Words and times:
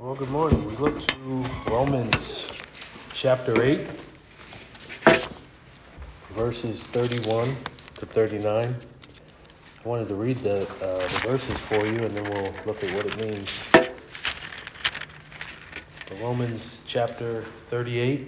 Well, 0.00 0.14
good 0.14 0.30
morning. 0.30 0.64
We 0.64 0.74
look 0.76 0.98
to 0.98 1.44
Romans 1.66 2.48
chapter 3.12 3.62
8, 3.62 3.86
verses 6.30 6.84
31 6.84 7.54
to 7.96 8.06
39. 8.06 8.74
I 8.74 9.86
wanted 9.86 10.08
to 10.08 10.14
read 10.14 10.38
the, 10.38 10.62
uh, 10.62 10.94
the 11.00 11.28
verses 11.28 11.58
for 11.58 11.84
you 11.84 11.98
and 11.98 12.16
then 12.16 12.24
we'll 12.30 12.54
look 12.64 12.82
at 12.82 12.94
what 12.94 13.04
it 13.04 13.28
means. 13.28 13.68
Romans 16.22 16.80
chapter 16.86 17.42
38, 17.66 18.26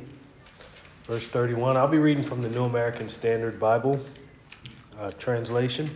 verse 1.04 1.26
31. 1.26 1.78
I'll 1.78 1.88
be 1.88 1.96
reading 1.96 2.22
from 2.22 2.42
the 2.42 2.50
New 2.50 2.64
American 2.64 3.08
Standard 3.08 3.58
Bible 3.58 3.98
uh, 5.00 5.10
translation. 5.12 5.88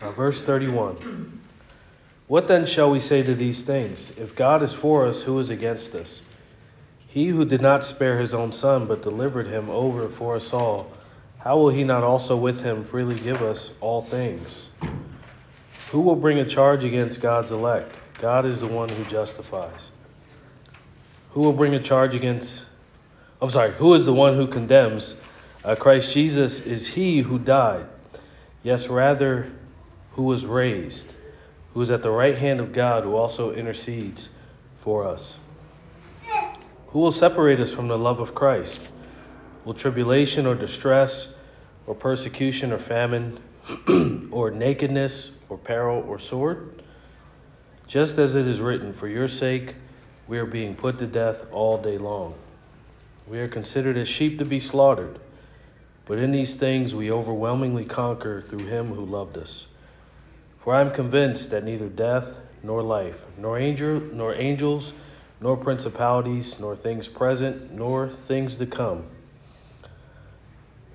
Uh, 0.00 0.10
verse 0.12 0.40
31. 0.40 1.42
What 2.26 2.48
then 2.48 2.64
shall 2.64 2.90
we 2.90 3.00
say 3.00 3.22
to 3.22 3.34
these 3.34 3.64
things? 3.64 4.10
If 4.16 4.34
God 4.34 4.62
is 4.62 4.72
for 4.72 5.06
us, 5.06 5.22
who 5.22 5.38
is 5.40 5.50
against 5.50 5.94
us? 5.94 6.22
He 7.06 7.26
who 7.26 7.44
did 7.44 7.60
not 7.60 7.84
spare 7.84 8.18
his 8.18 8.32
own 8.32 8.52
son, 8.52 8.86
but 8.86 9.02
delivered 9.02 9.46
him 9.46 9.68
over 9.68 10.08
for 10.08 10.34
us 10.34 10.52
all, 10.52 10.90
how 11.38 11.58
will 11.58 11.68
he 11.68 11.84
not 11.84 12.02
also 12.02 12.36
with 12.36 12.64
him 12.64 12.84
freely 12.84 13.16
give 13.16 13.42
us 13.42 13.74
all 13.82 14.00
things? 14.00 14.70
Who 15.90 16.00
will 16.00 16.16
bring 16.16 16.38
a 16.38 16.46
charge 16.46 16.84
against 16.84 17.20
God's 17.20 17.52
elect? 17.52 17.94
God 18.18 18.46
is 18.46 18.58
the 18.58 18.66
one 18.66 18.88
who 18.88 19.04
justifies. 19.04 19.90
Who 21.32 21.42
will 21.42 21.52
bring 21.52 21.74
a 21.74 21.82
charge 21.82 22.14
against, 22.14 22.64
I'm 23.42 23.50
sorry, 23.50 23.72
who 23.72 23.92
is 23.92 24.06
the 24.06 24.14
one 24.14 24.34
who 24.34 24.46
condemns? 24.46 25.20
Uh, 25.62 25.76
Christ 25.76 26.12
Jesus 26.14 26.60
is 26.60 26.86
he 26.86 27.20
who 27.20 27.38
died. 27.38 27.84
Yes, 28.62 28.88
rather, 28.88 29.52
who 30.12 30.22
was 30.22 30.46
raised 30.46 31.12
who 31.74 31.80
is 31.80 31.90
at 31.90 32.02
the 32.02 32.10
right 32.10 32.38
hand 32.38 32.60
of 32.60 32.72
God, 32.72 33.02
who 33.02 33.16
also 33.16 33.52
intercedes 33.52 34.28
for 34.76 35.06
us. 35.06 35.36
Who 36.88 37.00
will 37.00 37.12
separate 37.12 37.58
us 37.58 37.74
from 37.74 37.88
the 37.88 37.98
love 37.98 38.20
of 38.20 38.34
Christ? 38.34 38.88
Will 39.64 39.74
tribulation 39.74 40.46
or 40.46 40.54
distress 40.54 41.32
or 41.88 41.94
persecution 41.96 42.72
or 42.72 42.78
famine 42.78 43.40
or 44.30 44.52
nakedness 44.52 45.32
or 45.48 45.58
peril 45.58 46.04
or 46.06 46.20
sword? 46.20 46.82
Just 47.88 48.18
as 48.18 48.36
it 48.36 48.46
is 48.46 48.60
written, 48.60 48.92
For 48.92 49.08
your 49.08 49.26
sake 49.26 49.74
we 50.28 50.38
are 50.38 50.46
being 50.46 50.76
put 50.76 50.98
to 50.98 51.06
death 51.06 51.44
all 51.50 51.76
day 51.76 51.98
long. 51.98 52.34
We 53.26 53.40
are 53.40 53.48
considered 53.48 53.96
as 53.96 54.06
sheep 54.06 54.38
to 54.38 54.44
be 54.44 54.60
slaughtered, 54.60 55.18
but 56.06 56.18
in 56.18 56.30
these 56.30 56.54
things 56.54 56.94
we 56.94 57.10
overwhelmingly 57.10 57.84
conquer 57.84 58.42
through 58.42 58.66
him 58.66 58.94
who 58.94 59.04
loved 59.04 59.38
us. 59.38 59.66
For 60.64 60.74
I 60.74 60.80
am 60.80 60.92
convinced 60.92 61.50
that 61.50 61.62
neither 61.62 61.90
death 61.90 62.40
nor 62.62 62.82
life, 62.82 63.18
nor 63.36 63.58
angel, 63.58 64.00
nor 64.00 64.34
angels, 64.34 64.94
nor 65.38 65.58
principalities, 65.58 66.58
nor 66.58 66.74
things 66.74 67.06
present, 67.06 67.70
nor 67.70 68.08
things 68.08 68.56
to 68.56 68.64
come, 68.64 69.04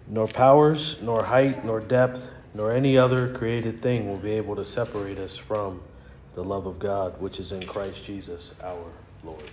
nor 0.08 0.28
powers, 0.28 1.00
nor 1.04 1.24
height, 1.24 1.64
nor 1.64 1.82
depth, 1.82 2.28
nor 2.56 2.72
any 2.72 2.98
other 2.98 3.32
created 3.32 3.80
thing 3.80 4.10
will 4.10 4.18
be 4.18 4.32
able 4.32 4.56
to 4.56 4.66
separate 4.66 5.20
us 5.20 5.38
from 5.38 5.80
the 6.34 6.44
love 6.44 6.66
of 6.66 6.80
God, 6.80 7.22
which 7.22 7.40
is 7.40 7.52
in 7.52 7.64
Christ 7.64 8.04
Jesus 8.04 8.56
our 8.64 8.92
Lord. 9.24 9.52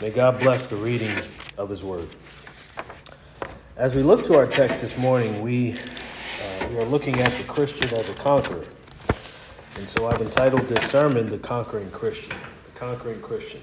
May 0.00 0.10
God 0.10 0.40
bless 0.40 0.66
the 0.66 0.76
reading 0.76 1.12
of 1.56 1.70
His 1.70 1.84
Word. 1.84 2.08
As 3.76 3.94
we 3.94 4.02
look 4.02 4.24
to 4.24 4.36
our 4.36 4.46
text 4.46 4.80
this 4.80 4.98
morning, 4.98 5.42
we, 5.42 5.74
uh, 5.74 6.68
we 6.72 6.78
are 6.78 6.84
looking 6.84 7.20
at 7.20 7.30
the 7.34 7.44
Christian 7.44 7.88
as 7.96 8.08
a 8.08 8.14
conqueror. 8.14 8.64
And 9.76 9.86
so 9.90 10.06
I've 10.06 10.22
entitled 10.22 10.66
this 10.68 10.88
sermon 10.88 11.28
The 11.28 11.36
Conquering 11.36 11.90
Christian. 11.90 12.30
The 12.30 12.80
Conquering 12.80 13.20
Christian. 13.20 13.60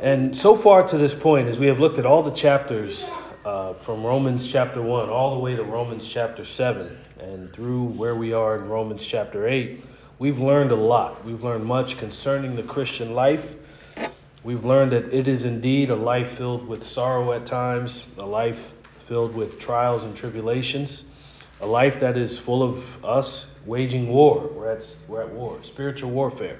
And 0.00 0.34
so 0.34 0.56
far 0.56 0.88
to 0.88 0.96
this 0.96 1.14
point, 1.14 1.48
as 1.48 1.60
we 1.60 1.66
have 1.66 1.80
looked 1.80 1.98
at 1.98 2.06
all 2.06 2.22
the 2.22 2.30
chapters 2.30 3.10
uh, 3.44 3.74
from 3.74 4.02
Romans 4.02 4.48
chapter 4.50 4.80
1 4.80 5.10
all 5.10 5.34
the 5.34 5.40
way 5.40 5.54
to 5.54 5.62
Romans 5.62 6.08
chapter 6.08 6.46
7 6.46 6.98
and 7.20 7.52
through 7.52 7.84
where 7.84 8.14
we 8.14 8.32
are 8.32 8.56
in 8.56 8.66
Romans 8.66 9.04
chapter 9.06 9.46
8, 9.46 9.84
we've 10.18 10.38
learned 10.38 10.70
a 10.70 10.76
lot. 10.76 11.22
We've 11.26 11.44
learned 11.44 11.66
much 11.66 11.98
concerning 11.98 12.56
the 12.56 12.62
Christian 12.62 13.14
life. 13.14 13.54
We've 14.44 14.64
learned 14.64 14.92
that 14.92 15.12
it 15.12 15.28
is 15.28 15.44
indeed 15.44 15.90
a 15.90 15.94
life 15.94 16.38
filled 16.38 16.66
with 16.66 16.84
sorrow 16.84 17.34
at 17.34 17.44
times, 17.44 18.08
a 18.16 18.24
life 18.24 18.72
filled 19.00 19.34
with 19.34 19.60
trials 19.60 20.04
and 20.04 20.16
tribulations, 20.16 21.04
a 21.60 21.66
life 21.66 22.00
that 22.00 22.16
is 22.16 22.38
full 22.38 22.62
of 22.62 23.04
us 23.04 23.50
waging 23.66 24.08
war. 24.08 24.48
We're 24.48 24.70
at, 24.70 24.96
we're 25.08 25.22
at 25.22 25.30
war, 25.30 25.58
spiritual 25.62 26.10
warfare. 26.10 26.58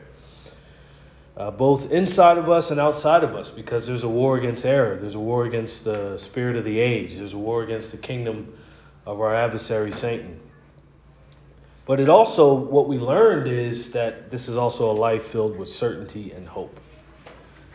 Uh, 1.37 1.51
both 1.51 1.91
inside 1.91 2.39
of 2.39 2.49
us 2.49 2.71
and 2.71 2.79
outside 2.79 3.25
of 3.25 3.35
us, 3.35 3.51
because 3.51 3.87
there's 3.87 4.05
a 4.05 4.09
war 4.09 4.37
against 4.37 4.65
error, 4.65 4.97
there's 4.97 5.17
a 5.17 5.21
war 5.21 5.45
against 5.45 5.83
the 5.83 6.17
spirit 6.17 6.57
of 6.57 6.65
the 6.65 6.79
age, 6.79 7.17
there's 7.17 7.35
a 7.35 7.39
war 7.39 7.63
against 7.65 7.91
the 7.91 7.97
kingdom 7.97 8.57
of 9.05 9.21
our 9.21 9.35
adversary, 9.35 9.93
Satan. 9.93 10.39
But 11.87 12.01
it 12.01 12.09
also, 12.09 12.55
what 12.55 12.89
we 12.89 12.99
learned 12.99 13.49
is 13.49 13.91
that 13.93 14.31
this 14.31 14.49
is 14.49 14.57
also 14.57 14.91
a 14.91 14.95
life 14.95 15.25
filled 15.25 15.59
with 15.59 15.69
certainty 15.69 16.33
and 16.33 16.49
hope. 16.49 16.79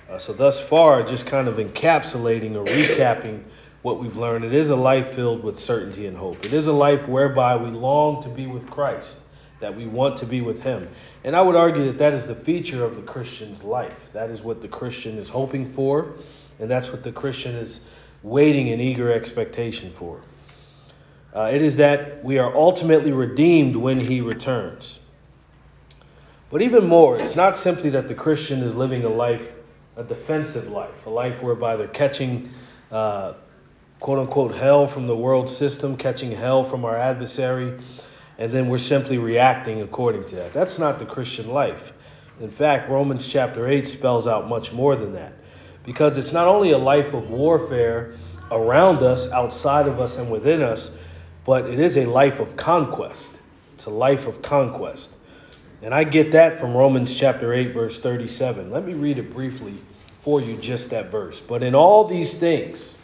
Uh, 0.09 0.17
so, 0.17 0.33
thus 0.33 0.59
far, 0.59 1.03
just 1.03 1.27
kind 1.27 1.47
of 1.47 1.57
encapsulating 1.57 2.55
or 2.55 2.65
recapping 2.65 3.43
what 3.81 3.99
we've 3.99 4.17
learned. 4.17 4.43
It 4.45 4.53
is 4.53 4.69
a 4.69 4.75
life 4.75 5.09
filled 5.09 5.43
with 5.43 5.57
certainty 5.57 6.07
and 6.07 6.17
hope. 6.17 6.45
It 6.45 6.53
is 6.53 6.67
a 6.67 6.73
life 6.73 7.07
whereby 7.07 7.55
we 7.55 7.69
long 7.69 8.21
to 8.23 8.29
be 8.29 8.45
with 8.45 8.69
Christ, 8.69 9.17
that 9.59 9.75
we 9.75 9.85
want 9.85 10.17
to 10.17 10.25
be 10.25 10.41
with 10.41 10.61
Him. 10.61 10.89
And 11.23 11.35
I 11.35 11.41
would 11.41 11.55
argue 11.55 11.85
that 11.85 11.97
that 11.99 12.13
is 12.13 12.27
the 12.27 12.35
feature 12.35 12.83
of 12.83 12.95
the 12.95 13.01
Christian's 13.01 13.63
life. 13.63 14.13
That 14.13 14.29
is 14.29 14.41
what 14.41 14.61
the 14.61 14.67
Christian 14.67 15.17
is 15.17 15.29
hoping 15.29 15.65
for, 15.65 16.13
and 16.59 16.69
that's 16.69 16.91
what 16.91 17.03
the 17.03 17.11
Christian 17.11 17.55
is 17.55 17.81
waiting 18.21 18.67
in 18.67 18.81
eager 18.81 19.11
expectation 19.11 19.93
for. 19.93 20.21
Uh, 21.33 21.51
it 21.53 21.61
is 21.61 21.77
that 21.77 22.23
we 22.23 22.37
are 22.37 22.53
ultimately 22.53 23.11
redeemed 23.11 23.75
when 23.75 23.99
He 23.99 24.19
returns. 24.19 24.99
But 26.49 26.63
even 26.63 26.87
more, 26.87 27.19
it's 27.19 27.35
not 27.35 27.55
simply 27.55 27.91
that 27.91 28.07
the 28.07 28.15
Christian 28.15 28.63
is 28.63 28.73
living 28.73 29.05
a 29.05 29.09
life, 29.09 29.51
a 29.95 30.03
defensive 30.03 30.67
life, 30.67 31.05
a 31.05 31.09
life 31.09 31.43
whereby 31.43 31.75
they're 31.75 31.87
catching. 31.87 32.51
Uh, 32.91 33.33
quote 33.99 34.19
unquote 34.19 34.55
hell 34.55 34.87
from 34.87 35.07
the 35.07 35.15
world 35.15 35.49
system, 35.49 35.97
catching 35.97 36.31
hell 36.31 36.63
from 36.63 36.85
our 36.85 36.97
adversary, 36.97 37.79
and 38.37 38.51
then 38.51 38.69
we're 38.69 38.77
simply 38.77 39.17
reacting 39.17 39.81
according 39.81 40.23
to 40.25 40.35
that. 40.37 40.53
That's 40.53 40.79
not 40.79 40.99
the 40.99 41.05
Christian 41.05 41.49
life. 41.49 41.91
In 42.39 42.49
fact, 42.49 42.89
Romans 42.89 43.27
chapter 43.27 43.67
8 43.67 43.85
spells 43.85 44.27
out 44.27 44.47
much 44.47 44.71
more 44.71 44.95
than 44.95 45.13
that. 45.13 45.33
Because 45.83 46.17
it's 46.17 46.31
not 46.31 46.47
only 46.47 46.71
a 46.71 46.77
life 46.77 47.13
of 47.13 47.29
warfare 47.29 48.15
around 48.49 49.03
us, 49.03 49.29
outside 49.31 49.87
of 49.87 49.99
us, 49.99 50.17
and 50.17 50.31
within 50.31 50.61
us, 50.61 50.95
but 51.45 51.65
it 51.65 51.79
is 51.79 51.97
a 51.97 52.05
life 52.05 52.39
of 52.39 52.55
conquest. 52.55 53.39
It's 53.75 53.85
a 53.85 53.89
life 53.89 54.27
of 54.27 54.41
conquest. 54.41 55.11
And 55.81 55.93
I 55.93 56.03
get 56.03 56.31
that 56.33 56.59
from 56.59 56.75
Romans 56.75 57.13
chapter 57.13 57.53
8, 57.53 57.73
verse 57.73 57.99
37. 57.99 58.71
Let 58.71 58.85
me 58.85 58.93
read 58.93 59.17
it 59.17 59.33
briefly 59.33 59.81
for 60.21 60.39
you, 60.41 60.55
just 60.57 60.89
that 60.91 61.11
verse. 61.11 61.41
But 61.41 61.63
in 61.63 61.75
all 61.75 62.05
these 62.05 62.33
things, 62.33 62.97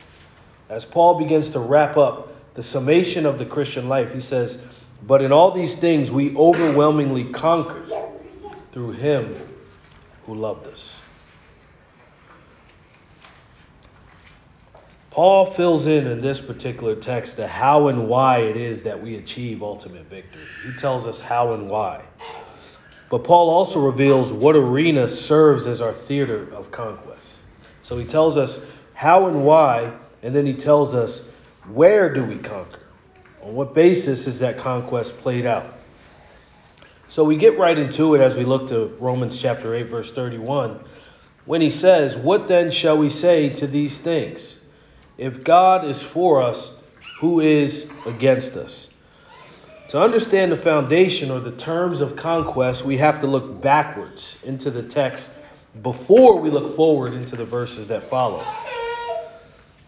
as 0.69 0.85
Paul 0.85 1.19
begins 1.19 1.49
to 1.51 1.59
wrap 1.59 1.97
up 1.97 2.53
the 2.55 2.63
summation 2.63 3.25
of 3.25 3.37
the 3.37 3.45
Christian 3.45 3.89
life, 3.89 4.13
he 4.13 4.19
says, 4.19 4.57
But 5.05 5.21
in 5.21 5.31
all 5.31 5.51
these 5.51 5.75
things 5.75 6.11
we 6.11 6.35
overwhelmingly 6.35 7.25
conquered 7.25 7.91
through 8.71 8.93
him 8.93 9.35
who 10.25 10.35
loved 10.35 10.67
us. 10.67 11.01
Paul 15.11 15.45
fills 15.45 15.87
in 15.87 16.07
in 16.07 16.19
this 16.19 16.41
particular 16.41 16.93
text 16.93 17.37
the 17.37 17.47
how 17.47 17.87
and 17.87 18.09
why 18.09 18.39
it 18.39 18.57
is 18.57 18.83
that 18.83 19.01
we 19.01 19.15
achieve 19.15 19.63
ultimate 19.63 20.09
victory. 20.09 20.41
He 20.65 20.73
tells 20.73 21.07
us 21.07 21.21
how 21.21 21.53
and 21.53 21.69
why. 21.69 22.03
But 23.09 23.23
Paul 23.23 23.49
also 23.49 23.79
reveals 23.79 24.33
what 24.33 24.57
arena 24.57 25.07
serves 25.07 25.67
as 25.67 25.81
our 25.81 25.93
theater 25.93 26.53
of 26.53 26.69
conquest. 26.71 27.39
So 27.81 27.97
he 27.97 28.05
tells 28.05 28.35
us 28.35 28.59
how 28.93 29.27
and 29.27 29.45
why 29.45 29.93
and 30.25 30.35
then 30.35 30.45
he 30.47 30.53
tells 30.53 30.95
us 30.95 31.27
where 31.71 32.11
do 32.11 32.23
we 32.23 32.37
conquer? 32.37 32.81
On 33.43 33.53
what 33.53 33.75
basis 33.75 34.25
is 34.25 34.39
that 34.39 34.57
conquest 34.57 35.19
played 35.19 35.45
out? 35.45 35.77
So 37.07 37.23
we 37.23 37.37
get 37.37 37.59
right 37.59 37.77
into 37.77 38.15
it 38.15 38.21
as 38.21 38.35
we 38.35 38.43
look 38.43 38.69
to 38.69 38.87
Romans 38.99 39.39
chapter 39.39 39.75
8, 39.75 39.83
verse 39.83 40.11
31, 40.11 40.79
when 41.45 41.61
he 41.61 41.69
says, 41.69 42.17
What 42.17 42.47
then 42.47 42.71
shall 42.71 42.97
we 42.97 43.09
say 43.09 43.49
to 43.51 43.67
these 43.67 43.99
things? 43.99 44.59
If 45.19 45.43
God 45.43 45.85
is 45.85 46.01
for 46.01 46.41
us, 46.41 46.75
who 47.19 47.39
is 47.39 47.87
against 48.07 48.57
us? 48.57 48.89
To 49.89 50.01
understand 50.01 50.51
the 50.51 50.57
foundation 50.57 51.29
or 51.29 51.39
the 51.39 51.51
terms 51.51 52.01
of 52.01 52.15
conquest, 52.15 52.83
we 52.83 52.97
have 52.97 53.19
to 53.19 53.27
look 53.27 53.61
backwards 53.61 54.39
into 54.43 54.71
the 54.71 54.81
text 54.81 55.29
before 55.83 56.39
we 56.39 56.49
look 56.49 56.75
forward 56.75 57.13
into 57.13 57.35
the 57.35 57.45
verses 57.45 57.89
that 57.89 58.01
follow. 58.01 58.41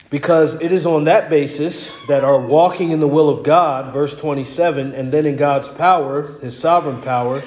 Because 0.09 0.61
it 0.61 0.71
is 0.71 0.85
on 0.85 1.05
that 1.05 1.29
basis 1.29 1.91
that 2.05 2.23
our 2.23 2.39
walking 2.39 2.91
in 2.91 3.01
the 3.01 3.07
will 3.07 3.29
of 3.29 3.43
God, 3.43 3.93
verse 3.93 4.15
27, 4.15 4.93
and 4.93 5.11
then 5.11 5.25
in 5.25 5.35
God's 5.35 5.67
power, 5.67 6.39
his 6.39 6.57
sovereign 6.57 7.01
power, 7.01 7.41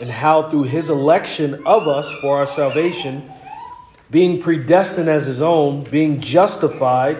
and 0.00 0.10
how 0.10 0.50
through 0.50 0.64
his 0.64 0.90
election 0.90 1.62
of 1.64 1.88
us 1.88 2.12
for 2.20 2.38
our 2.38 2.46
salvation, 2.46 3.32
being 4.10 4.40
predestined 4.40 5.08
as 5.08 5.26
his 5.26 5.40
own, 5.40 5.84
being 5.84 6.20
justified, 6.20 7.16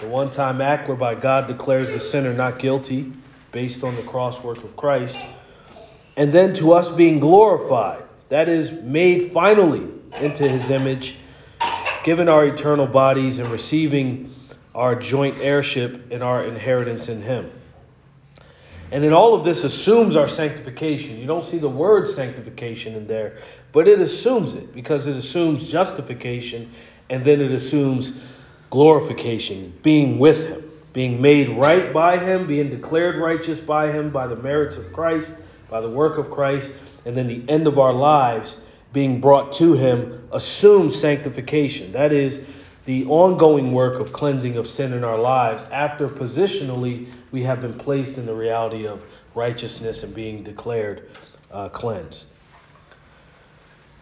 the 0.00 0.08
one 0.08 0.30
time 0.30 0.60
act 0.62 0.88
whereby 0.88 1.14
God 1.14 1.46
declares 1.46 1.92
the 1.92 2.00
sinner 2.00 2.32
not 2.32 2.58
guilty 2.58 3.12
based 3.52 3.84
on 3.84 3.94
the 3.94 4.02
cross 4.02 4.42
work 4.42 4.58
of 4.64 4.74
Christ, 4.74 5.18
and 6.16 6.32
then 6.32 6.54
to 6.54 6.72
us 6.72 6.88
being 6.90 7.20
glorified, 7.20 8.02
that 8.30 8.48
is, 8.48 8.72
made 8.72 9.32
finally 9.32 9.86
into 10.18 10.48
his 10.48 10.70
image, 10.70 11.16
given 12.02 12.28
our 12.28 12.44
eternal 12.46 12.86
bodies 12.86 13.38
and 13.38 13.48
receiving 13.50 14.34
our 14.74 14.94
joint 14.94 15.36
heirship 15.40 16.10
and 16.10 16.22
our 16.22 16.42
inheritance 16.42 17.08
in 17.08 17.22
him. 17.22 17.50
And 18.90 19.02
then 19.02 19.12
all 19.12 19.34
of 19.34 19.44
this 19.44 19.64
assumes 19.64 20.16
our 20.16 20.28
sanctification. 20.28 21.18
You 21.18 21.26
don't 21.26 21.44
see 21.44 21.58
the 21.58 21.68
word 21.68 22.08
sanctification 22.08 22.94
in 22.94 23.06
there, 23.06 23.38
but 23.72 23.88
it 23.88 24.00
assumes 24.00 24.54
it 24.54 24.74
because 24.74 25.06
it 25.06 25.16
assumes 25.16 25.68
justification 25.68 26.70
and 27.08 27.24
then 27.24 27.40
it 27.40 27.52
assumes 27.52 28.18
glorification, 28.70 29.72
being 29.82 30.18
with 30.18 30.48
him, 30.48 30.70
being 30.92 31.20
made 31.20 31.50
right 31.50 31.92
by 31.92 32.18
him, 32.18 32.46
being 32.46 32.70
declared 32.70 33.16
righteous 33.16 33.60
by 33.60 33.90
him 33.90 34.10
by 34.10 34.26
the 34.26 34.36
merits 34.36 34.76
of 34.76 34.92
Christ, 34.92 35.34
by 35.70 35.80
the 35.80 35.88
work 35.88 36.18
of 36.18 36.30
Christ, 36.30 36.76
and 37.04 37.16
then 37.16 37.26
the 37.26 37.42
end 37.48 37.66
of 37.66 37.78
our 37.78 37.92
lives 37.92 38.60
being 38.92 39.20
brought 39.20 39.52
to 39.54 39.74
him 39.74 40.28
assumes 40.32 40.98
sanctification. 40.98 41.92
That 41.92 42.12
is 42.12 42.46
the 42.84 43.04
ongoing 43.06 43.72
work 43.72 44.00
of 44.00 44.12
cleansing 44.12 44.56
of 44.56 44.66
sin 44.66 44.92
in 44.92 45.04
our 45.04 45.18
lives 45.18 45.64
after 45.72 46.08
positionally 46.08 47.08
we 47.30 47.42
have 47.42 47.62
been 47.62 47.78
placed 47.78 48.18
in 48.18 48.26
the 48.26 48.34
reality 48.34 48.86
of 48.86 49.02
righteousness 49.34 50.02
and 50.02 50.14
being 50.14 50.42
declared 50.42 51.08
uh, 51.52 51.68
cleansed. 51.68 52.28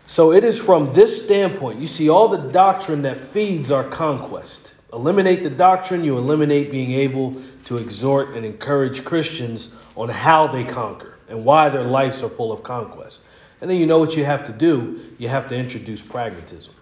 So 0.07 0.33
it 0.33 0.43
is 0.43 0.59
from 0.59 0.93
this 0.93 1.23
standpoint, 1.23 1.79
you 1.79 1.87
see 1.87 2.09
all 2.09 2.29
the 2.29 2.51
doctrine 2.51 3.03
that 3.03 3.17
feeds 3.17 3.71
our 3.71 3.85
conquest. 3.85 4.75
Eliminate 4.93 5.45
the 5.45 5.51
doctrine, 5.51 6.03
you 6.03 6.19
eliminate 6.19 6.73
being 6.73 6.93
able 6.93 7.41
to 7.67 7.77
exhort 7.77 8.35
and 8.35 8.45
encourage 8.45 9.05
Christians 9.05 9.73
on 9.95 10.09
how 10.09 10.49
they 10.49 10.65
conquer 10.65 11.17
and 11.29 11.45
why 11.45 11.69
their 11.69 11.85
lives 11.85 12.25
are 12.25 12.29
full 12.29 12.51
of 12.51 12.65
conquest. 12.65 13.23
And 13.61 13.71
then 13.71 13.77
you 13.77 13.87
know 13.87 13.99
what 13.99 14.17
you 14.17 14.25
have 14.25 14.47
to 14.47 14.53
do? 14.53 15.01
You 15.19 15.29
have 15.29 15.49
to 15.49 15.57
introduce 15.57 16.03
pragmatism. 16.03 16.75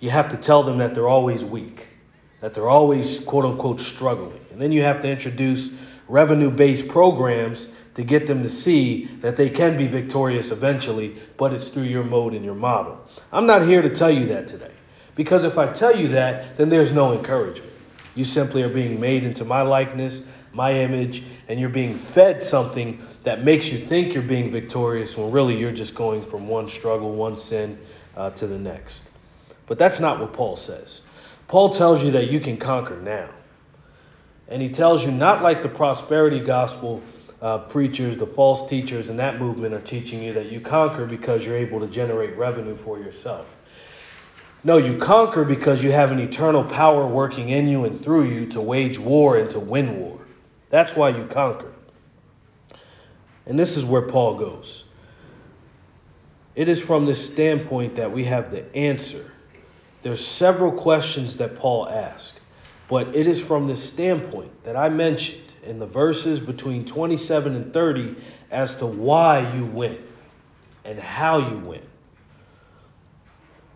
You 0.00 0.10
have 0.10 0.28
to 0.28 0.36
tell 0.36 0.62
them 0.62 0.78
that 0.78 0.94
they're 0.94 1.08
always 1.08 1.44
weak, 1.44 1.88
that 2.40 2.54
they're 2.54 2.68
always, 2.68 3.18
quote 3.20 3.44
unquote, 3.44 3.80
struggling. 3.80 4.40
And 4.52 4.60
then 4.60 4.70
you 4.70 4.82
have 4.82 5.02
to 5.02 5.08
introduce 5.08 5.72
revenue 6.06 6.50
based 6.50 6.88
programs 6.88 7.68
to 7.94 8.04
get 8.04 8.28
them 8.28 8.44
to 8.44 8.48
see 8.48 9.06
that 9.22 9.34
they 9.34 9.50
can 9.50 9.76
be 9.76 9.88
victorious 9.88 10.52
eventually, 10.52 11.20
but 11.36 11.52
it's 11.52 11.66
through 11.66 11.82
your 11.82 12.04
mode 12.04 12.32
and 12.32 12.44
your 12.44 12.54
model. 12.54 13.04
I'm 13.32 13.46
not 13.46 13.66
here 13.66 13.82
to 13.82 13.90
tell 13.90 14.10
you 14.10 14.26
that 14.26 14.46
today, 14.46 14.70
because 15.16 15.42
if 15.42 15.58
I 15.58 15.72
tell 15.72 15.96
you 15.96 16.08
that, 16.08 16.56
then 16.56 16.68
there's 16.68 16.92
no 16.92 17.12
encouragement. 17.12 17.72
You 18.14 18.22
simply 18.22 18.62
are 18.62 18.68
being 18.68 19.00
made 19.00 19.24
into 19.24 19.44
my 19.44 19.62
likeness, 19.62 20.24
my 20.52 20.72
image, 20.72 21.22
and 21.48 21.60
you're 21.60 21.68
being 21.68 21.94
fed 21.94 22.42
something 22.42 23.02
that 23.24 23.44
makes 23.44 23.70
you 23.70 23.78
think 23.78 24.14
you're 24.14 24.22
being 24.22 24.50
victorious 24.50 25.16
when 25.16 25.30
really 25.30 25.58
you're 25.58 25.72
just 25.72 25.94
going 25.94 26.24
from 26.24 26.48
one 26.48 26.68
struggle, 26.68 27.14
one 27.14 27.36
sin 27.36 27.78
uh, 28.16 28.30
to 28.30 28.46
the 28.46 28.58
next. 28.58 29.08
But 29.66 29.78
that's 29.78 30.00
not 30.00 30.20
what 30.20 30.32
Paul 30.32 30.56
says. 30.56 31.02
Paul 31.46 31.70
tells 31.70 32.02
you 32.02 32.12
that 32.12 32.30
you 32.30 32.40
can 32.40 32.56
conquer 32.56 32.96
now. 33.00 33.28
And 34.48 34.62
he 34.62 34.70
tells 34.70 35.04
you 35.04 35.10
not 35.10 35.42
like 35.42 35.62
the 35.62 35.68
prosperity 35.68 36.40
gospel 36.40 37.02
uh, 37.40 37.58
preachers, 37.58 38.16
the 38.16 38.26
false 38.26 38.68
teachers 38.68 39.10
in 39.10 39.16
that 39.18 39.38
movement 39.38 39.74
are 39.74 39.80
teaching 39.80 40.22
you 40.22 40.32
that 40.32 40.50
you 40.50 40.60
conquer 40.60 41.06
because 41.06 41.46
you're 41.46 41.56
able 41.56 41.80
to 41.80 41.86
generate 41.86 42.36
revenue 42.36 42.76
for 42.76 42.98
yourself. 42.98 43.46
No, 44.64 44.76
you 44.76 44.98
conquer 44.98 45.44
because 45.44 45.84
you 45.84 45.92
have 45.92 46.10
an 46.10 46.18
eternal 46.18 46.64
power 46.64 47.06
working 47.06 47.50
in 47.50 47.68
you 47.68 47.84
and 47.84 48.02
through 48.02 48.30
you 48.30 48.46
to 48.46 48.60
wage 48.60 48.98
war 48.98 49.38
and 49.38 49.48
to 49.50 49.60
win 49.60 50.00
war. 50.00 50.18
That's 50.70 50.94
why 50.94 51.10
you 51.10 51.26
conquer. 51.26 51.72
And 53.46 53.58
this 53.58 53.76
is 53.76 53.84
where 53.84 54.02
Paul 54.02 54.36
goes. 54.36 54.84
It 56.54 56.68
is 56.68 56.82
from 56.82 57.06
this 57.06 57.24
standpoint 57.24 57.96
that 57.96 58.12
we 58.12 58.24
have 58.24 58.50
the 58.50 58.74
answer. 58.76 59.30
There's 60.02 60.24
several 60.24 60.72
questions 60.72 61.36
that 61.38 61.56
Paul 61.56 61.88
asks, 61.88 62.38
but 62.88 63.14
it 63.14 63.26
is 63.26 63.42
from 63.42 63.66
this 63.66 63.82
standpoint 63.82 64.64
that 64.64 64.76
I 64.76 64.88
mentioned 64.88 65.52
in 65.64 65.78
the 65.78 65.86
verses 65.86 66.40
between 66.40 66.84
27 66.84 67.54
and 67.54 67.72
30 67.72 68.16
as 68.50 68.76
to 68.76 68.86
why 68.86 69.54
you 69.54 69.64
win 69.64 69.98
and 70.84 70.98
how 70.98 71.38
you 71.38 71.58
win. 71.58 71.82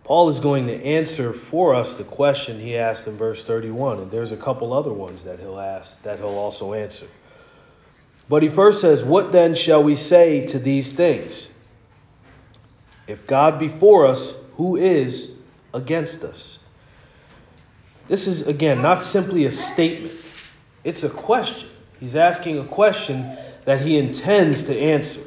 Paul 0.03 0.27
is 0.27 0.39
going 0.39 0.67
to 0.67 0.83
answer 0.83 1.31
for 1.31 1.73
us 1.73 1.95
the 1.95 2.03
question 2.03 2.59
he 2.59 2.77
asked 2.77 3.07
in 3.07 3.17
verse 3.17 3.43
31, 3.43 3.99
and 3.99 4.11
there's 4.11 4.33
a 4.33 4.37
couple 4.37 4.73
other 4.73 4.91
ones 4.91 5.23
that 5.23 5.39
he'll 5.39 5.59
ask 5.59 6.01
that 6.03 6.19
he'll 6.19 6.27
also 6.27 6.73
answer. 6.73 7.07
But 8.27 8.43
he 8.43 8.49
first 8.49 8.81
says, 8.81 9.03
What 9.03 9.31
then 9.31 9.55
shall 9.55 9.81
we 9.81 9.95
say 9.95 10.45
to 10.47 10.59
these 10.59 10.91
things? 10.91 11.49
If 13.07 13.27
God 13.27 13.59
be 13.59 13.69
for 13.69 14.05
us, 14.05 14.33
who 14.55 14.75
is 14.75 15.31
against 15.73 16.23
us? 16.23 16.59
This 18.09 18.27
is, 18.27 18.45
again, 18.45 18.81
not 18.81 18.99
simply 18.99 19.45
a 19.45 19.51
statement, 19.51 20.13
it's 20.83 21.03
a 21.03 21.09
question. 21.09 21.69
He's 22.01 22.17
asking 22.17 22.59
a 22.59 22.65
question 22.65 23.37
that 23.63 23.79
he 23.79 23.97
intends 23.97 24.63
to 24.63 24.77
answer. 24.77 25.21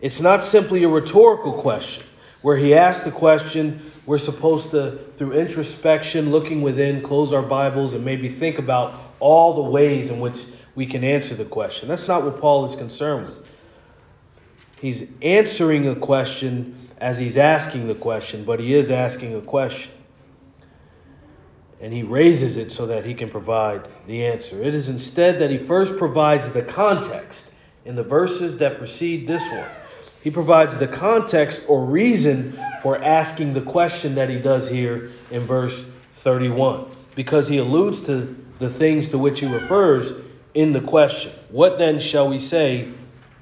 It's 0.00 0.20
not 0.20 0.44
simply 0.44 0.84
a 0.84 0.88
rhetorical 0.88 1.54
question 1.54 2.04
where 2.42 2.56
he 2.56 2.74
asks 2.74 3.04
the 3.04 3.10
question, 3.10 3.90
we're 4.04 4.18
supposed 4.18 4.70
to, 4.72 4.98
through 5.14 5.32
introspection, 5.32 6.30
looking 6.30 6.62
within, 6.62 7.00
close 7.00 7.32
our 7.32 7.42
Bibles, 7.42 7.94
and 7.94 8.04
maybe 8.04 8.28
think 8.28 8.58
about 8.58 8.94
all 9.20 9.54
the 9.54 9.70
ways 9.70 10.10
in 10.10 10.20
which 10.20 10.44
we 10.74 10.86
can 10.86 11.04
answer 11.04 11.34
the 11.34 11.44
question. 11.44 11.88
That's 11.88 12.08
not 12.08 12.24
what 12.24 12.40
Paul 12.40 12.64
is 12.64 12.74
concerned 12.74 13.28
with. 13.28 13.50
He's 14.80 15.08
answering 15.22 15.88
a 15.88 15.94
question 15.94 16.90
as 16.98 17.18
he's 17.18 17.36
asking 17.36 17.86
the 17.86 17.94
question, 17.94 18.44
but 18.44 18.58
he 18.58 18.74
is 18.74 18.90
asking 18.90 19.34
a 19.36 19.40
question 19.40 19.92
and 21.82 21.92
he 21.92 22.04
raises 22.04 22.56
it 22.56 22.70
so 22.70 22.86
that 22.86 23.04
he 23.04 23.12
can 23.12 23.28
provide 23.28 23.88
the 24.06 24.24
answer. 24.24 24.62
It 24.62 24.72
is 24.72 24.88
instead 24.88 25.40
that 25.40 25.50
he 25.50 25.58
first 25.58 25.98
provides 25.98 26.48
the 26.50 26.62
context 26.62 27.52
in 27.84 27.96
the 27.96 28.04
verses 28.04 28.56
that 28.58 28.78
precede 28.78 29.26
this 29.26 29.46
one. 29.50 29.68
He 30.22 30.30
provides 30.30 30.78
the 30.78 30.86
context 30.86 31.62
or 31.66 31.84
reason 31.84 32.58
for 32.80 33.02
asking 33.02 33.54
the 33.54 33.60
question 33.60 34.14
that 34.14 34.30
he 34.30 34.38
does 34.38 34.68
here 34.68 35.10
in 35.30 35.40
verse 35.40 35.84
31 36.14 36.86
because 37.14 37.48
he 37.48 37.58
alludes 37.58 38.02
to 38.02 38.36
the 38.58 38.70
things 38.70 39.08
to 39.08 39.18
which 39.18 39.40
he 39.40 39.46
refers 39.46 40.12
in 40.54 40.72
the 40.72 40.80
question. 40.80 41.32
What 41.50 41.78
then 41.78 41.98
shall 41.98 42.28
we 42.28 42.38
say 42.38 42.92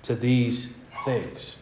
to 0.02 0.14
these 0.14 0.68
things? 1.04 1.56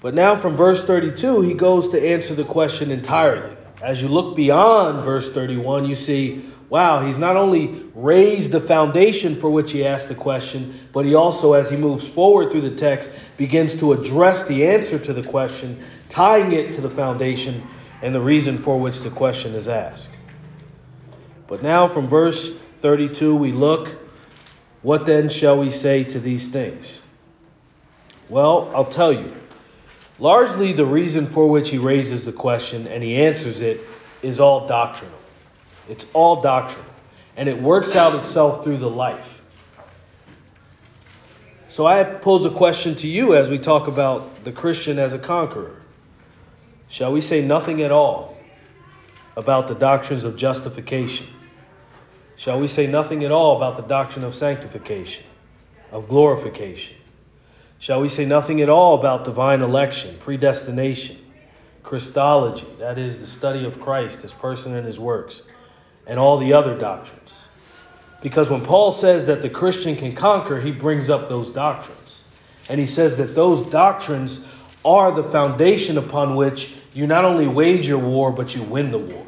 But 0.00 0.14
now 0.14 0.36
from 0.36 0.56
verse 0.56 0.82
32, 0.84 1.40
he 1.42 1.54
goes 1.54 1.88
to 1.88 2.08
answer 2.08 2.34
the 2.34 2.44
question 2.44 2.90
entirely. 2.90 3.56
As 3.82 4.02
you 4.02 4.08
look 4.08 4.36
beyond 4.36 5.04
verse 5.04 5.30
31, 5.30 5.86
you 5.86 5.94
see, 5.94 6.44
wow, 6.70 7.04
he's 7.04 7.18
not 7.18 7.36
only 7.36 7.84
raised 7.94 8.52
the 8.52 8.60
foundation 8.60 9.40
for 9.40 9.48
which 9.50 9.72
he 9.72 9.86
asked 9.86 10.08
the 10.08 10.14
question, 10.14 10.78
but 10.92 11.04
he 11.04 11.14
also, 11.14 11.54
as 11.54 11.70
he 11.70 11.76
moves 11.76 12.08
forward 12.08 12.52
through 12.52 12.62
the 12.62 12.76
text, 12.76 13.10
begins 13.36 13.74
to 13.76 13.92
address 13.92 14.44
the 14.44 14.66
answer 14.66 14.98
to 14.98 15.12
the 15.12 15.22
question, 15.22 15.82
tying 16.08 16.52
it 16.52 16.72
to 16.72 16.80
the 16.80 16.90
foundation 16.90 17.66
and 18.02 18.14
the 18.14 18.20
reason 18.20 18.58
for 18.58 18.78
which 18.78 19.00
the 19.00 19.10
question 19.10 19.54
is 19.54 19.68
asked. 19.68 20.10
But 21.46 21.62
now 21.62 21.88
from 21.88 22.08
verse 22.08 22.52
32, 22.76 23.34
we 23.34 23.52
look, 23.52 23.96
what 24.82 25.06
then 25.06 25.28
shall 25.28 25.58
we 25.58 25.70
say 25.70 26.04
to 26.04 26.20
these 26.20 26.48
things? 26.48 27.00
Well, 28.28 28.70
I'll 28.74 28.84
tell 28.84 29.12
you. 29.12 29.34
Largely, 30.20 30.72
the 30.72 30.84
reason 30.84 31.26
for 31.26 31.48
which 31.48 31.70
he 31.70 31.78
raises 31.78 32.24
the 32.24 32.32
question 32.32 32.86
and 32.88 33.02
he 33.02 33.16
answers 33.16 33.62
it 33.62 33.80
is 34.22 34.40
all 34.40 34.66
doctrinal. 34.66 35.17
It's 35.88 36.06
all 36.12 36.40
doctrine. 36.40 36.84
And 37.36 37.48
it 37.48 37.60
works 37.60 37.96
out 37.96 38.14
itself 38.16 38.64
through 38.64 38.78
the 38.78 38.90
life. 38.90 39.42
So 41.68 41.86
I 41.86 42.02
pose 42.02 42.44
a 42.44 42.50
question 42.50 42.96
to 42.96 43.06
you 43.06 43.36
as 43.36 43.48
we 43.48 43.58
talk 43.58 43.86
about 43.86 44.44
the 44.44 44.52
Christian 44.52 44.98
as 44.98 45.12
a 45.12 45.18
conqueror. 45.18 45.76
Shall 46.88 47.12
we 47.12 47.20
say 47.20 47.44
nothing 47.44 47.82
at 47.82 47.92
all 47.92 48.36
about 49.36 49.68
the 49.68 49.74
doctrines 49.74 50.24
of 50.24 50.36
justification? 50.36 51.26
Shall 52.36 52.58
we 52.58 52.66
say 52.66 52.86
nothing 52.86 53.24
at 53.24 53.30
all 53.30 53.56
about 53.56 53.76
the 53.76 53.82
doctrine 53.82 54.24
of 54.24 54.34
sanctification, 54.34 55.24
of 55.92 56.08
glorification? 56.08 56.96
Shall 57.78 58.00
we 58.00 58.08
say 58.08 58.24
nothing 58.24 58.60
at 58.60 58.68
all 58.68 58.98
about 58.98 59.24
divine 59.24 59.62
election, 59.62 60.16
predestination, 60.18 61.18
Christology, 61.84 62.66
that 62.80 62.98
is, 62.98 63.18
the 63.18 63.26
study 63.26 63.64
of 63.64 63.80
Christ, 63.80 64.22
his 64.22 64.32
person 64.32 64.74
and 64.74 64.84
his 64.84 64.98
works, 64.98 65.42
and 66.08 66.18
all 66.18 66.38
the 66.38 66.54
other 66.54 66.76
doctrines? 66.76 67.48
Because 68.20 68.50
when 68.50 68.64
Paul 68.64 68.90
says 68.90 69.26
that 69.26 69.42
the 69.42 69.50
Christian 69.50 69.94
can 69.94 70.14
conquer, 70.14 70.60
he 70.60 70.72
brings 70.72 71.08
up 71.08 71.28
those 71.28 71.52
doctrines. 71.52 72.24
And 72.68 72.80
he 72.80 72.86
says 72.86 73.16
that 73.18 73.34
those 73.34 73.62
doctrines 73.62 74.44
are 74.84 75.12
the 75.12 75.22
foundation 75.22 75.98
upon 75.98 76.34
which 76.34 76.74
you 76.94 77.06
not 77.06 77.24
only 77.24 77.46
wage 77.46 77.86
your 77.86 77.98
war, 77.98 78.32
but 78.32 78.54
you 78.54 78.62
win 78.62 78.90
the 78.90 78.98
war. 78.98 79.26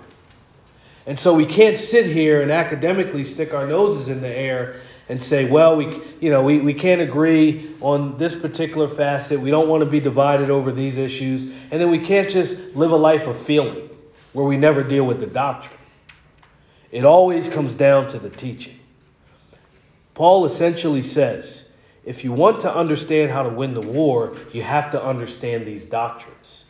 And 1.06 1.18
so 1.18 1.34
we 1.34 1.46
can't 1.46 1.78
sit 1.78 2.06
here 2.06 2.42
and 2.42 2.50
academically 2.50 3.22
stick 3.22 3.54
our 3.54 3.66
noses 3.66 4.08
in 4.08 4.20
the 4.20 4.28
air 4.28 4.80
and 5.08 5.20
say, 5.22 5.44
well, 5.44 5.76
we, 5.76 6.00
you 6.20 6.30
know, 6.30 6.42
we, 6.42 6.60
we 6.60 6.74
can't 6.74 7.00
agree 7.00 7.74
on 7.80 8.16
this 8.16 8.34
particular 8.34 8.86
facet. 8.86 9.40
We 9.40 9.50
don't 9.50 9.68
want 9.68 9.82
to 9.82 9.90
be 9.90 9.98
divided 9.98 10.50
over 10.50 10.70
these 10.70 10.98
issues. 10.98 11.44
And 11.44 11.80
then 11.80 11.90
we 11.90 11.98
can't 11.98 12.28
just 12.28 12.56
live 12.76 12.92
a 12.92 12.96
life 12.96 13.26
of 13.26 13.36
feeling 13.36 13.88
where 14.32 14.46
we 14.46 14.56
never 14.56 14.84
deal 14.84 15.04
with 15.04 15.18
the 15.18 15.26
doctrine. 15.26 15.79
It 16.90 17.04
always 17.04 17.48
comes 17.48 17.74
down 17.74 18.08
to 18.08 18.18
the 18.18 18.30
teaching. 18.30 18.78
Paul 20.14 20.44
essentially 20.44 21.02
says 21.02 21.68
if 22.04 22.24
you 22.24 22.32
want 22.32 22.60
to 22.60 22.74
understand 22.74 23.30
how 23.30 23.42
to 23.42 23.50
win 23.50 23.74
the 23.74 23.80
war, 23.80 24.36
you 24.52 24.62
have 24.62 24.92
to 24.92 25.02
understand 25.02 25.66
these 25.66 25.84
doctrines. 25.84 26.66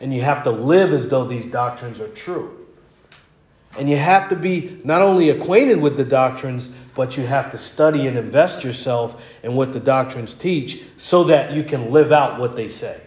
And 0.00 0.14
you 0.14 0.22
have 0.22 0.44
to 0.44 0.50
live 0.50 0.94
as 0.94 1.08
though 1.08 1.24
these 1.24 1.46
doctrines 1.46 2.00
are 2.00 2.08
true. 2.08 2.66
And 3.78 3.88
you 3.88 3.96
have 3.96 4.30
to 4.30 4.36
be 4.36 4.80
not 4.82 5.02
only 5.02 5.30
acquainted 5.30 5.80
with 5.80 5.96
the 5.96 6.04
doctrines, 6.04 6.70
but 6.96 7.16
you 7.16 7.26
have 7.26 7.52
to 7.52 7.58
study 7.58 8.06
and 8.08 8.18
invest 8.18 8.64
yourself 8.64 9.20
in 9.42 9.54
what 9.54 9.72
the 9.72 9.80
doctrines 9.80 10.34
teach 10.34 10.82
so 10.96 11.24
that 11.24 11.52
you 11.52 11.62
can 11.62 11.92
live 11.92 12.10
out 12.10 12.40
what 12.40 12.56
they 12.56 12.68
say. 12.68 13.00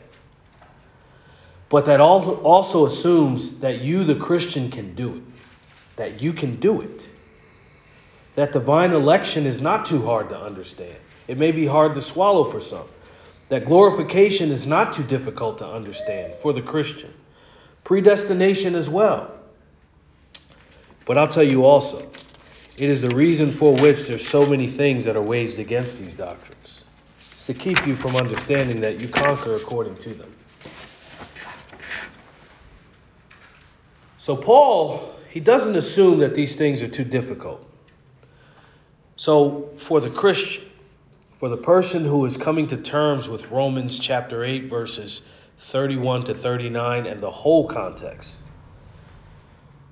But 1.70 1.88
that 1.88 2.00
also 2.00 2.86
assumes 2.86 3.58
that 3.58 3.82
you, 3.82 4.04
the 4.04 4.16
Christian, 4.16 4.70
can 4.70 4.94
do 4.94 5.16
it. 5.16 5.24
That 5.96 6.22
you 6.22 6.34
can 6.34 6.60
do 6.60 6.82
it. 6.82 7.10
That 8.36 8.52
divine 8.52 8.94
election 8.94 9.46
is 9.46 9.62
not 9.62 9.86
too 9.86 10.04
hard 10.04 10.30
to 10.30 10.38
understand. 10.38 10.96
It 11.28 11.38
may 11.38 11.52
be 11.52 11.66
hard 11.66 11.94
to 11.96 12.02
swallow 12.02 12.44
for 12.44 12.60
some. 12.60 12.88
That 13.50 13.66
glorification 13.66 14.52
is 14.52 14.66
not 14.66 14.94
too 14.94 15.04
difficult 15.04 15.60
to 15.60 15.68
understand 15.68 16.34
for 16.36 16.54
the 16.54 16.62
Christian. 16.62 17.14
Predestination 17.84 18.76
as 18.76 18.90
well. 18.90 19.32
But 21.06 21.18
I'll 21.18 21.28
tell 21.28 21.44
you 21.44 21.66
also, 21.66 22.10
it 22.78 22.90
is 22.90 23.02
the 23.02 23.16
reason 23.16 23.52
for 23.52 23.74
which 23.76 24.08
there's 24.08 24.28
so 24.28 24.46
many 24.46 24.68
things 24.68 25.04
that 25.04 25.16
are 25.16 25.22
waged 25.22 25.60
against 25.60 26.00
these 26.00 26.16
doctrines. 26.16 26.84
It's 27.20 27.46
to 27.46 27.54
keep 27.54 27.86
you 27.86 27.96
from 27.96 28.16
understanding 28.16 28.82
that 28.82 29.00
you 29.00 29.08
conquer 29.08 29.56
according 29.56 29.98
to 29.98 30.14
them. 30.14 30.34
So 34.18 34.36
Paul, 34.38 35.13
he 35.34 35.40
doesn't 35.40 35.76
assume 35.76 36.20
that 36.20 36.36
these 36.36 36.56
things 36.56 36.84
are 36.84 36.88
too 36.88 37.04
difficult. 37.04 37.66
So 39.16 39.72
for 39.78 40.00
the 40.00 40.12
Christian, 40.12 40.64
for 41.34 41.50
the 41.50 41.58
person 41.58 42.06
who 42.06 42.24
is 42.26 42.38
coming 42.38 42.68
to 42.68 42.78
terms 42.78 43.28
with 43.28 43.50
Romans 43.50 43.98
chapter 43.98 44.44
8 44.44 44.66
verses 44.66 45.24
31 45.58 46.26
to 46.26 46.36
39 46.36 47.08
and 47.08 47.20
the 47.20 47.32
whole 47.32 47.68
context, 47.68 48.38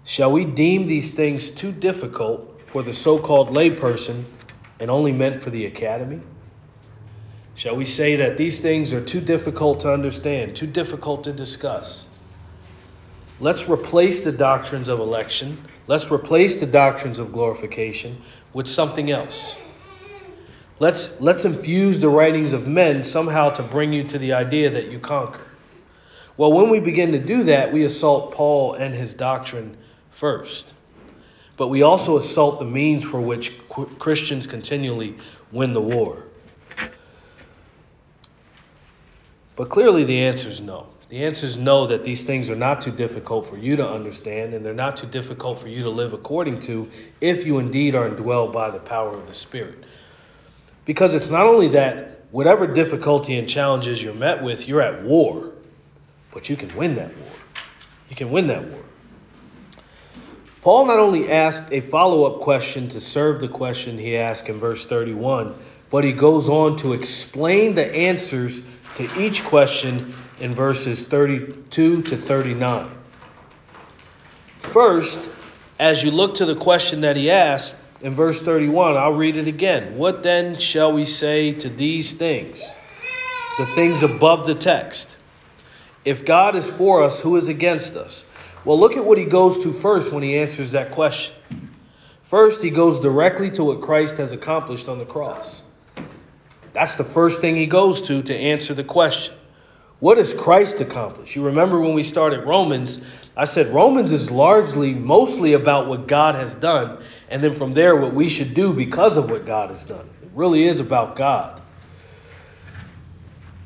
shall 0.05 0.31
we 0.31 0.45
deem 0.45 0.85
these 0.85 1.09
things 1.09 1.49
too 1.49 1.71
difficult 1.71 2.61
for 2.67 2.83
the 2.83 2.93
so 2.93 3.17
called 3.17 3.49
layperson 3.49 4.23
and 4.79 4.91
only 4.91 5.11
meant 5.11 5.41
for 5.41 5.49
the 5.49 5.65
academy? 5.65 6.21
Shall 7.55 7.75
we 7.75 7.85
say 7.85 8.15
that 8.17 8.37
these 8.37 8.59
things 8.59 8.93
are 8.93 9.03
too 9.03 9.21
difficult 9.21 9.79
to 9.79 9.91
understand, 9.91 10.55
too 10.55 10.67
difficult 10.67 11.23
to 11.23 11.33
discuss? 11.33 12.07
Let's 13.41 13.67
replace 13.67 14.21
the 14.21 14.31
doctrines 14.31 14.87
of 14.87 14.99
election, 14.99 15.67
let's 15.87 16.09
replace 16.09 16.57
the 16.57 16.65
doctrines 16.65 17.19
of 17.19 17.33
glorification 17.33 18.21
with 18.53 18.67
something 18.67 19.11
else. 19.11 19.57
Let's, 20.79 21.19
let's 21.19 21.43
infuse 21.43 21.99
the 21.99 22.07
writings 22.07 22.53
of 22.53 22.67
men 22.67 23.03
somehow 23.03 23.49
to 23.49 23.63
bring 23.63 23.91
you 23.91 24.05
to 24.05 24.17
the 24.17 24.33
idea 24.33 24.69
that 24.69 24.89
you 24.89 24.99
conquer. 24.99 25.45
Well, 26.37 26.53
when 26.53 26.69
we 26.69 26.79
begin 26.79 27.11
to 27.11 27.19
do 27.19 27.43
that, 27.43 27.73
we 27.73 27.83
assault 27.83 28.31
Paul 28.31 28.75
and 28.75 28.95
his 28.95 29.13
doctrine 29.13 29.75
first 30.11 30.73
but 31.61 31.67
we 31.67 31.83
also 31.83 32.17
assault 32.17 32.57
the 32.57 32.65
means 32.65 33.03
for 33.03 33.21
which 33.21 33.51
Christians 33.69 34.47
continually 34.47 35.15
win 35.51 35.73
the 35.73 35.79
war. 35.79 36.23
But 39.55 39.69
clearly, 39.69 40.03
the 40.03 40.21
answer 40.21 40.49
is 40.49 40.59
no. 40.59 40.87
The 41.11 41.25
answer 41.25 41.45
is 41.45 41.57
no, 41.57 41.87
that 41.87 42.05
these 42.05 42.23
things 42.23 42.49
are 42.49 42.55
not 42.55 42.79
too 42.79 42.91
difficult 42.91 43.45
for 43.45 43.57
you 43.57 43.75
to 43.75 43.85
understand, 43.85 44.53
and 44.53 44.65
they're 44.65 44.73
not 44.73 44.95
too 44.95 45.07
difficult 45.07 45.59
for 45.59 45.67
you 45.67 45.83
to 45.83 45.89
live 45.89 46.13
according 46.13 46.61
to 46.61 46.89
if 47.19 47.45
you 47.45 47.59
indeed 47.59 47.95
are 47.95 48.09
indwelled 48.09 48.53
by 48.53 48.71
the 48.71 48.79
power 48.79 49.13
of 49.13 49.27
the 49.27 49.33
Spirit. 49.33 49.83
Because 50.85 51.13
it's 51.13 51.29
not 51.29 51.45
only 51.45 51.67
that 51.69 52.21
whatever 52.31 52.65
difficulty 52.65 53.37
and 53.37 53.49
challenges 53.49 54.01
you're 54.01 54.13
met 54.13 54.41
with, 54.41 54.69
you're 54.69 54.79
at 54.79 55.03
war, 55.03 55.51
but 56.33 56.47
you 56.49 56.55
can 56.55 56.73
win 56.77 56.95
that 56.95 57.13
war. 57.17 57.31
You 58.09 58.15
can 58.15 58.31
win 58.31 58.47
that 58.47 58.63
war. 58.63 58.83
Paul 60.61 60.85
not 60.85 60.99
only 60.99 61.29
asked 61.29 61.73
a 61.73 61.81
follow 61.81 62.23
up 62.23 62.39
question 62.39 62.87
to 62.87 63.01
serve 63.01 63.41
the 63.41 63.49
question 63.49 63.97
he 63.97 64.15
asked 64.15 64.47
in 64.47 64.59
verse 64.59 64.85
31, 64.85 65.55
but 65.89 66.05
he 66.05 66.13
goes 66.13 66.47
on 66.47 66.77
to 66.77 66.93
explain 66.93 67.75
the 67.75 67.93
answers 67.93 68.61
to 68.95 69.21
each 69.21 69.43
question 69.43 70.13
in 70.41 70.53
verses 70.53 71.05
32 71.05 72.01
to 72.01 72.17
39. 72.17 72.91
First, 74.59 75.29
as 75.79 76.03
you 76.03 76.11
look 76.11 76.35
to 76.35 76.45
the 76.45 76.55
question 76.55 77.01
that 77.01 77.15
he 77.15 77.29
asked 77.29 77.75
in 78.01 78.15
verse 78.15 78.41
31, 78.41 78.97
I'll 78.97 79.13
read 79.13 79.37
it 79.37 79.47
again. 79.47 79.97
What 79.97 80.23
then 80.23 80.57
shall 80.57 80.91
we 80.91 81.05
say 81.05 81.53
to 81.53 81.69
these 81.69 82.13
things? 82.13 82.63
The 83.57 83.65
things 83.67 84.01
above 84.01 84.47
the 84.47 84.55
text. 84.55 85.15
If 86.03 86.25
God 86.25 86.55
is 86.55 86.69
for 86.69 87.03
us, 87.03 87.19
who 87.19 87.35
is 87.35 87.47
against 87.47 87.95
us? 87.95 88.25
Well, 88.65 88.79
look 88.79 88.97
at 88.97 89.05
what 89.05 89.17
he 89.17 89.25
goes 89.25 89.59
to 89.63 89.71
first 89.71 90.11
when 90.11 90.23
he 90.23 90.37
answers 90.37 90.71
that 90.71 90.91
question. 90.91 91.35
First, 92.23 92.61
he 92.61 92.69
goes 92.69 92.99
directly 92.99 93.51
to 93.51 93.63
what 93.63 93.81
Christ 93.81 94.17
has 94.17 94.31
accomplished 94.31 94.87
on 94.87 94.97
the 94.97 95.05
cross. 95.05 95.61
That's 96.73 96.95
the 96.95 97.03
first 97.03 97.41
thing 97.41 97.55
he 97.55 97.65
goes 97.65 98.01
to 98.03 98.23
to 98.23 98.35
answer 98.35 98.73
the 98.73 98.83
question. 98.83 99.35
What 100.01 100.17
has 100.17 100.33
Christ 100.33 100.81
accomplished? 100.81 101.35
You 101.35 101.45
remember 101.45 101.79
when 101.79 101.93
we 101.93 102.01
started 102.01 102.43
Romans, 102.47 102.99
I 103.37 103.45
said 103.45 103.71
Romans 103.71 104.11
is 104.11 104.31
largely, 104.31 104.95
mostly 104.95 105.53
about 105.53 105.87
what 105.87 106.07
God 106.07 106.33
has 106.33 106.55
done, 106.55 107.03
and 107.29 107.43
then 107.43 107.55
from 107.55 107.75
there, 107.75 107.95
what 107.95 108.11
we 108.11 108.27
should 108.27 108.55
do 108.55 108.73
because 108.73 109.17
of 109.17 109.29
what 109.29 109.45
God 109.45 109.69
has 109.69 109.85
done. 109.85 110.09
It 110.23 110.31
really 110.33 110.67
is 110.67 110.79
about 110.79 111.17
God. 111.17 111.61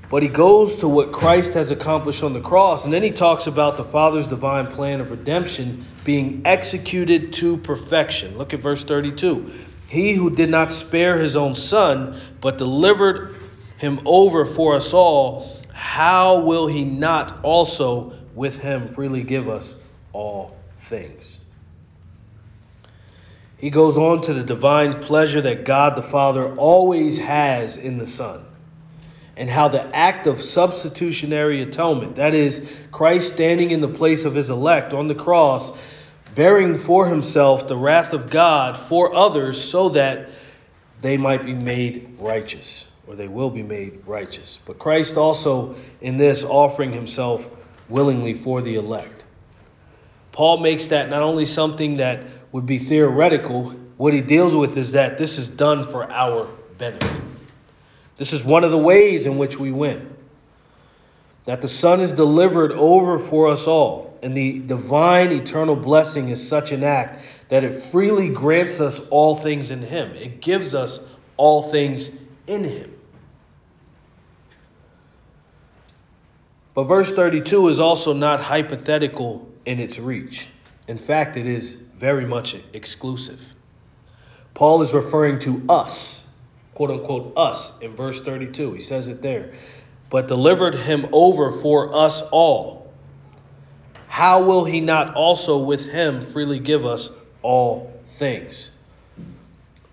But 0.10 0.24
he 0.24 0.27
goes 0.27 0.75
to 0.77 0.89
what 0.89 1.13
Christ 1.13 1.54
has 1.54 1.72
accomplished 1.72 2.22
on 2.22 2.34
the 2.34 2.42
cross, 2.42 2.84
and 2.84 2.94
then 2.94 3.01
he 3.01 3.12
talks 3.12 3.48
about 3.48 3.77
the 3.77 3.86
Father's 3.86 4.27
divine 4.27 4.68
plan 4.68 5.00
of 5.00 5.12
redemption 5.12 5.86
being 6.04 6.42
executed 6.44 7.32
to 7.36 7.56
perfection. 7.56 8.38
Look 8.38 8.54
at 8.54 8.60
verse 8.60 8.84
32. 8.84 9.54
He 9.88 10.13
who 10.13 10.30
did 10.30 10.50
not 10.50 10.74
spare 10.74 11.18
his 11.18 11.38
own 11.38 11.56
son, 11.56 12.20
but 12.42 12.58
delivered 12.58 13.38
him 13.77 14.01
over 14.04 14.46
for 14.46 14.75
us 14.75 14.94
all, 14.94 15.62
how 15.75 16.39
will 16.39 16.67
he 16.67 16.86
not 16.86 17.44
also 17.44 18.13
with 18.34 18.60
him 18.60 18.88
freely 18.88 19.24
give 19.24 19.50
us 19.50 19.75
all 20.13 20.55
things? 20.79 21.38
He 23.58 23.70
goes 23.70 23.98
on 23.98 24.22
to 24.22 24.34
the 24.34 24.44
divine 24.44 25.01
pleasure 25.01 25.41
that 25.41 25.65
God 25.65 25.98
the 25.98 26.01
Father 26.01 26.55
always 26.55 27.20
has 27.20 27.75
in 27.75 27.98
the 27.98 28.05
Son 28.05 28.46
and 29.36 29.50
how 29.50 29.67
the 29.67 29.94
act 29.94 30.27
of 30.27 30.41
substitutionary 30.41 31.62
atonement, 31.62 32.15
that 32.15 32.34
is, 32.34 32.65
Christ 32.94 33.34
standing 33.34 33.72
in 33.72 33.82
the 33.82 33.89
place 33.89 34.24
of 34.24 34.34
his 34.34 34.50
elect 34.50 34.94
on 34.94 35.08
the 35.08 35.15
cross, 35.15 35.74
bearing 36.36 36.79
for 36.79 37.05
himself 37.05 37.67
the 37.67 37.75
wrath 37.75 38.13
of 38.13 38.29
God 38.29 38.77
for 38.77 39.13
others 39.13 39.62
so 39.62 39.89
that 39.89 40.29
they 41.01 41.17
might 41.17 41.44
be 41.44 41.53
made 41.53 42.15
righteous, 42.20 42.88
or 43.08 43.16
they 43.16 43.28
will 43.28 43.50
be 43.50 43.64
made 43.64 44.02
righteous. 44.06 44.60
But 44.66 44.80
Christ 44.80 45.18
also, 45.18 45.76
in 46.02 46.18
this, 46.18 46.44
offering 46.44 46.92
himself 46.92 47.50
willingly 47.88 48.34
for 48.34 48.62
the 48.62 48.76
elect. 48.76 49.24
Paul 50.32 50.58
makes 50.58 50.88
that 50.88 51.10
not 51.10 51.22
only 51.22 51.46
something 51.46 51.98
that 51.98 52.24
would 52.52 52.66
be 52.66 52.78
theoretical, 52.78 53.70
what 53.98 54.14
he 54.14 54.22
deals 54.22 54.56
with 54.56 54.78
is 54.78 54.94
that 54.94 55.18
this 55.18 55.38
is 55.38 55.50
done 55.50 55.88
for 55.88 56.12
our 56.12 56.46
benefit. 56.78 57.22
This 58.18 58.34
is 58.34 58.44
one 58.44 58.64
of 58.64 58.72
the 58.72 58.78
ways 58.78 59.26
in 59.26 59.38
which 59.38 59.60
we 59.60 59.72
win. 59.72 60.14
That 61.46 61.62
the 61.62 61.68
Son 61.68 62.02
is 62.02 62.12
delivered 62.14 62.72
over 62.72 63.20
for 63.20 63.50
us 63.50 63.68
all, 63.68 64.18
and 64.24 64.36
the 64.36 64.60
divine 64.60 65.32
eternal 65.32 65.76
blessing 65.76 66.30
is 66.30 66.46
such 66.46 66.72
an 66.72 66.84
act 66.84 67.24
that 67.50 67.64
it 67.64 67.72
freely 67.92 68.30
grants 68.30 68.80
us 68.80 69.00
all 69.00 69.36
things 69.36 69.70
in 69.70 69.82
Him. 69.82 70.12
It 70.16 70.42
gives 70.42 70.74
us 70.74 71.00
all 71.38 71.62
things 71.62 72.10
in 72.48 72.64
Him. 72.64 72.95
But 76.75 76.84
verse 76.84 77.12
32 77.12 77.70
is 77.70 77.79
also 77.79 78.13
not 78.13 78.39
hypothetical 78.39 79.50
in 79.65 79.79
its 79.79 79.98
reach. 79.98 80.48
In 80.88 81.00
fact, 81.00 81.38
it 81.38 81.48
is 81.48 81.74
very 81.74 82.25
much 82.25 82.55
exclusive. 82.74 83.53
Paul 84.53 84.84
is 84.84 84.94
referring 84.94 85.39
to 85.39 85.63
us 85.67 86.22
quote 86.75 86.91
unquote 86.91 87.34
us 87.36 87.72
in 87.82 87.96
verse 87.96 88.22
32. 88.22 88.74
He 88.74 88.82
says 88.82 89.08
it 89.08 89.22
there. 89.22 89.53
But 90.10 90.27
delivered 90.27 90.75
him 90.75 91.08
over 91.12 91.51
for 91.51 91.96
us 91.96 92.22
all. 92.22 92.94
How 94.08 94.44
will 94.44 94.63
he 94.63 94.82
not 94.82 95.15
also 95.15 95.58
with 95.58 95.86
him 95.86 96.32
freely 96.32 96.60
give 96.60 96.86
us 96.86 97.10
all 97.41 97.91
things? 98.05 98.72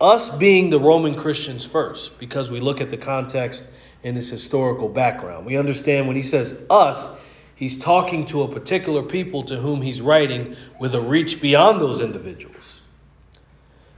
Us 0.00 0.28
being 0.28 0.68
the 0.68 0.80
Roman 0.80 1.14
Christians 1.14 1.64
first, 1.64 2.18
because 2.18 2.50
we 2.50 2.60
look 2.60 2.80
at 2.80 2.90
the 2.90 2.96
context 2.96 3.68
in 4.02 4.14
his 4.14 4.28
historical 4.28 4.88
background. 4.88 5.46
We 5.46 5.56
understand 5.56 6.06
when 6.06 6.16
he 6.16 6.22
says 6.22 6.60
us, 6.68 7.08
he's 7.54 7.78
talking 7.78 8.26
to 8.26 8.42
a 8.42 8.48
particular 8.48 9.02
people 9.02 9.44
to 9.44 9.56
whom 9.56 9.82
he's 9.82 10.00
writing 10.00 10.56
with 10.78 10.94
a 10.94 11.00
reach 11.00 11.40
beyond 11.40 11.80
those 11.80 12.00
individuals. 12.00 12.80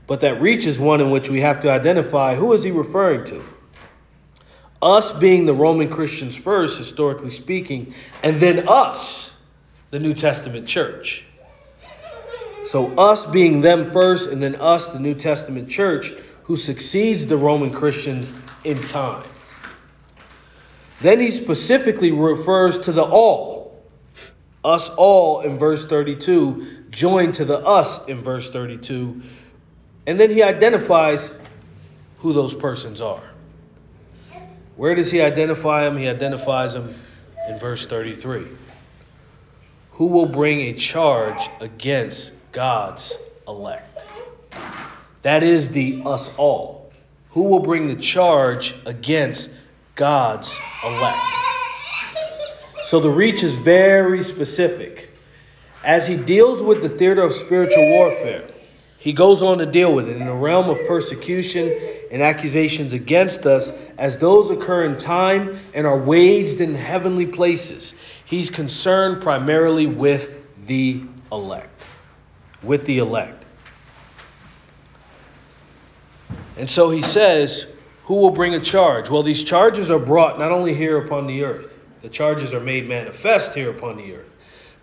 But 0.07 0.21
that 0.21 0.41
reach 0.41 0.67
is 0.67 0.79
one 0.79 1.01
in 1.01 1.09
which 1.09 1.29
we 1.29 1.41
have 1.41 1.61
to 1.61 1.71
identify 1.71 2.35
who 2.35 2.53
is 2.53 2.63
he 2.63 2.71
referring 2.71 3.25
to? 3.25 3.43
Us 4.81 5.11
being 5.11 5.45
the 5.45 5.53
Roman 5.53 5.89
Christians 5.89 6.35
first, 6.35 6.77
historically 6.77 7.31
speaking, 7.31 7.95
and 8.21 8.39
then 8.39 8.67
us, 8.67 9.33
the 9.89 9.97
New 9.97 10.13
Testament 10.13 10.67
church. 10.67 11.25
So 12.61 12.95
us 12.95 13.25
being 13.25 13.61
them 13.61 13.89
first, 13.91 14.29
and 14.29 14.43
then 14.43 14.57
us, 14.57 14.87
the 14.87 14.99
New 14.99 15.15
Testament 15.15 15.69
church, 15.69 16.11
who 16.43 16.57
succeeds 16.57 17.25
the 17.25 17.37
Roman 17.37 17.71
Christians 17.71 18.33
in 18.63 18.77
time. 18.83 19.23
Then 21.01 21.19
he 21.19 21.31
specifically 21.31 22.11
refers 22.11 22.79
to 22.79 22.91
the 22.91 23.03
all. 23.03 23.83
Us 24.63 24.89
all 24.89 25.41
in 25.41 25.57
verse 25.57 25.85
32, 25.85 26.85
joined 26.89 27.35
to 27.35 27.45
the 27.45 27.59
us 27.59 28.05
in 28.07 28.21
verse 28.21 28.49
32. 28.49 29.21
And 30.07 30.19
then 30.19 30.31
he 30.31 30.41
identifies 30.41 31.31
who 32.19 32.33
those 32.33 32.53
persons 32.53 33.01
are. 33.01 33.23
Where 34.75 34.95
does 34.95 35.11
he 35.11 35.21
identify 35.21 35.83
them? 35.83 35.97
He 35.97 36.07
identifies 36.07 36.73
them 36.73 36.95
in 37.47 37.59
verse 37.59 37.85
33. 37.85 38.47
Who 39.91 40.07
will 40.07 40.25
bring 40.25 40.61
a 40.61 40.73
charge 40.73 41.49
against 41.61 42.33
God's 42.51 43.15
elect? 43.47 44.03
That 45.21 45.43
is 45.43 45.69
the 45.69 46.01
us 46.05 46.35
all. 46.37 46.91
Who 47.31 47.43
will 47.43 47.59
bring 47.59 47.87
the 47.87 47.95
charge 47.95 48.75
against 48.85 49.49
God's 49.95 50.53
elect? 50.85 51.17
So 52.85 52.99
the 52.99 53.09
reach 53.09 53.43
is 53.43 53.53
very 53.53 54.21
specific. 54.23 55.09
As 55.83 56.07
he 56.07 56.17
deals 56.17 56.63
with 56.63 56.81
the 56.81 56.89
theater 56.89 57.23
of 57.23 57.33
spiritual 57.33 57.89
warfare, 57.89 58.43
he 58.97 59.13
goes 59.13 59.43
on 59.43 59.59
to 59.59 59.65
deal 59.67 59.93
with 59.93 60.09
it 60.09 60.17
in 60.17 60.25
the 60.25 60.33
realm 60.33 60.69
of 60.69 60.79
persecution 60.87 61.71
and 62.11 62.23
accusations 62.23 62.93
against 62.93 63.45
us 63.45 63.71
as 63.97 64.17
those 64.17 64.49
occur 64.49 64.83
in 64.83 64.97
time 64.97 65.59
and 65.73 65.85
are 65.85 65.97
waged 65.97 66.61
in 66.61 66.73
heavenly 66.73 67.27
places. 67.27 67.93
He's 68.25 68.49
concerned 68.49 69.21
primarily 69.21 69.85
with 69.85 70.35
the 70.65 71.03
elect. 71.31 71.81
With 72.63 72.85
the 72.85 72.97
elect. 72.97 73.45
And 76.57 76.69
so 76.69 76.89
he 76.89 77.01
says, 77.01 77.67
Who 78.05 78.17
will 78.17 78.29
bring 78.29 78.53
a 78.53 78.59
charge? 78.59 79.09
Well, 79.09 79.23
these 79.23 79.43
charges 79.43 79.89
are 79.89 79.97
brought 79.97 80.37
not 80.37 80.51
only 80.51 80.75
here 80.75 80.97
upon 80.99 81.25
the 81.25 81.43
earth, 81.43 81.79
the 82.03 82.09
charges 82.09 82.53
are 82.53 82.59
made 82.59 82.87
manifest 82.87 83.55
here 83.55 83.71
upon 83.71 83.97
the 83.97 84.13
earth. 84.13 84.31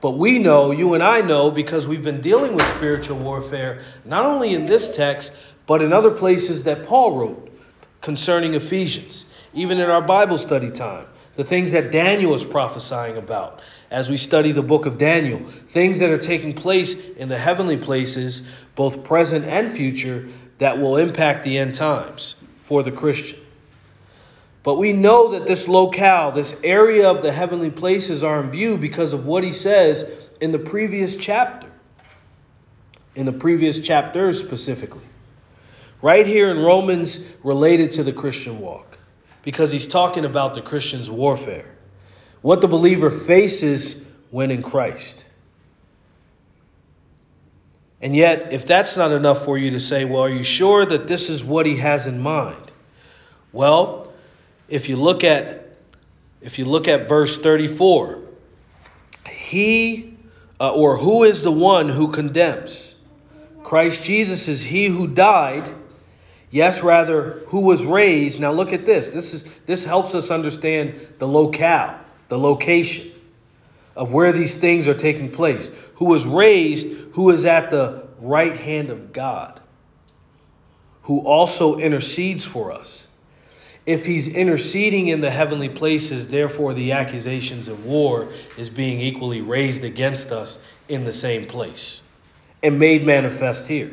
But 0.01 0.19
we 0.19 0.41
know, 0.41 0.73
you 0.73 0.95
and 0.95 1.05
I 1.05 1.21
know, 1.21 1.49
because 1.49 1.87
we've 1.87 2.03
been 2.03 2.21
dealing 2.21 2.55
with 2.55 2.67
spiritual 2.77 3.19
warfare, 3.19 3.85
not 4.05 4.27
only 4.27 4.55
in 4.55 4.65
this 4.65 4.97
text, 4.97 5.37
but 5.67 5.83
in 5.83 5.93
other 5.93 6.11
places 6.11 6.65
that 6.65 6.85
Paul 6.85 7.17
wrote 7.17 7.59
concerning 8.01 8.55
Ephesians, 8.55 9.25
even 9.55 9.79
in 9.79 9.89
our 9.89 10.03
Bible 10.03 10.37
study 10.37 10.73
time, 10.73 11.07
the 11.37 11.45
things 11.45 11.71
that 11.71 11.93
Daniel 11.93 12.35
is 12.35 12.43
prophesying 12.43 13.19
about 13.19 13.61
as 13.93 14.11
we 14.11 14.17
study 14.17 14.51
the 14.51 14.63
book 14.63 14.85
of 14.85 14.99
Daniel, 14.99 15.41
things 15.69 16.01
that 16.01 16.11
are 16.11 16.19
taking 16.19 16.55
place 16.55 16.99
in 17.17 17.29
the 17.29 17.39
heavenly 17.39 17.77
places, 17.77 18.49
both 18.75 19.05
present 19.05 19.45
and 19.45 19.71
future, 19.71 20.27
that 20.59 20.81
will 20.81 20.97
impact 20.97 21.45
the 21.45 21.57
end 21.57 21.77
times 21.77 22.35
for 22.73 22.83
the 22.83 22.91
Christian. 22.91 23.39
But 24.63 24.77
we 24.77 24.95
know 24.95 25.33
that 25.33 25.47
this 25.47 25.69
locale, 25.69 26.33
this 26.33 26.59
area 26.65 27.11
of 27.11 27.21
the 27.21 27.31
heavenly 27.31 27.71
places 27.71 28.25
are 28.25 28.43
in 28.43 28.51
view 28.51 28.79
because 28.79 29.13
of 29.13 29.27
what 29.27 29.45
he 29.45 29.53
says 29.53 30.11
in 30.41 30.53
the 30.53 30.59
previous 30.59 31.15
chapter. 31.15 31.71
In 33.15 33.27
the 33.27 33.33
previous 33.33 33.79
chapters 33.79 34.41
specifically. 34.41 35.05
Right 36.01 36.27
here 36.27 36.51
in 36.51 36.61
Romans, 36.61 37.21
related 37.45 37.91
to 37.91 38.05
the 38.05 38.13
Christian 38.15 38.59
walk. 38.59 38.97
Because 39.43 39.71
he's 39.71 39.87
talking 39.87 40.25
about 40.25 40.55
the 40.55 40.63
Christian's 40.63 41.11
warfare. 41.11 41.67
What 42.41 42.63
the 42.63 42.69
believer 42.69 43.11
faces 43.11 44.03
when 44.31 44.51
in 44.51 44.63
Christ. 44.63 45.27
And 48.03 48.17
yet, 48.17 48.53
if 48.53 48.67
that's 48.67 48.97
not 48.97 49.13
enough 49.13 49.45
for 49.45 49.57
you 49.57 49.71
to 49.71 49.81
say, 49.81 50.05
well, 50.05 50.25
are 50.25 50.29
you 50.29 50.43
sure 50.43 50.85
that 50.85 51.07
this 51.07 51.31
is 51.31 51.45
what 51.45 51.67
he 51.67 51.77
has 51.77 52.09
in 52.09 52.19
mind? 52.19 52.73
Well, 53.53 54.13
if 54.69 54.89
you 54.89 54.97
look 54.97 55.23
at 55.23 55.61
if 56.41 56.59
you 56.59 56.65
look 56.65 56.89
at 56.89 57.09
verse 57.09 57.39
34, 57.39 58.19
he 59.31 60.17
uh, 60.59 60.73
or 60.73 60.97
who 60.97 61.23
is 61.23 61.43
the 61.43 61.53
one 61.53 61.89
who 61.89 62.09
condemns? 62.09 62.97
Christ 63.63 64.03
Jesus 64.03 64.49
is 64.49 64.61
he 64.61 64.87
who 64.87 65.07
died, 65.07 65.73
yes, 66.51 66.83
rather 66.83 67.45
who 67.47 67.61
was 67.61 67.87
raised. 67.87 68.41
Now 68.41 68.51
look 68.51 68.73
at 68.73 68.85
this. 68.85 69.11
This 69.11 69.33
is 69.35 69.45
this 69.67 69.85
helps 69.85 70.17
us 70.17 70.33
understand 70.33 71.07
the 71.21 71.29
locale, 71.29 72.01
the 72.29 72.39
location 72.39 73.13
of 73.97 74.13
where 74.13 74.33
these 74.33 74.57
things 74.57 74.89
are 74.89 74.95
taking 74.95 75.31
place. 75.31 75.71
Who 75.97 76.07
was 76.07 76.27
raised, 76.27 76.87
who 77.13 77.31
is 77.31 77.47
at 77.47 77.71
the 77.71 78.05
right 78.21 78.57
hand 78.57 78.91
of 78.91 79.13
God, 79.13 79.61
who 81.03 81.21
also 81.21 81.79
intercedes 81.79 82.45
for 82.45 82.73
us. 82.73 83.09
If 83.85 84.07
he's 84.07 84.29
interceding 84.29 85.09
in 85.09 85.21
the 85.21 85.31
heavenly 85.31 85.69
places, 85.69 86.29
therefore 86.29 86.73
the 86.73 86.93
accusations 86.93 87.67
of 87.67 87.85
war 87.85 88.33
is 88.57 88.71
being 88.71 89.01
equally 89.01 89.41
raised 89.41 89.83
against 89.83 90.31
us 90.31 90.61
in 90.89 91.05
the 91.05 91.13
same 91.13 91.47
place 91.47 92.03
and 92.63 92.79
made 92.79 93.05
manifest 93.05 93.67
here. 93.67 93.91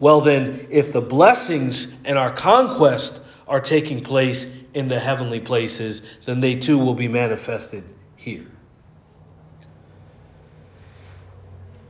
Well, 0.00 0.20
then, 0.20 0.66
if 0.70 0.92
the 0.92 1.00
blessings 1.00 1.86
and 2.04 2.18
our 2.18 2.32
conquest 2.32 3.20
are 3.46 3.60
taking 3.60 4.02
place 4.02 4.52
in 4.74 4.88
the 4.88 4.98
heavenly 4.98 5.38
places, 5.38 6.02
then 6.26 6.40
they 6.40 6.56
too 6.56 6.76
will 6.78 6.94
be 6.94 7.06
manifested 7.06 7.84
here. 8.16 8.46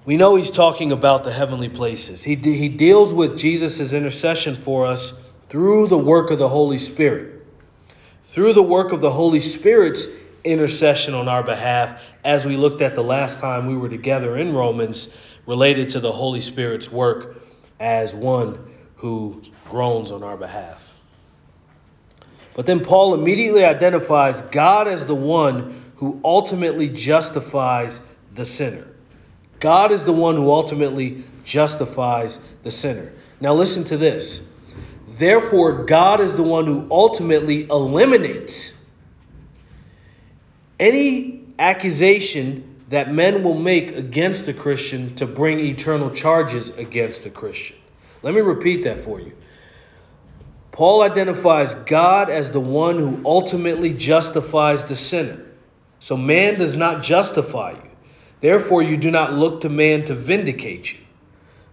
We 0.05 0.17
know 0.19 0.37
he's 0.37 0.51
talking 0.51 0.93
about 0.93 1.25
the 1.25 1.33
heavenly 1.33 1.71
places. 1.71 2.23
He, 2.23 2.37
de- 2.37 2.57
he 2.57 2.69
deals 2.69 3.14
with 3.14 3.38
Jesus' 3.38 3.93
intercession 3.95 4.55
for 4.55 4.85
us 4.85 5.14
through 5.49 5.88
the 5.88 5.99
work 5.99 6.31
of 6.31 6.38
the 6.38 6.49
Holy 6.49 6.79
Spirit. 6.79 7.47
Through 8.25 8.53
the 8.53 8.62
work 8.62 8.93
of 8.93 9.01
the 9.01 9.11
Holy 9.11 9.40
Spirit's 9.40 10.07
intercession 10.43 11.14
on 11.14 11.27
our 11.27 11.43
behalf, 11.43 12.03
as 12.23 12.45
we 12.47 12.57
looked 12.57 12.83
at 12.83 12.95
the 12.95 13.03
last 13.03 13.40
time 13.40 13.67
we 13.67 13.77
were 13.77 13.88
together 13.88 14.37
in 14.37 14.53
Romans, 14.53 15.09
related 15.47 15.90
to 15.90 16.01
the 16.01 16.12
Holy 16.12 16.40
Spirit's 16.40 16.90
work 16.90 17.37
as 17.81 18.14
one 18.14 18.59
who 18.97 19.43
groans 19.71 20.11
on 20.11 20.23
our 20.23 20.37
behalf. 20.37 20.93
But 22.55 22.67
then 22.67 22.85
Paul 22.85 23.14
immediately 23.14 23.64
identifies 23.64 24.43
God 24.43 24.87
as 24.87 25.07
the 25.07 25.14
one 25.14 25.83
who 25.97 26.21
ultimately 26.25 26.88
justifies 26.88 28.01
the 28.35 28.45
sinner. 28.45 28.93
God 29.64 29.92
is 29.92 30.05
the 30.05 30.12
one 30.12 30.37
who 30.37 30.50
ultimately 30.50 31.24
justifies 31.42 32.38
the 32.64 32.70
sinner. 32.70 33.11
Now, 33.40 33.55
listen 33.55 33.85
to 33.85 33.96
this. 33.96 34.42
Therefore, 35.09 35.85
God 35.85 36.20
is 36.20 36.35
the 36.35 36.42
one 36.42 36.66
who 36.66 36.87
ultimately 36.90 37.66
eliminates 37.70 38.74
any 40.79 41.46
accusation 41.59 42.85
that 42.90 43.11
men 43.11 43.42
will 43.42 43.59
make 43.59 43.96
against 43.96 44.46
a 44.48 44.53
Christian 44.53 45.14
to 45.14 45.24
bring 45.24 45.59
eternal 45.61 46.11
charges 46.11 46.68
against 46.68 47.24
a 47.24 47.31
Christian. 47.31 47.79
Let 48.22 48.35
me 48.35 48.42
repeat 48.42 48.85
that 48.85 48.98
for 48.98 49.18
you. 49.18 49.33
Paul 50.72 51.00
identifies 51.00 51.72
God 51.72 52.29
as 52.29 52.50
the 52.50 52.61
one 52.61 52.98
who 52.98 53.22
ultimately 53.24 53.94
justifies 53.94 54.85
the 54.85 54.96
sinner. 54.96 55.40
So 56.00 56.18
man 56.18 56.59
does 56.59 56.77
not 56.77 57.03
justify 57.03 57.70
you. 57.70 57.93
Therefore, 58.44 58.83
you 58.83 58.98
do 58.98 59.11
not 59.11 59.33
look 59.33 59.62
to 59.62 59.70
man 59.70 60.04
to 60.04 60.14
vindicate 60.14 60.92
you. 60.92 60.98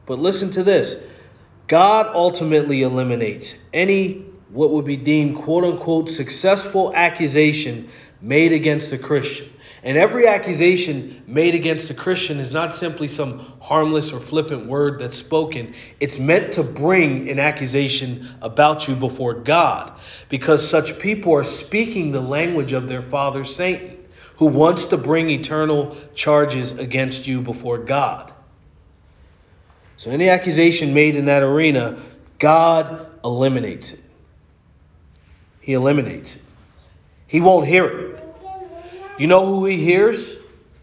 But 0.06 0.20
listen 0.20 0.52
to 0.52 0.64
this 0.64 0.96
God 1.68 2.10
ultimately 2.14 2.84
eliminates 2.84 3.56
any 3.74 4.24
what 4.52 4.72
would 4.72 4.86
be 4.86 4.96
deemed 4.96 5.36
quote 5.36 5.66
unquote 5.66 6.08
successful 6.08 6.94
accusation 6.96 7.90
made 8.22 8.54
against 8.54 8.94
a 8.94 8.98
Christian. 8.98 9.50
And 9.84 9.98
every 9.98 10.28
accusation 10.28 11.22
made 11.28 11.56
against 11.56 11.90
a 11.90 11.94
Christian 11.94 12.40
is 12.40 12.54
not 12.54 12.74
simply 12.74 13.10
some 13.10 13.40
harmless 13.60 14.14
or 14.14 14.22
flippant 14.22 14.66
word 14.66 14.98
that's 15.00 15.18
spoken. 15.18 15.74
It's 16.00 16.20
meant 16.20 16.54
to 16.54 16.64
bring 16.64 17.30
an 17.30 17.38
accusation 17.38 18.30
about 18.42 18.88
you 18.88 18.96
before 18.96 19.34
God, 19.34 19.92
because 20.30 20.66
such 20.66 21.00
people 21.00 21.34
are 21.34 21.44
speaking 21.44 22.14
the 22.14 22.22
language 22.22 22.72
of 22.72 22.88
their 22.88 23.02
father 23.02 23.44
Satan, 23.44 23.98
who 24.42 24.48
wants 24.48 24.88
to 24.88 24.98
bring 24.98 25.30
eternal 25.30 25.96
charges 26.16 26.72
against 26.72 27.28
you 27.28 27.42
before 27.42 27.78
God. 27.78 28.34
So 29.98 30.10
any 30.10 30.30
accusation 30.30 30.96
made 30.96 31.16
in 31.16 31.26
that 31.26 31.44
arena, 31.44 32.00
God 32.40 33.06
eliminates 33.24 33.94
it. 33.94 34.00
He 35.60 35.74
eliminates 35.74 36.38
it. 36.38 36.42
He 37.28 37.40
won't 37.40 37.68
hear 37.68 37.86
it. 37.86 38.24
You 39.20 39.28
know 39.28 39.46
who 39.46 39.64
he 39.66 39.78
hears? 39.78 40.38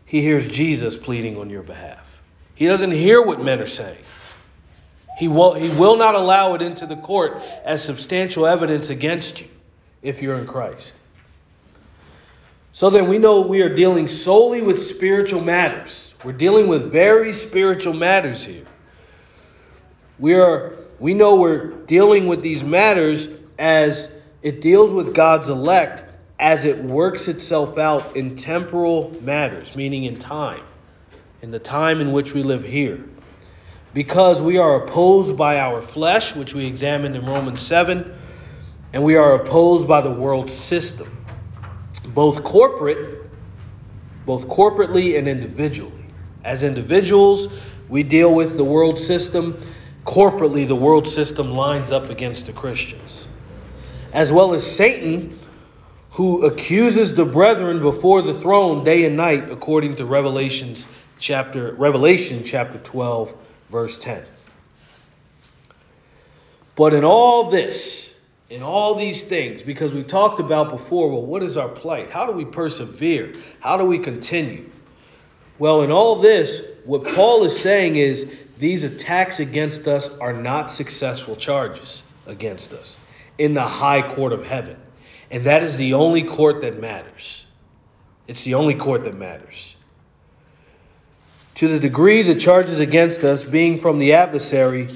He 0.05 0.23
hears 0.23 0.47
Jesus 0.47 0.97
pleading 0.97 1.37
on 1.37 1.51
your 1.51 1.65
behalf. 1.65 2.07
He 2.55 2.67
doesn't 2.69 2.93
hear 2.93 3.21
what 3.21 3.43
men 3.43 3.59
are 3.59 3.67
saying. 3.67 4.05
He 5.19 5.27
will, 5.27 5.55
he 5.55 5.69
will 5.69 5.97
not 5.97 6.15
allow 6.15 6.55
it 6.55 6.63
into 6.63 6.87
the 6.87 6.95
court 6.95 7.43
as 7.65 7.83
substantial 7.83 8.47
evidence 8.47 8.89
against 8.89 9.41
you 9.41 9.49
if 10.01 10.23
you're 10.23 10.39
in 10.39 10.47
Christ. 10.47 10.93
So 12.79 12.91
then 12.91 13.09
we 13.09 13.19
know 13.19 13.41
we 13.41 13.63
are 13.63 13.75
dealing 13.75 14.07
solely 14.07 14.63
with 14.63 14.81
spiritual 14.81 15.41
matters. 15.41 16.15
We're 16.23 16.31
dealing 16.31 16.69
with 16.69 16.93
very 16.93 17.33
spiritual 17.33 17.93
matters 17.93 18.45
here. 18.45 18.67
We 20.21 20.35
are 20.35 20.77
we 21.01 21.13
know 21.13 21.35
we're 21.35 21.73
dealing 21.73 22.29
with 22.29 22.41
these 22.41 22.63
matters 22.63 23.31
as 23.59 24.13
it 24.43 24.61
deals 24.61 24.93
with 24.93 25.13
God's 25.13 25.49
elect 25.49 26.05
as 26.39 26.65
it 26.65 26.79
works 26.79 27.27
itself 27.27 27.79
out 27.79 28.15
in 28.15 28.37
temporal 28.37 29.13
matters, 29.23 29.75
meaning 29.75 30.05
in 30.05 30.17
time, 30.17 30.63
in 31.43 31.51
the 31.51 31.59
time 31.59 32.01
in 32.01 32.13
which 32.13 32.33
we 32.33 32.45
live 32.45 32.63
here. 32.63 33.05
Because 33.93 34.41
we 34.41 34.57
are 34.59 34.85
opposed 34.85 35.37
by 35.37 35.59
our 35.59 35.83
flesh, 35.83 36.37
which 36.37 36.55
we 36.55 36.65
examined 36.65 37.17
in 37.17 37.27
Romans 37.27 37.61
7, 37.61 38.15
and 38.93 39.03
we 39.03 39.17
are 39.17 39.35
opposed 39.35 39.89
by 39.89 40.01
the 40.01 40.13
world 40.13 40.49
system, 40.49 41.18
both 42.15 42.43
corporate, 42.43 43.31
both 44.27 44.49
corporately 44.49 45.19
and 45.19 45.29
individually. 45.29 45.93
As 46.45 46.63
individuals, 46.63 47.49
we 47.89 48.03
deal 48.03 48.35
with 48.35 48.57
the 48.57 48.65
world 48.65 48.99
system 48.99 49.61
corporately 50.09 50.67
the 50.67 50.75
world 50.75 51.07
system 51.07 51.53
lines 51.53 51.93
up 51.93 52.09
against 52.09 52.47
the 52.47 52.53
Christians. 52.53 53.27
As 54.15 54.33
well 54.33 54.55
as 54.55 54.67
Satan, 54.67 55.39
who 56.13 56.47
accuses 56.47 57.15
the 57.15 57.27
brethren 57.27 57.81
before 57.81 58.23
the 58.23 58.33
throne 58.41 58.85
day 58.85 59.05
and 59.05 59.19
night, 59.19 59.51
according 59.51 59.97
to 59.97 60.07
Revelations 60.07 60.87
chapter 61.21 61.75
Revelation 61.75 62.43
chapter 62.43 62.79
12, 62.79 63.35
verse 63.69 63.99
10. 63.99 64.23
But 66.75 66.95
in 66.95 67.05
all 67.05 67.51
this, 67.51 67.98
in 68.51 68.63
all 68.63 68.95
these 68.95 69.25
things, 69.25 69.63
because 69.63 69.93
we 69.93 70.03
talked 70.03 70.41
about 70.41 70.71
before, 70.71 71.11
well, 71.11 71.25
what 71.25 71.43
is 71.43 71.57
our 71.57 71.69
plight? 71.69 72.11
How 72.11 72.27
do 72.27 72.33
we 72.33 72.45
persevere? 72.45 73.35
How 73.61 73.77
do 73.77 73.85
we 73.85 73.99
continue? 73.99 74.71
Well, 75.59 75.83
in 75.83 75.93
all 75.93 76.17
this, 76.17 76.63
what 76.85 77.05
Paul 77.15 77.45
is 77.45 77.59
saying 77.59 77.97
is 77.97 78.31
these 78.59 78.85
attacks 78.85 79.41
against 79.41 79.87
us 79.87 80.09
are 80.19 80.33
not 80.33 80.71
successful 80.71 81.37
charges 81.37 82.03
against 82.27 82.73
us 82.73 82.97
in 83.37 83.55
the 83.55 83.63
high 83.63 84.03
court 84.03 84.33
of 84.33 84.47
heaven. 84.47 84.77
And 85.31 85.45
that 85.45 85.63
is 85.63 85.77
the 85.77 85.95
only 85.95 86.23
court 86.23 86.63
that 86.63 86.81
matters. 86.81 87.45
It's 88.27 88.45
the 88.45 88.55
only 88.55 88.75
court 88.75 89.05
that 89.05 89.17
matters. 89.17 89.75
To 91.57 91.69
the 91.69 91.79
degree 91.79 92.23
the 92.23 92.37
charges 92.37 92.79
against 92.79 93.25
us 93.25 93.45
being 93.45 93.79
from 93.79 93.99
the 93.99 94.15
adversary, 94.15 94.89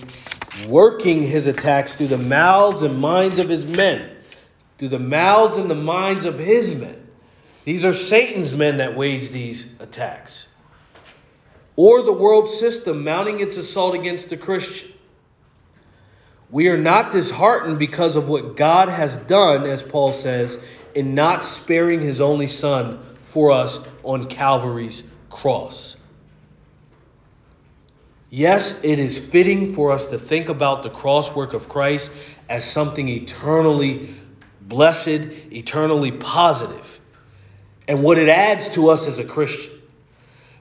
working 0.67 1.23
his 1.23 1.47
attacks 1.47 1.95
through 1.95 2.09
the 2.09 2.19
mouths 2.19 2.83
and 2.83 2.99
minds 2.99 3.38
of 3.38 3.49
his 3.49 3.65
men, 3.65 4.11
through 4.79 4.88
the 4.88 4.99
mouths 4.99 5.57
and 5.57 5.71
the 5.71 5.75
minds 5.75 6.25
of 6.25 6.38
his 6.38 6.75
men. 6.75 7.07
These 7.65 7.85
are 7.85 7.95
Satan's 7.95 8.53
men 8.53 8.79
that 8.79 8.97
wage 8.97 9.31
these 9.31 9.71
attacks 9.79 10.47
or 11.77 12.03
the 12.03 12.12
world 12.12 12.49
system 12.49 13.05
mounting 13.05 13.41
its 13.41 13.57
assault 13.57 13.95
against 13.95 14.29
the 14.29 14.37
Christian. 14.37 14.91
We 16.51 16.69
are 16.69 16.77
not 16.77 17.12
disheartened 17.12 17.79
because 17.79 18.17
of 18.17 18.29
what 18.29 18.57
God 18.57 18.88
has 18.88 19.17
done, 19.17 19.65
as 19.65 19.83
Paul 19.83 20.12
says, 20.12 20.59
in 20.95 21.15
not 21.15 21.45
sparing 21.45 22.01
his 22.01 22.21
only 22.21 22.47
Son 22.47 23.03
for 23.23 23.53
us 23.53 23.81
on 24.03 24.27
Calvary's 24.27 25.03
cross. 25.31 25.97
Yes, 28.35 28.75
it 28.83 28.99
is 28.99 29.18
fitting 29.18 29.75
for 29.75 29.92
us 29.92 30.07
to 30.07 30.18
think 30.18 30.49
about 30.49 30.83
the 30.83 30.88
cross 30.88 31.37
work 31.37 31.53
of 31.53 31.68
Christ 31.68 32.11
as 32.49 32.64
something 32.64 33.07
eternally 33.07 34.14
blessed, 34.59 35.29
eternally 35.53 36.12
positive, 36.12 37.01
and 37.87 38.03
what 38.03 38.16
it 38.16 38.31
adds 38.31 38.71
to 38.71 38.88
us 38.88 39.07
as 39.07 39.18
a 39.18 39.25
Christian. 39.25 39.75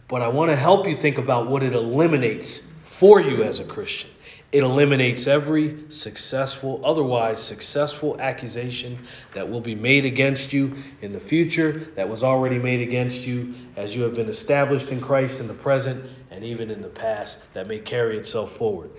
But 0.09 0.21
I 0.21 0.27
want 0.27 0.51
to 0.51 0.57
help 0.57 0.85
you 0.85 0.97
think 0.97 1.17
about 1.17 1.47
what 1.47 1.63
it 1.63 1.73
eliminates 1.73 2.61
for 2.83 3.21
you 3.21 3.43
as 3.43 3.61
a 3.61 3.63
Christian. 3.63 4.09
It 4.51 4.63
eliminates 4.63 5.25
every 5.25 5.85
successful, 5.87 6.81
otherwise 6.83 7.41
successful 7.41 8.19
accusation 8.19 8.99
that 9.33 9.49
will 9.49 9.61
be 9.61 9.75
made 9.75 10.03
against 10.03 10.51
you 10.51 10.75
in 11.01 11.13
the 11.13 11.21
future, 11.21 11.87
that 11.95 12.09
was 12.09 12.21
already 12.21 12.59
made 12.59 12.81
against 12.81 13.25
you 13.25 13.53
as 13.77 13.95
you 13.95 14.01
have 14.01 14.13
been 14.13 14.27
established 14.27 14.91
in 14.91 14.99
Christ 14.99 15.39
in 15.39 15.47
the 15.47 15.53
present 15.53 16.03
and 16.31 16.43
even 16.43 16.71
in 16.71 16.81
the 16.81 16.87
past, 16.87 17.39
that 17.53 17.67
may 17.67 17.77
carry 17.77 18.17
itself 18.17 18.53
forward. 18.53 18.89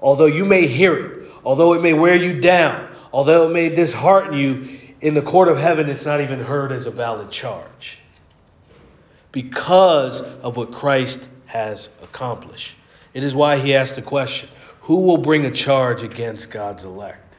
Although 0.00 0.26
you 0.26 0.44
may 0.44 0.66
hear 0.66 0.94
it, 0.94 1.30
although 1.44 1.74
it 1.74 1.82
may 1.82 1.92
wear 1.92 2.16
you 2.16 2.40
down, 2.40 2.88
although 3.12 3.48
it 3.48 3.52
may 3.52 3.68
dishearten 3.68 4.36
you, 4.36 4.78
in 5.00 5.14
the 5.14 5.22
court 5.22 5.48
of 5.48 5.58
heaven, 5.58 5.88
it's 5.88 6.04
not 6.04 6.20
even 6.20 6.40
heard 6.40 6.72
as 6.72 6.86
a 6.86 6.90
valid 6.90 7.30
charge 7.30 7.98
because 9.32 10.20
of 10.20 10.56
what 10.56 10.72
Christ 10.72 11.26
has 11.46 11.88
accomplished. 12.02 12.74
It 13.14 13.24
is 13.24 13.34
why 13.34 13.58
he 13.58 13.74
asked 13.74 13.94
the 13.94 14.02
question 14.02 14.48
who 14.80 15.02
will 15.02 15.18
bring 15.18 15.44
a 15.44 15.50
charge 15.50 16.02
against 16.02 16.50
God's 16.50 16.84
elect? 16.84 17.36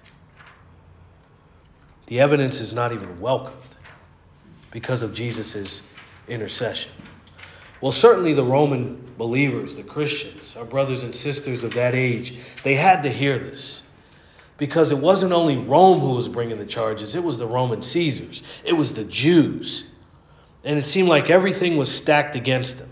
The 2.07 2.19
evidence 2.19 2.59
is 2.59 2.71
not 2.71 2.93
even 2.93 3.19
welcomed 3.19 3.57
because 4.71 5.01
of 5.01 5.13
Jesus' 5.13 5.81
intercession. 6.27 6.91
Well, 7.81 7.91
certainly 7.91 8.33
the 8.33 8.43
Roman 8.43 9.11
believers, 9.17 9.75
the 9.75 9.83
Christians, 9.83 10.55
our 10.55 10.65
brothers 10.65 11.01
and 11.01 11.15
sisters 11.15 11.63
of 11.63 11.73
that 11.73 11.95
age, 11.95 12.37
they 12.63 12.75
had 12.75 13.01
to 13.03 13.09
hear 13.09 13.39
this. 13.39 13.81
Because 14.57 14.91
it 14.91 14.97
wasn't 14.99 15.33
only 15.33 15.57
Rome 15.57 15.99
who 15.99 16.11
was 16.11 16.27
bringing 16.27 16.59
the 16.59 16.65
charges, 16.65 17.15
it 17.15 17.23
was 17.23 17.39
the 17.39 17.47
Roman 17.47 17.81
Caesars, 17.81 18.43
it 18.63 18.73
was 18.73 18.93
the 18.93 19.03
Jews, 19.05 19.85
and 20.63 20.77
it 20.77 20.85
seemed 20.85 21.09
like 21.09 21.31
everything 21.31 21.77
was 21.77 21.91
stacked 21.91 22.35
against 22.35 22.77
them. 22.77 22.89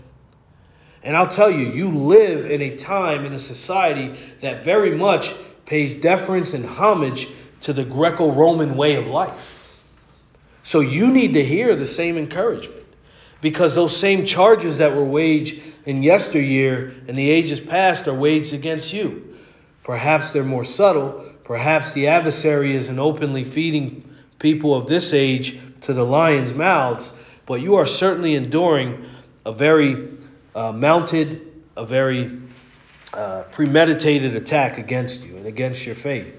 And 1.04 1.16
I'll 1.16 1.28
tell 1.28 1.50
you, 1.50 1.70
you 1.70 1.96
live 1.96 2.50
in 2.50 2.60
a 2.60 2.76
time, 2.76 3.24
in 3.24 3.32
a 3.32 3.38
society 3.38 4.18
that 4.40 4.64
very 4.64 4.96
much 4.96 5.32
pays 5.66 5.94
deference 5.94 6.52
and 6.52 6.66
homage 6.66 7.28
to 7.60 7.72
the 7.72 7.84
Greco 7.84 8.32
Roman 8.32 8.76
way 8.76 8.96
of 8.96 9.06
life. 9.06 9.78
So 10.64 10.80
you 10.80 11.06
need 11.06 11.34
to 11.34 11.44
hear 11.44 11.76
the 11.76 11.86
same 11.86 12.18
encouragement 12.18 12.79
because 13.40 13.74
those 13.74 13.96
same 13.96 14.26
charges 14.26 14.78
that 14.78 14.94
were 14.94 15.04
waged 15.04 15.60
in 15.86 16.02
yesteryear 16.02 16.92
and 17.08 17.16
the 17.16 17.30
ages 17.30 17.60
past 17.60 18.06
are 18.08 18.14
waged 18.14 18.52
against 18.52 18.92
you. 18.92 19.38
Perhaps 19.82 20.32
they're 20.32 20.44
more 20.44 20.64
subtle. 20.64 21.26
Perhaps 21.44 21.92
the 21.92 22.08
adversary 22.08 22.76
isn't 22.76 22.98
openly 22.98 23.44
feeding 23.44 24.14
people 24.38 24.74
of 24.74 24.86
this 24.86 25.12
age 25.12 25.58
to 25.82 25.92
the 25.92 26.04
lion's 26.04 26.54
mouths, 26.54 27.12
but 27.46 27.60
you 27.60 27.76
are 27.76 27.86
certainly 27.86 28.34
enduring 28.34 29.04
a 29.46 29.52
very 29.52 30.08
uh, 30.54 30.72
mounted, 30.72 31.52
a 31.76 31.84
very 31.86 32.38
uh, 33.14 33.42
premeditated 33.50 34.36
attack 34.36 34.78
against 34.78 35.20
you 35.20 35.36
and 35.36 35.46
against 35.46 35.84
your 35.84 35.94
faith. 35.94 36.36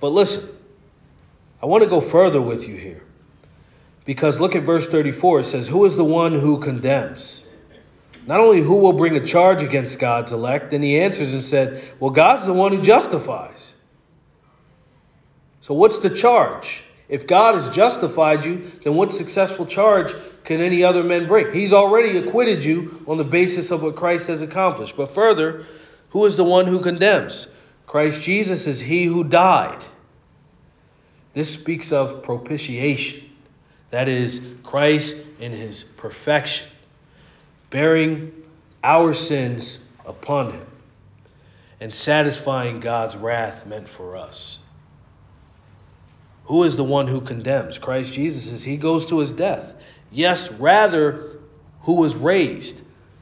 But 0.00 0.08
listen, 0.08 0.48
I 1.62 1.66
want 1.66 1.84
to 1.84 1.88
go 1.88 2.00
further 2.00 2.40
with 2.40 2.66
you 2.66 2.76
here. 2.76 3.02
Because 4.04 4.40
look 4.40 4.56
at 4.56 4.62
verse 4.62 4.88
34. 4.88 5.40
It 5.40 5.44
says, 5.44 5.68
Who 5.68 5.84
is 5.84 5.96
the 5.96 6.04
one 6.04 6.38
who 6.38 6.58
condemns? 6.58 7.46
Not 8.26 8.40
only 8.40 8.60
who 8.60 8.76
will 8.76 8.92
bring 8.92 9.16
a 9.16 9.26
charge 9.26 9.62
against 9.62 9.98
God's 9.98 10.32
elect, 10.32 10.70
then 10.70 10.82
he 10.82 11.00
answers 11.00 11.34
and 11.34 11.42
said, 11.42 11.82
Well, 11.98 12.10
God's 12.10 12.46
the 12.46 12.52
one 12.52 12.72
who 12.72 12.82
justifies. 12.82 13.74
So 15.60 15.74
what's 15.74 15.98
the 16.00 16.10
charge? 16.10 16.84
If 17.08 17.26
God 17.26 17.56
has 17.56 17.68
justified 17.70 18.44
you, 18.44 18.72
then 18.82 18.94
what 18.94 19.12
successful 19.12 19.66
charge 19.66 20.14
can 20.44 20.60
any 20.60 20.82
other 20.82 21.04
men 21.04 21.26
bring? 21.26 21.52
He's 21.52 21.72
already 21.72 22.16
acquitted 22.16 22.64
you 22.64 23.04
on 23.06 23.18
the 23.18 23.24
basis 23.24 23.70
of 23.70 23.82
what 23.82 23.96
Christ 23.96 24.28
has 24.28 24.42
accomplished. 24.42 24.96
But 24.96 25.14
further, 25.14 25.66
who 26.10 26.24
is 26.24 26.36
the 26.36 26.44
one 26.44 26.66
who 26.66 26.80
condemns? 26.80 27.48
Christ 27.86 28.22
Jesus 28.22 28.66
is 28.66 28.80
he 28.80 29.04
who 29.04 29.24
died. 29.24 29.84
This 31.34 31.52
speaks 31.52 31.92
of 31.92 32.22
propitiation. 32.22 33.31
That 33.92 34.08
is, 34.08 34.40
Christ 34.62 35.16
in 35.38 35.52
his 35.52 35.82
perfection, 35.84 36.66
bearing 37.68 38.32
our 38.82 39.12
sins 39.12 39.78
upon 40.06 40.50
him 40.50 40.66
and 41.78 41.92
satisfying 41.92 42.80
God's 42.80 43.16
wrath 43.16 43.66
meant 43.66 43.90
for 43.90 44.16
us. 44.16 44.58
Who 46.44 46.64
is 46.64 46.74
the 46.74 46.84
one 46.84 47.06
who 47.06 47.20
condemns? 47.20 47.76
Christ 47.76 48.14
Jesus 48.14 48.50
is. 48.50 48.64
He 48.64 48.78
goes 48.78 49.04
to 49.06 49.18
his 49.18 49.30
death. 49.30 49.74
Yes, 50.10 50.50
rather, 50.52 51.38
who 51.82 51.92
was 51.92 52.16
raised? 52.16 52.80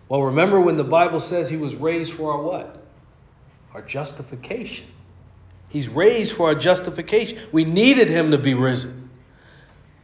Well, 0.09 0.23
remember 0.23 0.61
when 0.61 0.77
the 0.77 0.85
Bible 0.85 1.19
says 1.19 1.51
he 1.51 1.57
was 1.57 1.75
raised 1.75 2.13
for 2.13 2.33
our 2.33 2.43
what? 2.43 2.81
Our 3.75 3.83
justification. 3.83 4.87
He's 5.69 5.89
raised 5.89 6.33
for 6.33 6.47
our 6.47 6.55
justification. 6.55 7.41
We 7.51 7.65
needed 7.65 8.09
him 8.09 8.31
to 8.31 8.39
be 8.39 8.55
risen. 8.55 9.00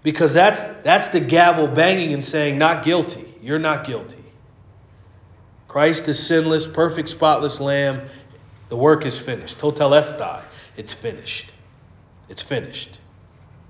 Because 0.07 0.33
that's 0.33 0.63
that's 0.85 1.09
the 1.09 1.19
gavel 1.19 1.67
banging 1.67 2.15
and 2.15 2.25
saying, 2.25 2.59
not 2.59 2.85
guilty. 2.85 3.35
You're 3.43 3.59
not 3.59 3.85
guilty. 3.85 4.23
Christ 5.67 6.07
is 6.07 6.25
sinless, 6.25 6.65
perfect, 6.65 7.09
spotless 7.09 7.59
lamb. 7.59 8.09
The 8.69 8.77
work 8.77 9.05
is 9.05 9.19
finished. 9.19 9.59
Tetelestai. 9.59 10.43
It's 10.77 10.93
finished. 10.93 11.51
It's 12.29 12.41
finished. 12.41 13.01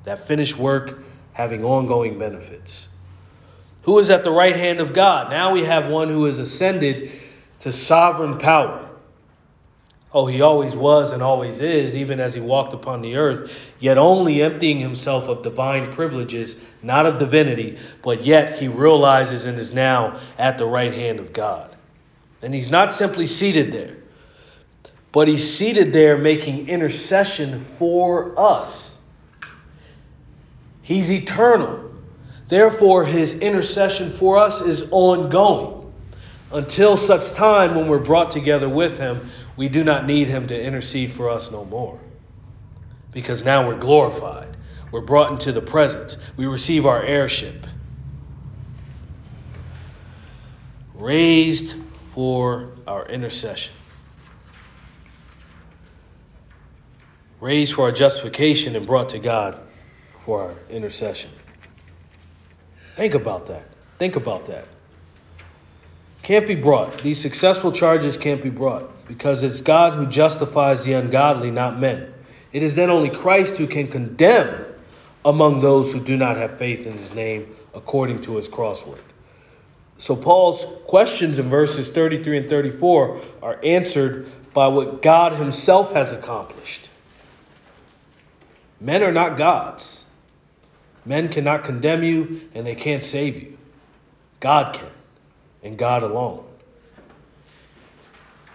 That 0.04 0.26
finished 0.26 0.58
work 0.58 1.02
having 1.32 1.64
ongoing 1.64 2.18
benefits. 2.18 2.88
Who 3.84 3.98
is 3.98 4.10
at 4.10 4.22
the 4.22 4.30
right 4.30 4.56
hand 4.56 4.80
of 4.80 4.92
God? 4.92 5.30
Now 5.30 5.52
we 5.52 5.64
have 5.64 5.90
one 5.90 6.10
who 6.10 6.26
has 6.26 6.38
ascended 6.38 7.12
to 7.60 7.72
sovereign 7.72 8.36
power. 8.36 8.85
Oh, 10.12 10.26
he 10.26 10.40
always 10.40 10.74
was 10.76 11.12
and 11.12 11.22
always 11.22 11.60
is, 11.60 11.96
even 11.96 12.20
as 12.20 12.32
he 12.32 12.40
walked 12.40 12.72
upon 12.72 13.02
the 13.02 13.16
earth, 13.16 13.52
yet 13.80 13.98
only 13.98 14.42
emptying 14.42 14.78
himself 14.78 15.28
of 15.28 15.42
divine 15.42 15.92
privileges, 15.92 16.56
not 16.82 17.06
of 17.06 17.18
divinity, 17.18 17.78
but 18.02 18.24
yet 18.24 18.58
he 18.58 18.68
realizes 18.68 19.46
and 19.46 19.58
is 19.58 19.74
now 19.74 20.20
at 20.38 20.58
the 20.58 20.64
right 20.64 20.94
hand 20.94 21.18
of 21.18 21.32
God. 21.32 21.76
And 22.40 22.54
he's 22.54 22.70
not 22.70 22.92
simply 22.92 23.26
seated 23.26 23.72
there, 23.72 23.96
but 25.10 25.26
he's 25.26 25.56
seated 25.56 25.92
there 25.92 26.16
making 26.16 26.68
intercession 26.68 27.58
for 27.60 28.38
us. 28.38 28.96
He's 30.82 31.10
eternal. 31.10 31.90
Therefore, 32.48 33.04
his 33.04 33.34
intercession 33.40 34.10
for 34.10 34.38
us 34.38 34.60
is 34.60 34.88
ongoing 34.92 35.75
until 36.52 36.96
such 36.96 37.32
time 37.32 37.74
when 37.74 37.88
we're 37.88 37.98
brought 37.98 38.30
together 38.30 38.68
with 38.68 38.98
him 38.98 39.30
we 39.56 39.68
do 39.68 39.82
not 39.82 40.06
need 40.06 40.28
him 40.28 40.46
to 40.48 40.60
intercede 40.60 41.10
for 41.10 41.30
us 41.30 41.50
no 41.50 41.64
more. 41.64 41.98
Because 43.12 43.42
now 43.42 43.66
we're 43.66 43.78
glorified. 43.78 44.48
We're 44.92 45.00
brought 45.00 45.32
into 45.32 45.52
the 45.52 45.62
presence. 45.62 46.18
We 46.36 46.46
receive 46.46 46.84
our 46.86 47.02
heirship. 47.02 47.66
Raised 50.94 51.74
for 52.12 52.70
our 52.86 53.06
intercession. 53.08 53.72
Raised 57.40 57.74
for 57.74 57.82
our 57.84 57.92
justification 57.92 58.76
and 58.76 58.86
brought 58.86 59.10
to 59.10 59.18
God 59.18 59.58
for 60.24 60.42
our 60.42 60.54
intercession. 60.70 61.30
Think 62.94 63.14
about 63.14 63.46
that. 63.46 63.66
Think 63.98 64.16
about 64.16 64.46
that. 64.46 64.66
Can't 66.26 66.48
be 66.48 66.56
brought. 66.56 67.02
These 67.02 67.20
successful 67.20 67.70
charges 67.70 68.16
can't 68.16 68.42
be 68.42 68.50
brought 68.50 69.06
because 69.06 69.44
it's 69.44 69.60
God 69.60 69.92
who 69.92 70.06
justifies 70.06 70.82
the 70.82 70.94
ungodly, 70.94 71.52
not 71.52 71.78
men. 71.78 72.12
It 72.52 72.64
is 72.64 72.74
then 72.74 72.90
only 72.90 73.10
Christ 73.10 73.58
who 73.58 73.68
can 73.68 73.86
condemn 73.86 74.64
among 75.24 75.60
those 75.60 75.92
who 75.92 76.00
do 76.00 76.16
not 76.16 76.36
have 76.36 76.58
faith 76.58 76.84
in 76.84 76.94
his 76.94 77.14
name 77.14 77.54
according 77.74 78.22
to 78.22 78.34
his 78.38 78.48
crosswork. 78.48 79.04
So 79.98 80.16
Paul's 80.16 80.66
questions 80.88 81.38
in 81.38 81.48
verses 81.48 81.90
33 81.90 82.38
and 82.38 82.50
34 82.50 83.20
are 83.40 83.60
answered 83.64 84.26
by 84.52 84.66
what 84.66 85.02
God 85.02 85.32
himself 85.32 85.92
has 85.92 86.10
accomplished. 86.10 86.90
Men 88.80 89.04
are 89.04 89.12
not 89.12 89.38
gods. 89.38 90.02
Men 91.04 91.28
cannot 91.28 91.62
condemn 91.62 92.02
you 92.02 92.40
and 92.52 92.66
they 92.66 92.74
can't 92.74 93.04
save 93.04 93.40
you. 93.40 93.58
God 94.40 94.74
can, 94.74 94.90
and 95.62 95.78
God 95.78 96.02
alone. 96.02 96.44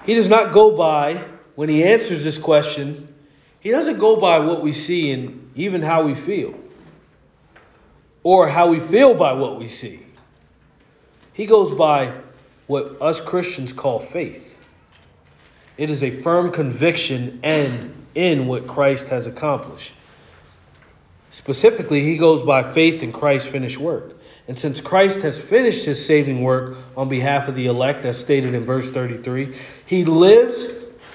He 0.05 0.15
does 0.15 0.29
not 0.29 0.53
go 0.53 0.75
by, 0.75 1.23
when 1.55 1.69
he 1.69 1.83
answers 1.83 2.23
this 2.23 2.37
question, 2.37 3.13
he 3.59 3.69
doesn't 3.69 3.99
go 3.99 4.15
by 4.15 4.39
what 4.39 4.61
we 4.61 4.71
see 4.71 5.11
and 5.11 5.51
even 5.55 5.81
how 5.81 6.03
we 6.03 6.15
feel, 6.15 6.55
or 8.23 8.47
how 8.47 8.69
we 8.69 8.79
feel 8.79 9.13
by 9.13 9.33
what 9.33 9.59
we 9.59 9.67
see. 9.67 9.99
He 11.33 11.45
goes 11.45 11.71
by 11.71 12.13
what 12.67 13.01
us 13.01 13.21
Christians 13.21 13.73
call 13.73 13.99
faith. 13.99 14.57
It 15.77 15.89
is 15.89 16.03
a 16.03 16.11
firm 16.11 16.51
conviction 16.51 17.39
and 17.43 17.95
in 18.13 18.47
what 18.47 18.67
Christ 18.67 19.07
has 19.09 19.27
accomplished. 19.27 19.93
Specifically, 21.31 22.01
he 22.01 22.17
goes 22.17 22.43
by 22.43 22.63
faith 22.63 23.03
in 23.03 23.11
Christ's 23.13 23.47
finished 23.47 23.77
work. 23.77 24.17
And 24.51 24.59
since 24.59 24.81
Christ 24.81 25.21
has 25.21 25.39
finished 25.39 25.85
his 25.85 26.05
saving 26.05 26.41
work 26.43 26.75
on 26.97 27.07
behalf 27.07 27.47
of 27.47 27.55
the 27.55 27.67
elect, 27.67 28.03
as 28.03 28.19
stated 28.19 28.53
in 28.53 28.65
verse 28.65 28.89
33, 28.89 29.55
he 29.85 30.03
lives, 30.03 30.67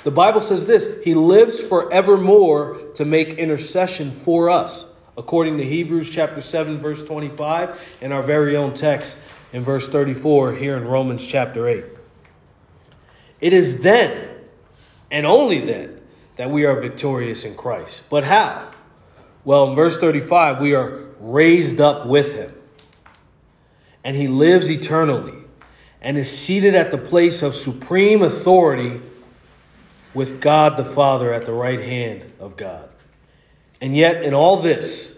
the 0.05 0.11
Bible 0.11 0.41
says 0.41 0.65
this, 0.65 1.05
he 1.05 1.15
lives 1.15 1.63
forevermore 1.63 2.79
to 2.95 3.05
make 3.05 3.35
intercession 3.35 4.11
for 4.11 4.49
us, 4.49 4.87
according 5.19 5.59
to 5.59 5.65
Hebrews 5.65 6.09
chapter 6.09 6.41
7, 6.41 6.79
verse 6.79 7.03
25, 7.03 7.79
and 8.01 8.11
our 8.11 8.23
very 8.23 8.57
own 8.57 8.73
text 8.73 9.19
in 9.53 9.63
verse 9.63 9.87
34 9.87 10.55
here 10.55 10.79
in 10.79 10.87
Romans 10.87 11.27
chapter 11.27 11.69
8. 11.69 11.85
It 13.43 13.53
is 13.53 13.81
then, 13.81 14.31
and 15.11 15.27
only 15.27 15.61
then, 15.61 16.01
that 16.37 16.51
we 16.51 16.65
are 16.65 16.81
victorious 16.81 17.45
in 17.45 17.55
Christ. 17.55 18.05
But 18.09 18.25
how? 18.25 18.71
Well, 19.45 19.69
in 19.69 19.75
verse 19.75 19.99
35, 19.99 20.63
we 20.63 20.75
are 20.75 21.03
raised 21.21 21.83
up 21.83 22.07
with 22.07 22.35
him 22.35 22.56
and 24.07 24.15
he 24.15 24.29
lives 24.29 24.71
eternally 24.71 25.35
and 26.01 26.17
is 26.17 26.31
seated 26.31 26.77
at 26.77 26.93
the 26.93 26.97
place 26.97 27.43
of 27.43 27.57
supreme 27.57 28.23
authority 28.23 29.01
with 30.15 30.41
God 30.41 30.77
the 30.77 30.85
Father 30.85 31.35
at 31.35 31.45
the 31.45 31.53
right 31.53 31.81
hand 31.81 32.25
of 32.39 32.57
God. 32.57 32.89
And 33.81 33.97
yet, 33.97 34.23
in 34.23 34.33
all 34.33 34.59
this, 34.59 35.13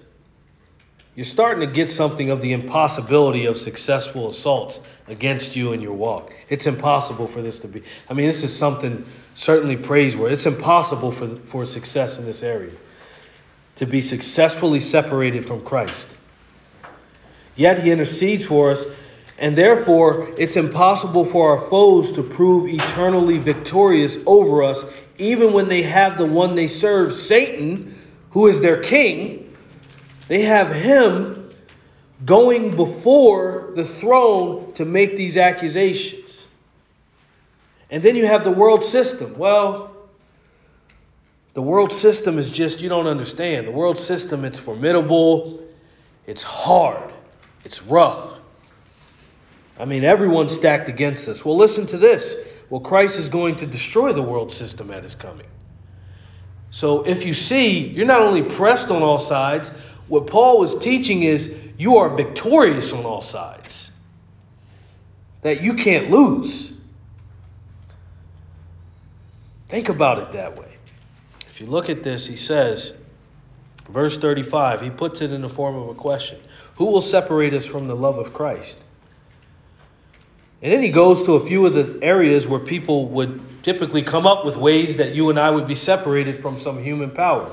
you're 1.15 1.27
starting 1.27 1.69
to 1.69 1.73
get 1.73 1.91
something 1.91 2.31
of 2.31 2.41
the 2.41 2.55
impossibility 2.55 3.45
of 3.45 3.59
successful 3.59 4.27
assaults 4.27 4.81
against 5.07 5.55
you 5.55 5.73
in 5.73 5.83
your 5.83 5.93
walk. 5.93 6.33
It's 6.49 6.67
impossible 6.67 7.27
for 7.27 7.43
this 7.43 7.61
to 7.61 7.69
be. 7.69 7.83
I 8.09 8.15
mean, 8.15 8.27
this 8.27 8.43
is 8.43 8.57
something 8.57 9.05
certainly 9.35 9.77
praiseworthy. 9.77 10.33
It's 10.33 10.47
impossible 10.47 11.13
for, 11.13 11.37
for 11.37 11.67
success 11.67 12.19
in 12.19 12.25
this 12.25 12.43
area 12.43 12.73
to 13.77 13.85
be 13.85 14.01
successfully 14.01 14.81
separated 14.81 15.45
from 15.45 15.63
Christ. 15.63 16.09
Yet 17.59 17.83
he 17.83 17.91
intercedes 17.91 18.45
for 18.45 18.71
us, 18.71 18.87
and 19.37 19.57
therefore 19.57 20.33
it's 20.39 20.57
impossible 20.57 21.25
for 21.25 21.51
our 21.51 21.61
foes 21.69 22.13
to 22.13 22.23
prove 22.23 22.69
eternally 22.69 23.39
victorious 23.39 24.17
over 24.27 24.63
us, 24.63 24.85
even 25.19 25.53
when 25.53 25.69
they 25.69 25.83
have 25.83 26.19
the 26.19 26.25
one 26.25 26.55
they 26.55 26.69
serve, 26.69 27.13
Satan, 27.13 28.01
who 28.31 28.47
is 28.47 28.61
their 28.61 28.81
king. 28.81 29.57
They 30.29 30.43
have 30.43 30.73
him 30.73 31.51
going 32.25 32.77
before 32.77 33.73
the 33.75 33.85
throne 33.85 34.73
to 34.75 34.85
make 34.85 35.17
these 35.17 35.37
accusations. 35.37 36.47
And 37.91 38.05
then 38.05 38.15
you 38.15 38.25
have 38.25 38.45
the 38.45 38.53
world 38.53 38.85
system. 38.85 39.37
Well, 39.37 39.97
the 41.55 41.63
world 41.63 41.93
system 41.93 42.39
is 42.39 42.53
just, 42.53 42.81
you 42.81 42.89
don't 42.89 43.09
understand. 43.09 43.67
The 43.67 43.73
world 43.73 43.99
system, 43.99 44.45
it's 44.45 44.61
formidable, 44.61 45.61
it's 46.25 46.45
hard. 46.45 47.15
It's 47.65 47.83
rough. 47.83 48.35
I 49.79 49.85
mean, 49.85 50.05
everyone's 50.05 50.55
stacked 50.55 50.89
against 50.89 51.29
us. 51.29 51.45
Well, 51.45 51.57
listen 51.57 51.87
to 51.87 51.99
this. 51.99 52.35
Well, 52.71 52.81
Christ 52.81 53.19
is 53.19 53.29
going 53.29 53.57
to 53.57 53.67
destroy 53.67 54.13
the 54.13 54.23
world 54.23 54.53
system 54.53 54.91
at 54.91 55.03
his 55.03 55.15
coming. 55.15 55.47
So 56.71 57.05
if 57.05 57.25
you 57.25 57.35
see, 57.35 57.79
you're 57.79 58.07
not 58.07 58.21
only 58.21 58.43
pressed 58.43 58.91
on 58.91 59.03
all 59.03 59.19
sides, 59.19 59.71
what 60.09 60.27
Paul 60.27 60.59
was 60.59 60.79
teaching 60.79 61.23
is 61.23 61.55
you 61.79 61.99
are 61.99 62.09
victorious 62.11 62.93
on 62.93 63.05
all 63.05 63.23
sides. 63.23 63.91
That 65.43 65.63
you 65.63 65.75
can't 65.75 66.11
lose. 66.11 66.73
Think 69.69 69.89
about 69.89 70.19
it 70.19 70.33
that 70.33 70.59
way. 70.59 70.77
If 71.51 71.61
you 71.61 71.67
look 71.67 71.89
at 71.89 72.03
this, 72.03 72.27
he 72.27 72.37
says, 72.37 72.93
verse 73.89 74.19
35, 74.19 74.81
he 74.81 74.91
puts 74.91 75.21
it 75.21 75.33
in 75.33 75.43
the 75.43 75.49
form 75.49 75.77
of 75.77 75.89
a 75.89 75.95
question. 75.95 76.39
Who 76.79 76.87
will 76.87 77.01
separate 77.01 77.55
us 77.55 77.67
from 77.67 77.89
the 77.89 77.97
love 77.97 78.19
of 78.19 78.33
Christ? 78.33 78.79
And 80.63 80.73
then 80.73 80.81
he 80.81 80.91
goes 80.91 81.25
to 81.25 81.33
a 81.35 81.45
few 81.45 81.67
of 81.67 81.75
the 81.75 81.99
areas 82.05 82.47
where 82.47 82.61
people 82.61 83.09
would 83.09 83.65
typically 83.65 84.03
come 84.03 84.29
up 84.29 84.45
with 84.45 84.57
ways 84.57 84.97
that 84.99 85.13
you 85.13 85.29
and 85.29 85.41
I 85.41 85.51
would 85.51 85.67
be 85.67 85.75
separated 85.75 86.37
from 86.37 86.57
some 86.57 86.83
human 86.83 87.11
power. 87.11 87.51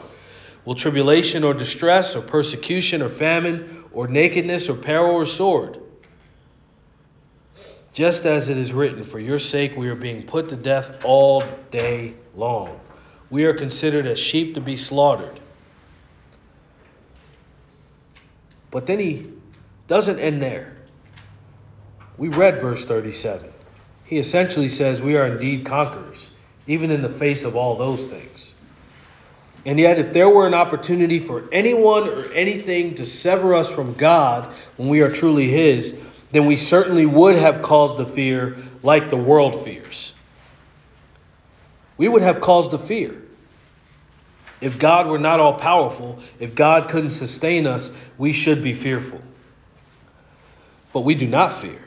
Will 0.63 0.75
tribulation 0.75 1.43
or 1.43 1.55
distress 1.55 2.15
or 2.15 2.21
persecution 2.21 3.01
or 3.01 3.09
famine 3.09 3.83
or 3.91 4.07
nakedness 4.07 4.69
or 4.69 4.75
peril 4.75 5.15
or 5.15 5.25
sword? 5.25 5.79
Just 7.93 8.27
as 8.27 8.49
it 8.49 8.57
is 8.57 8.73
written, 8.73 9.03
For 9.03 9.19
your 9.19 9.39
sake 9.39 9.75
we 9.75 9.89
are 9.89 9.95
being 9.95 10.21
put 10.27 10.49
to 10.49 10.55
death 10.55 11.03
all 11.03 11.43
day 11.71 12.13
long. 12.35 12.79
We 13.31 13.45
are 13.45 13.55
considered 13.55 14.05
as 14.05 14.19
sheep 14.19 14.53
to 14.53 14.61
be 14.61 14.77
slaughtered. 14.77 15.39
But 18.75 18.87
then 18.87 18.99
he 18.99 19.31
doesn't 19.87 20.19
end 20.19 20.41
there. 20.41 20.75
We 22.17 22.27
read 22.27 22.59
verse 22.59 22.83
37. 22.83 23.49
He 24.03 24.17
essentially 24.17 24.67
says, 24.67 25.01
We 25.01 25.15
are 25.15 25.27
indeed 25.27 25.65
conquerors, 25.65 26.29
even 26.67 26.91
in 26.91 27.01
the 27.01 27.07
face 27.07 27.45
of 27.45 27.55
all 27.55 27.75
those 27.75 28.05
things. 28.05 28.53
And 29.65 29.79
yet, 29.79 29.97
if 29.97 30.11
there 30.11 30.27
were 30.27 30.45
an 30.45 30.53
opportunity 30.53 31.19
for 31.19 31.45
anyone 31.53 32.09
or 32.09 32.29
anything 32.33 32.95
to 32.95 33.05
sever 33.05 33.55
us 33.55 33.71
from 33.71 33.93
God 33.93 34.53
when 34.75 34.89
we 34.89 34.99
are 34.99 35.09
truly 35.09 35.47
His, 35.47 35.97
then 36.33 36.45
we 36.45 36.57
certainly 36.57 37.05
would 37.05 37.37
have 37.37 37.61
caused 37.61 37.97
the 37.97 38.05
fear 38.05 38.57
like 38.83 39.09
the 39.09 39.15
world 39.15 39.63
fears. 39.63 40.11
We 41.95 42.09
would 42.09 42.23
have 42.23 42.41
caused 42.41 42.71
the 42.71 42.79
fear. 42.79 43.24
If 44.61 44.79
God 44.79 45.07
were 45.07 45.19
not 45.19 45.41
all 45.41 45.53
powerful, 45.53 46.19
if 46.39 46.55
God 46.55 46.89
couldn't 46.89 47.11
sustain 47.11 47.67
us, 47.67 47.91
we 48.17 48.31
should 48.31 48.63
be 48.63 48.73
fearful. 48.73 49.21
But 50.93 51.01
we 51.01 51.15
do 51.15 51.27
not 51.27 51.53
fear. 51.53 51.81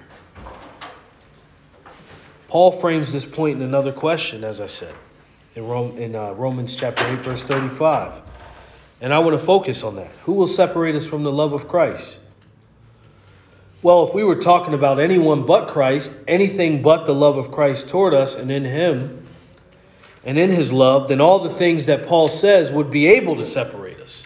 Paul 2.48 2.72
frames 2.72 3.12
this 3.12 3.24
point 3.24 3.58
in 3.58 3.62
another 3.62 3.92
question, 3.92 4.44
as 4.44 4.60
I 4.60 4.66
said, 4.66 4.94
in, 5.54 5.66
Rome, 5.66 5.98
in 5.98 6.14
uh, 6.14 6.32
Romans 6.32 6.74
chapter 6.74 7.06
8, 7.06 7.18
verse 7.18 7.42
35. 7.42 8.20
And 9.00 9.14
I 9.14 9.18
want 9.20 9.38
to 9.38 9.44
focus 9.44 9.82
on 9.82 9.96
that. 9.96 10.10
Who 10.24 10.32
will 10.32 10.46
separate 10.46 10.94
us 10.94 11.06
from 11.06 11.22
the 11.22 11.32
love 11.32 11.52
of 11.52 11.68
Christ? 11.68 12.18
Well, 13.80 14.08
if 14.08 14.14
we 14.14 14.24
were 14.24 14.36
talking 14.36 14.74
about 14.74 14.98
anyone 14.98 15.46
but 15.46 15.68
Christ, 15.68 16.12
anything 16.26 16.82
but 16.82 17.06
the 17.06 17.14
love 17.14 17.38
of 17.38 17.52
Christ 17.52 17.88
toward 17.88 18.12
us 18.12 18.34
and 18.34 18.50
in 18.50 18.64
Him 18.64 19.17
and 20.24 20.38
in 20.38 20.50
His 20.50 20.72
love, 20.72 21.08
then 21.08 21.20
all 21.20 21.38
the 21.38 21.54
things 21.54 21.86
that 21.86 22.06
Paul 22.06 22.28
says 22.28 22.72
would 22.72 22.90
be 22.90 23.06
able 23.08 23.36
to 23.36 23.44
separate 23.44 24.00
us. 24.00 24.24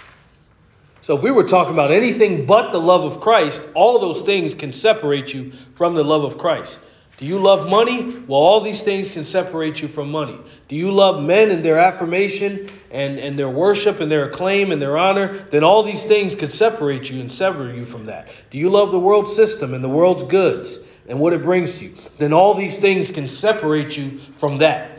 So 1.02 1.16
if 1.16 1.22
we 1.22 1.32
were 1.32 1.44
talking 1.44 1.72
about 1.72 1.90
anything 1.90 2.46
but 2.46 2.70
the 2.70 2.80
love 2.80 3.02
of 3.02 3.20
Christ, 3.20 3.60
all 3.74 3.98
those 3.98 4.22
things 4.22 4.54
can 4.54 4.72
separate 4.72 5.34
you 5.34 5.52
from 5.74 5.94
the 5.94 6.04
love 6.04 6.22
of 6.22 6.38
Christ. 6.38 6.78
Do 7.18 7.26
you 7.26 7.38
love 7.38 7.68
money? 7.68 8.04
Well, 8.26 8.40
all 8.40 8.60
these 8.60 8.82
things 8.82 9.10
can 9.10 9.24
separate 9.24 9.82
you 9.82 9.88
from 9.88 10.10
money. 10.10 10.38
Do 10.68 10.76
you 10.76 10.90
love 10.90 11.22
men 11.22 11.50
and 11.50 11.64
their 11.64 11.78
affirmation 11.78 12.70
and, 12.90 13.18
and 13.18 13.38
their 13.38 13.48
worship 13.48 14.00
and 14.00 14.10
their 14.10 14.28
acclaim 14.28 14.72
and 14.72 14.80
their 14.80 14.96
honor? 14.96 15.34
Then 15.50 15.62
all 15.62 15.82
these 15.82 16.04
things 16.04 16.34
could 16.34 16.52
separate 16.52 17.10
you 17.10 17.20
and 17.20 17.32
sever 17.32 17.72
you 17.72 17.84
from 17.84 18.06
that. 18.06 18.28
Do 18.50 18.58
you 18.58 18.70
love 18.70 18.90
the 18.90 18.98
world 18.98 19.28
system 19.28 19.74
and 19.74 19.84
the 19.84 19.88
world's 19.88 20.24
goods 20.24 20.78
and 21.08 21.20
what 21.20 21.32
it 21.32 21.42
brings 21.42 21.78
to 21.78 21.86
you? 21.86 21.94
Then 22.18 22.32
all 22.32 22.54
these 22.54 22.78
things 22.78 23.10
can 23.10 23.28
separate 23.28 23.96
you 23.96 24.20
from 24.34 24.58
that. 24.58 24.91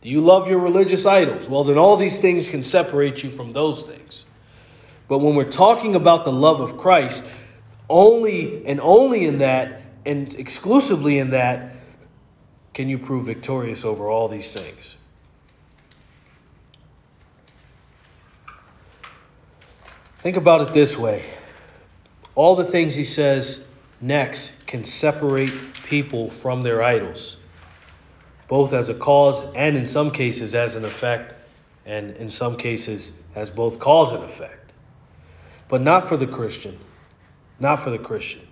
Do 0.00 0.08
you 0.08 0.20
love 0.20 0.48
your 0.48 0.58
religious 0.58 1.04
idols? 1.06 1.48
Well, 1.48 1.64
then 1.64 1.78
all 1.78 1.96
these 1.96 2.18
things 2.18 2.48
can 2.48 2.64
separate 2.64 3.22
you 3.22 3.30
from 3.30 3.52
those 3.52 3.82
things. 3.82 4.24
But 5.08 5.18
when 5.18 5.34
we're 5.34 5.50
talking 5.50 5.94
about 5.94 6.24
the 6.24 6.32
love 6.32 6.60
of 6.60 6.78
Christ, 6.78 7.22
only 7.88 8.64
and 8.66 8.80
only 8.80 9.26
in 9.26 9.38
that 9.38 9.82
and 10.06 10.32
exclusively 10.36 11.18
in 11.18 11.30
that 11.30 11.74
can 12.72 12.88
you 12.88 12.98
prove 12.98 13.26
victorious 13.26 13.84
over 13.84 14.08
all 14.08 14.28
these 14.28 14.52
things. 14.52 14.96
Think 20.20 20.36
about 20.36 20.60
it 20.62 20.72
this 20.72 20.96
way 20.96 21.26
all 22.34 22.54
the 22.56 22.64
things 22.64 22.94
he 22.94 23.04
says 23.04 23.62
next 24.00 24.52
can 24.66 24.84
separate 24.84 25.52
people 25.84 26.30
from 26.30 26.62
their 26.62 26.82
idols, 26.82 27.36
both 28.50 28.72
as 28.72 28.88
a 28.88 28.94
cause 28.94 29.40
and 29.54 29.76
in 29.76 29.86
some 29.86 30.10
cases 30.10 30.56
as 30.56 30.74
an 30.74 30.84
effect, 30.84 31.34
and 31.86 32.16
in 32.16 32.32
some 32.32 32.56
cases 32.56 33.12
as 33.36 33.48
both 33.48 33.78
cause 33.78 34.10
and 34.10 34.24
effect. 34.24 34.72
But 35.68 35.82
not 35.82 36.08
for 36.08 36.16
the 36.16 36.26
Christian. 36.26 36.76
Not 37.60 37.76
for 37.76 37.90
the 37.90 37.98
Christian. 37.98 38.42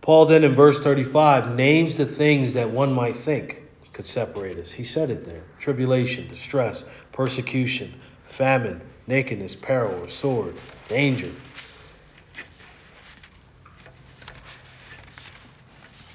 Paul 0.00 0.26
then 0.26 0.42
in 0.42 0.56
verse 0.56 0.80
35 0.80 1.54
names 1.54 1.96
the 1.96 2.04
things 2.04 2.54
that 2.54 2.68
one 2.68 2.92
might 2.92 3.14
think 3.14 3.62
could 3.92 4.08
separate 4.08 4.58
us. 4.58 4.72
He 4.72 4.82
said 4.82 5.08
it 5.08 5.24
there 5.24 5.44
tribulation, 5.60 6.26
distress, 6.26 6.84
persecution, 7.12 7.94
famine, 8.26 8.80
nakedness, 9.06 9.54
peril, 9.54 10.02
or 10.02 10.08
sword, 10.08 10.60
danger. 10.88 11.30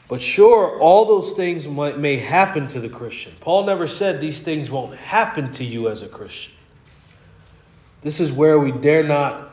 But 0.10 0.22
sure, 0.24 0.80
all 0.80 1.06
those 1.06 1.32
things 1.34 1.68
may 1.68 2.18
happen 2.18 2.68
to 2.70 2.80
the 2.80 2.90
Christian. 2.90 3.32
Paul 3.40 3.66
never 3.66 3.88
said 3.88 4.20
these 4.20 4.40
things 4.40 4.70
won't 4.70 4.96
happen 4.98 5.52
to 5.54 5.64
you 5.64 5.88
as 5.88 6.02
a 6.02 6.10
Christian. 6.10 6.52
This 8.02 8.20
is 8.20 8.34
where 8.34 8.58
we 8.60 8.72
dare 8.72 9.04
not 9.04 9.52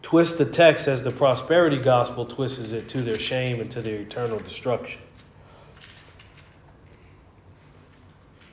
twist 0.00 0.38
the 0.38 0.46
text 0.46 0.88
as 0.88 1.02
the 1.02 1.10
prosperity 1.10 1.76
gospel 1.76 2.24
twists 2.24 2.72
it 2.72 2.88
to 2.88 3.02
their 3.02 3.18
shame 3.18 3.60
and 3.60 3.70
to 3.72 3.82
their 3.82 3.96
eternal 3.96 4.38
destruction. 4.38 5.02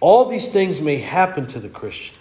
All 0.02 0.26
these 0.26 0.50
things 0.50 0.82
may 0.82 0.98
happen 0.98 1.48
to 1.48 1.60
the 1.60 1.70
Christian, 1.70 2.18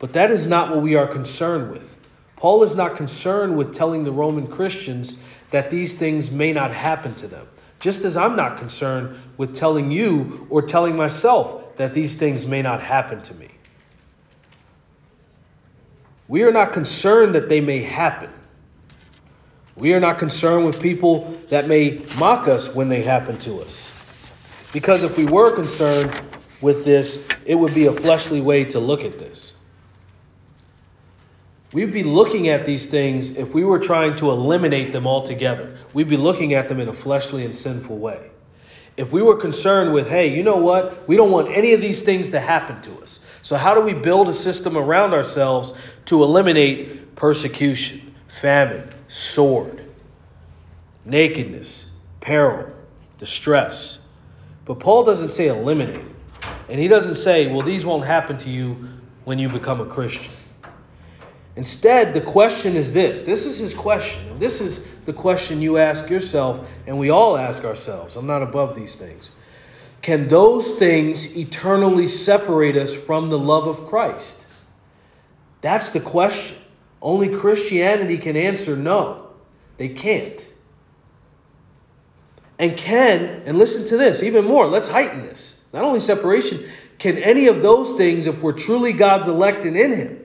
but 0.00 0.14
that 0.14 0.32
is 0.32 0.46
not 0.46 0.70
what 0.70 0.82
we 0.82 0.96
are 0.96 1.06
concerned 1.06 1.70
with. 1.70 1.88
Paul 2.34 2.64
is 2.64 2.74
not 2.74 2.96
concerned 2.96 3.56
with 3.56 3.72
telling 3.72 4.02
the 4.02 4.10
Roman 4.10 4.48
Christians 4.48 5.16
that 5.52 5.70
these 5.70 5.94
things 5.94 6.32
may 6.32 6.52
not 6.52 6.72
happen 6.72 7.14
to 7.14 7.28
them, 7.28 7.46
just 7.82 8.04
as 8.04 8.16
I'm 8.16 8.36
not 8.36 8.58
concerned 8.58 9.16
with 9.36 9.56
telling 9.56 9.90
you 9.90 10.46
or 10.50 10.62
telling 10.62 10.94
myself 10.94 11.76
that 11.76 11.92
these 11.92 12.14
things 12.14 12.46
may 12.46 12.62
not 12.62 12.80
happen 12.80 13.20
to 13.22 13.34
me. 13.34 13.48
We 16.28 16.44
are 16.44 16.52
not 16.52 16.72
concerned 16.72 17.34
that 17.34 17.48
they 17.48 17.60
may 17.60 17.82
happen. 17.82 18.30
We 19.74 19.94
are 19.94 20.00
not 20.00 20.20
concerned 20.20 20.64
with 20.64 20.80
people 20.80 21.36
that 21.50 21.66
may 21.66 22.00
mock 22.16 22.46
us 22.46 22.72
when 22.72 22.88
they 22.88 23.02
happen 23.02 23.38
to 23.40 23.60
us. 23.60 23.90
Because 24.72 25.02
if 25.02 25.18
we 25.18 25.24
were 25.24 25.52
concerned 25.52 26.18
with 26.60 26.84
this, 26.84 27.26
it 27.44 27.56
would 27.56 27.74
be 27.74 27.86
a 27.86 27.92
fleshly 27.92 28.40
way 28.40 28.64
to 28.66 28.78
look 28.78 29.02
at 29.02 29.18
this. 29.18 29.54
We'd 31.72 31.92
be 31.92 32.02
looking 32.02 32.48
at 32.48 32.66
these 32.66 32.86
things 32.86 33.30
if 33.30 33.54
we 33.54 33.64
were 33.64 33.78
trying 33.78 34.16
to 34.16 34.30
eliminate 34.30 34.92
them 34.92 35.06
altogether. 35.06 35.78
We'd 35.94 36.08
be 36.08 36.18
looking 36.18 36.52
at 36.52 36.68
them 36.68 36.80
in 36.80 36.88
a 36.88 36.92
fleshly 36.92 37.46
and 37.46 37.56
sinful 37.56 37.96
way. 37.96 38.30
If 38.98 39.10
we 39.10 39.22
were 39.22 39.36
concerned 39.36 39.94
with, 39.94 40.06
hey, 40.06 40.36
you 40.36 40.42
know 40.42 40.58
what? 40.58 41.08
We 41.08 41.16
don't 41.16 41.30
want 41.30 41.48
any 41.50 41.72
of 41.72 41.80
these 41.80 42.02
things 42.02 42.32
to 42.32 42.40
happen 42.40 42.82
to 42.82 43.02
us. 43.02 43.20
So, 43.40 43.56
how 43.56 43.74
do 43.74 43.80
we 43.80 43.94
build 43.94 44.28
a 44.28 44.34
system 44.34 44.76
around 44.76 45.14
ourselves 45.14 45.72
to 46.06 46.22
eliminate 46.22 47.16
persecution, 47.16 48.14
famine, 48.28 48.92
sword, 49.08 49.82
nakedness, 51.06 51.90
peril, 52.20 52.70
distress? 53.18 53.98
But 54.66 54.78
Paul 54.78 55.04
doesn't 55.04 55.32
say 55.32 55.48
eliminate. 55.48 56.04
And 56.68 56.78
he 56.78 56.86
doesn't 56.86 57.16
say, 57.16 57.46
well, 57.46 57.62
these 57.64 57.86
won't 57.86 58.04
happen 58.04 58.36
to 58.38 58.50
you 58.50 58.88
when 59.24 59.38
you 59.38 59.48
become 59.48 59.80
a 59.80 59.86
Christian. 59.86 60.32
Instead, 61.54 62.14
the 62.14 62.20
question 62.20 62.76
is 62.76 62.92
this 62.92 63.22
this 63.22 63.44
is 63.44 63.58
his 63.58 63.74
question. 63.74 64.38
This 64.38 64.60
is 64.60 64.84
the 65.04 65.12
question 65.12 65.60
you 65.60 65.78
ask 65.78 66.08
yourself, 66.08 66.66
and 66.86 66.98
we 66.98 67.10
all 67.10 67.36
ask 67.36 67.64
ourselves. 67.64 68.16
I'm 68.16 68.26
not 68.26 68.42
above 68.42 68.74
these 68.74 68.96
things. 68.96 69.30
Can 70.00 70.28
those 70.28 70.68
things 70.76 71.36
eternally 71.36 72.06
separate 72.06 72.76
us 72.76 72.94
from 72.94 73.28
the 73.28 73.38
love 73.38 73.68
of 73.68 73.86
Christ? 73.86 74.46
That's 75.60 75.90
the 75.90 76.00
question. 76.00 76.56
Only 77.00 77.28
Christianity 77.28 78.18
can 78.18 78.36
answer 78.36 78.76
no. 78.76 79.28
They 79.76 79.88
can't. 79.88 80.48
And 82.58 82.76
can, 82.76 83.42
and 83.44 83.58
listen 83.58 83.84
to 83.86 83.96
this 83.96 84.22
even 84.22 84.44
more, 84.44 84.66
let's 84.66 84.88
heighten 84.88 85.22
this. 85.22 85.60
Not 85.72 85.84
only 85.84 86.00
separation, 86.00 86.68
can 86.98 87.18
any 87.18 87.46
of 87.46 87.60
those 87.60 87.96
things, 87.96 88.26
if 88.26 88.42
we're 88.42 88.52
truly 88.52 88.92
God's 88.92 89.28
elect 89.28 89.64
and 89.64 89.76
in 89.76 89.92
Him, 89.92 90.21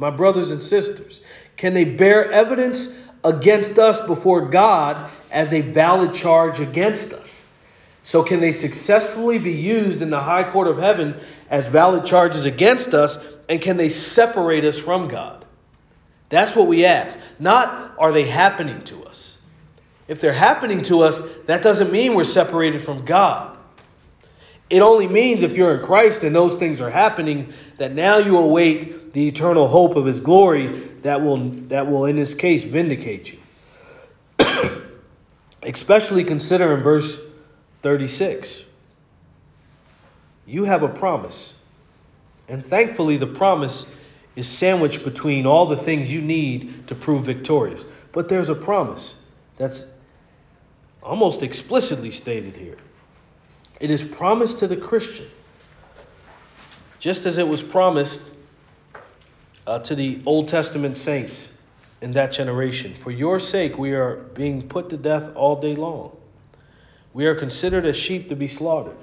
my 0.00 0.10
brothers 0.10 0.50
and 0.50 0.62
sisters, 0.62 1.20
can 1.58 1.74
they 1.74 1.84
bear 1.84 2.32
evidence 2.32 2.88
against 3.22 3.78
us 3.78 4.00
before 4.00 4.48
God 4.48 5.10
as 5.30 5.52
a 5.52 5.60
valid 5.60 6.14
charge 6.14 6.58
against 6.58 7.12
us? 7.12 7.44
So, 8.02 8.22
can 8.22 8.40
they 8.40 8.52
successfully 8.52 9.38
be 9.38 9.52
used 9.52 10.00
in 10.00 10.08
the 10.08 10.20
high 10.20 10.50
court 10.50 10.68
of 10.68 10.78
heaven 10.78 11.20
as 11.50 11.66
valid 11.66 12.06
charges 12.06 12.46
against 12.46 12.94
us? 12.94 13.18
And 13.46 13.60
can 13.60 13.76
they 13.76 13.90
separate 13.90 14.64
us 14.64 14.78
from 14.78 15.08
God? 15.08 15.44
That's 16.30 16.56
what 16.56 16.66
we 16.66 16.86
ask. 16.86 17.18
Not 17.38 17.94
are 17.98 18.12
they 18.12 18.24
happening 18.24 18.82
to 18.84 19.04
us? 19.04 19.36
If 20.08 20.22
they're 20.22 20.32
happening 20.32 20.82
to 20.84 21.02
us, 21.02 21.20
that 21.46 21.62
doesn't 21.62 21.92
mean 21.92 22.14
we're 22.14 22.24
separated 22.24 22.80
from 22.80 23.04
God. 23.04 23.54
It 24.70 24.80
only 24.80 25.08
means 25.08 25.42
if 25.42 25.56
you're 25.56 25.76
in 25.76 25.84
Christ 25.84 26.22
and 26.22 26.34
those 26.34 26.56
things 26.56 26.80
are 26.80 26.88
happening, 26.88 27.52
that 27.76 27.92
now 27.92 28.18
you 28.18 28.38
await 28.38 28.99
the 29.12 29.28
eternal 29.28 29.66
hope 29.66 29.96
of 29.96 30.06
his 30.06 30.20
glory 30.20 30.88
that 31.02 31.22
will 31.22 31.38
that 31.68 31.90
will 31.90 32.04
in 32.04 32.16
this 32.16 32.34
case 32.34 32.62
vindicate 32.62 33.32
you. 33.32 33.38
Especially 35.62 36.24
consider 36.24 36.74
in 36.74 36.82
verse 36.82 37.20
36. 37.82 38.64
You 40.46 40.64
have 40.64 40.82
a 40.82 40.88
promise. 40.88 41.54
And 42.48 42.64
thankfully 42.64 43.16
the 43.16 43.26
promise 43.26 43.86
is 44.36 44.48
sandwiched 44.48 45.04
between 45.04 45.46
all 45.46 45.66
the 45.66 45.76
things 45.76 46.10
you 46.12 46.20
need 46.20 46.88
to 46.88 46.94
prove 46.94 47.24
victorious. 47.24 47.84
But 48.12 48.28
there's 48.28 48.48
a 48.48 48.54
promise 48.54 49.14
that's 49.56 49.84
almost 51.02 51.42
explicitly 51.42 52.10
stated 52.10 52.56
here. 52.56 52.78
It 53.78 53.90
is 53.90 54.02
promised 54.02 54.58
to 54.58 54.68
the 54.68 54.76
Christian, 54.76 55.26
just 56.98 57.26
as 57.26 57.38
it 57.38 57.48
was 57.48 57.62
promised 57.62 58.20
uh, 59.70 59.78
to 59.78 59.94
the 59.94 60.20
Old 60.26 60.48
Testament 60.48 60.98
saints 60.98 61.52
in 62.00 62.14
that 62.14 62.32
generation. 62.32 62.92
For 62.92 63.12
your 63.12 63.38
sake, 63.38 63.78
we 63.78 63.92
are 63.92 64.16
being 64.16 64.66
put 64.66 64.90
to 64.90 64.96
death 64.96 65.30
all 65.36 65.60
day 65.60 65.76
long. 65.76 66.16
We 67.14 67.26
are 67.26 67.36
considered 67.36 67.86
as 67.86 67.96
sheep 67.96 68.30
to 68.30 68.36
be 68.36 68.48
slaughtered. 68.48 68.96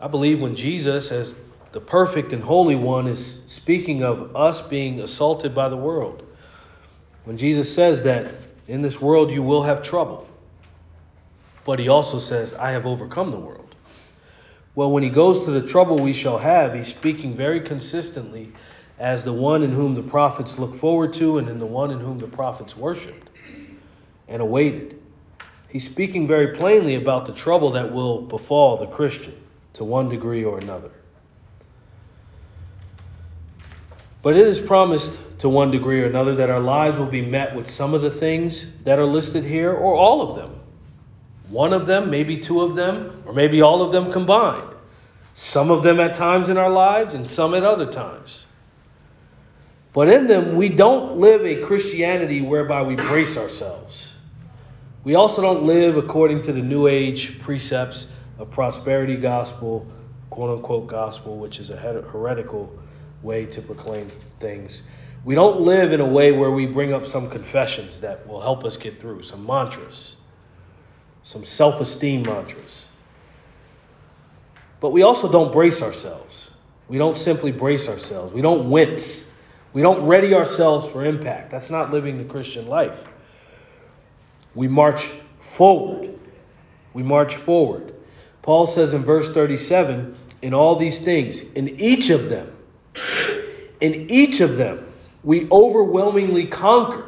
I 0.00 0.06
believe 0.06 0.40
when 0.40 0.54
Jesus, 0.54 1.10
as 1.10 1.36
the 1.72 1.80
perfect 1.80 2.32
and 2.32 2.44
holy 2.44 2.76
one, 2.76 3.08
is 3.08 3.42
speaking 3.46 4.04
of 4.04 4.36
us 4.36 4.60
being 4.60 5.00
assaulted 5.00 5.52
by 5.52 5.68
the 5.68 5.76
world, 5.76 6.24
when 7.24 7.38
Jesus 7.38 7.74
says 7.74 8.04
that 8.04 8.34
in 8.68 8.82
this 8.82 9.00
world 9.00 9.32
you 9.32 9.42
will 9.42 9.64
have 9.64 9.82
trouble, 9.82 10.28
but 11.64 11.80
he 11.80 11.88
also 11.88 12.20
says, 12.20 12.54
I 12.54 12.70
have 12.70 12.86
overcome 12.86 13.32
the 13.32 13.36
world. 13.36 13.74
Well, 14.76 14.92
when 14.92 15.02
he 15.02 15.08
goes 15.08 15.44
to 15.44 15.50
the 15.50 15.66
trouble 15.66 15.98
we 15.98 16.12
shall 16.12 16.38
have, 16.38 16.74
he's 16.74 16.86
speaking 16.86 17.34
very 17.34 17.60
consistently 17.60 18.52
as 18.98 19.24
the 19.24 19.32
one 19.32 19.62
in 19.62 19.72
whom 19.72 19.94
the 19.94 20.02
prophets 20.02 20.58
look 20.58 20.74
forward 20.74 21.12
to 21.14 21.38
and 21.38 21.48
in 21.48 21.58
the 21.58 21.66
one 21.66 21.90
in 21.90 22.00
whom 22.00 22.18
the 22.18 22.26
prophets 22.26 22.76
worshiped 22.76 23.30
and 24.28 24.40
awaited. 24.40 25.00
He's 25.68 25.84
speaking 25.84 26.26
very 26.26 26.54
plainly 26.56 26.94
about 26.94 27.26
the 27.26 27.32
trouble 27.32 27.70
that 27.72 27.92
will 27.92 28.22
befall 28.22 28.76
the 28.78 28.86
Christian 28.86 29.34
to 29.74 29.84
one 29.84 30.08
degree 30.08 30.44
or 30.44 30.58
another. 30.58 30.90
But 34.22 34.36
it 34.36 34.46
is 34.46 34.60
promised 34.60 35.20
to 35.38 35.48
one 35.48 35.70
degree 35.70 36.00
or 36.00 36.06
another 36.06 36.34
that 36.36 36.50
our 36.50 36.60
lives 36.60 36.98
will 36.98 37.06
be 37.06 37.22
met 37.22 37.54
with 37.54 37.70
some 37.70 37.94
of 37.94 38.02
the 38.02 38.10
things 38.10 38.66
that 38.84 38.98
are 38.98 39.04
listed 39.04 39.44
here 39.44 39.72
or 39.72 39.94
all 39.94 40.22
of 40.22 40.36
them. 40.36 40.58
One 41.48 41.72
of 41.72 41.86
them, 41.86 42.10
maybe 42.10 42.38
two 42.38 42.62
of 42.62 42.74
them, 42.74 43.22
or 43.26 43.32
maybe 43.32 43.60
all 43.62 43.82
of 43.82 43.92
them 43.92 44.10
combined. 44.10 44.74
Some 45.34 45.70
of 45.70 45.82
them 45.82 46.00
at 46.00 46.14
times 46.14 46.48
in 46.48 46.56
our 46.56 46.70
lives 46.70 47.14
and 47.14 47.28
some 47.28 47.54
at 47.54 47.62
other 47.62 47.86
times. 47.86 48.46
But 49.96 50.10
in 50.10 50.26
them, 50.26 50.56
we 50.56 50.68
don't 50.68 51.16
live 51.16 51.46
a 51.46 51.62
Christianity 51.62 52.42
whereby 52.42 52.82
we 52.82 52.96
brace 52.96 53.38
ourselves. 53.38 54.12
We 55.04 55.14
also 55.14 55.40
don't 55.40 55.62
live 55.62 55.96
according 55.96 56.42
to 56.42 56.52
the 56.52 56.60
New 56.60 56.86
Age 56.86 57.40
precepts 57.40 58.08
of 58.38 58.50
prosperity 58.50 59.16
gospel, 59.16 59.86
quote 60.28 60.50
unquote 60.58 60.86
gospel, 60.86 61.38
which 61.38 61.58
is 61.60 61.70
a 61.70 61.76
heretical 61.78 62.70
way 63.22 63.46
to 63.46 63.62
proclaim 63.62 64.10
things. 64.38 64.82
We 65.24 65.34
don't 65.34 65.62
live 65.62 65.94
in 65.94 66.02
a 66.02 66.06
way 66.06 66.30
where 66.30 66.50
we 66.50 66.66
bring 66.66 66.92
up 66.92 67.06
some 67.06 67.30
confessions 67.30 68.02
that 68.02 68.28
will 68.28 68.42
help 68.42 68.66
us 68.66 68.76
get 68.76 68.98
through, 68.98 69.22
some 69.22 69.46
mantras, 69.46 70.16
some 71.22 71.42
self 71.42 71.80
esteem 71.80 72.20
mantras. 72.20 72.86
But 74.78 74.90
we 74.90 75.04
also 75.04 75.32
don't 75.32 75.54
brace 75.54 75.80
ourselves. 75.80 76.50
We 76.86 76.98
don't 76.98 77.16
simply 77.16 77.50
brace 77.50 77.88
ourselves. 77.88 78.34
We 78.34 78.42
don't 78.42 78.68
wince. 78.68 79.25
We 79.76 79.82
don't 79.82 80.06
ready 80.06 80.32
ourselves 80.32 80.90
for 80.90 81.04
impact. 81.04 81.50
That's 81.50 81.68
not 81.68 81.90
living 81.90 82.16
the 82.16 82.24
Christian 82.24 82.66
life. 82.66 82.98
We 84.54 84.68
march 84.68 85.12
forward. 85.40 86.18
We 86.94 87.02
march 87.02 87.34
forward. 87.34 87.92
Paul 88.40 88.66
says 88.66 88.94
in 88.94 89.04
verse 89.04 89.28
37 89.28 90.16
in 90.40 90.54
all 90.54 90.76
these 90.76 90.98
things, 91.00 91.40
in 91.40 91.68
each 91.78 92.08
of 92.08 92.30
them, 92.30 92.56
in 93.78 94.10
each 94.10 94.40
of 94.40 94.56
them, 94.56 94.90
we 95.22 95.46
overwhelmingly 95.50 96.46
conquer. 96.46 97.04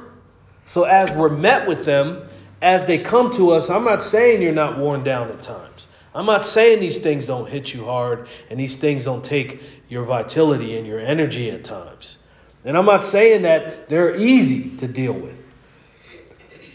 So 0.66 0.84
as 0.84 1.10
we're 1.10 1.30
met 1.30 1.66
with 1.66 1.86
them, 1.86 2.28
as 2.60 2.84
they 2.84 2.98
come 2.98 3.32
to 3.36 3.52
us, 3.52 3.70
I'm 3.70 3.84
not 3.84 4.02
saying 4.02 4.42
you're 4.42 4.52
not 4.52 4.76
worn 4.76 5.04
down 5.04 5.30
at 5.30 5.40
times. 5.40 5.86
I'm 6.14 6.26
not 6.26 6.44
saying 6.44 6.80
these 6.80 6.98
things 6.98 7.24
don't 7.24 7.48
hit 7.48 7.72
you 7.72 7.86
hard 7.86 8.28
and 8.50 8.60
these 8.60 8.76
things 8.76 9.04
don't 9.04 9.24
take 9.24 9.62
your 9.88 10.04
vitality 10.04 10.76
and 10.76 10.86
your 10.86 11.00
energy 11.00 11.50
at 11.50 11.64
times. 11.64 12.18
And 12.64 12.76
I'm 12.76 12.86
not 12.86 13.04
saying 13.04 13.42
that 13.42 13.88
they're 13.88 14.16
easy 14.16 14.76
to 14.78 14.88
deal 14.88 15.12
with. 15.12 15.36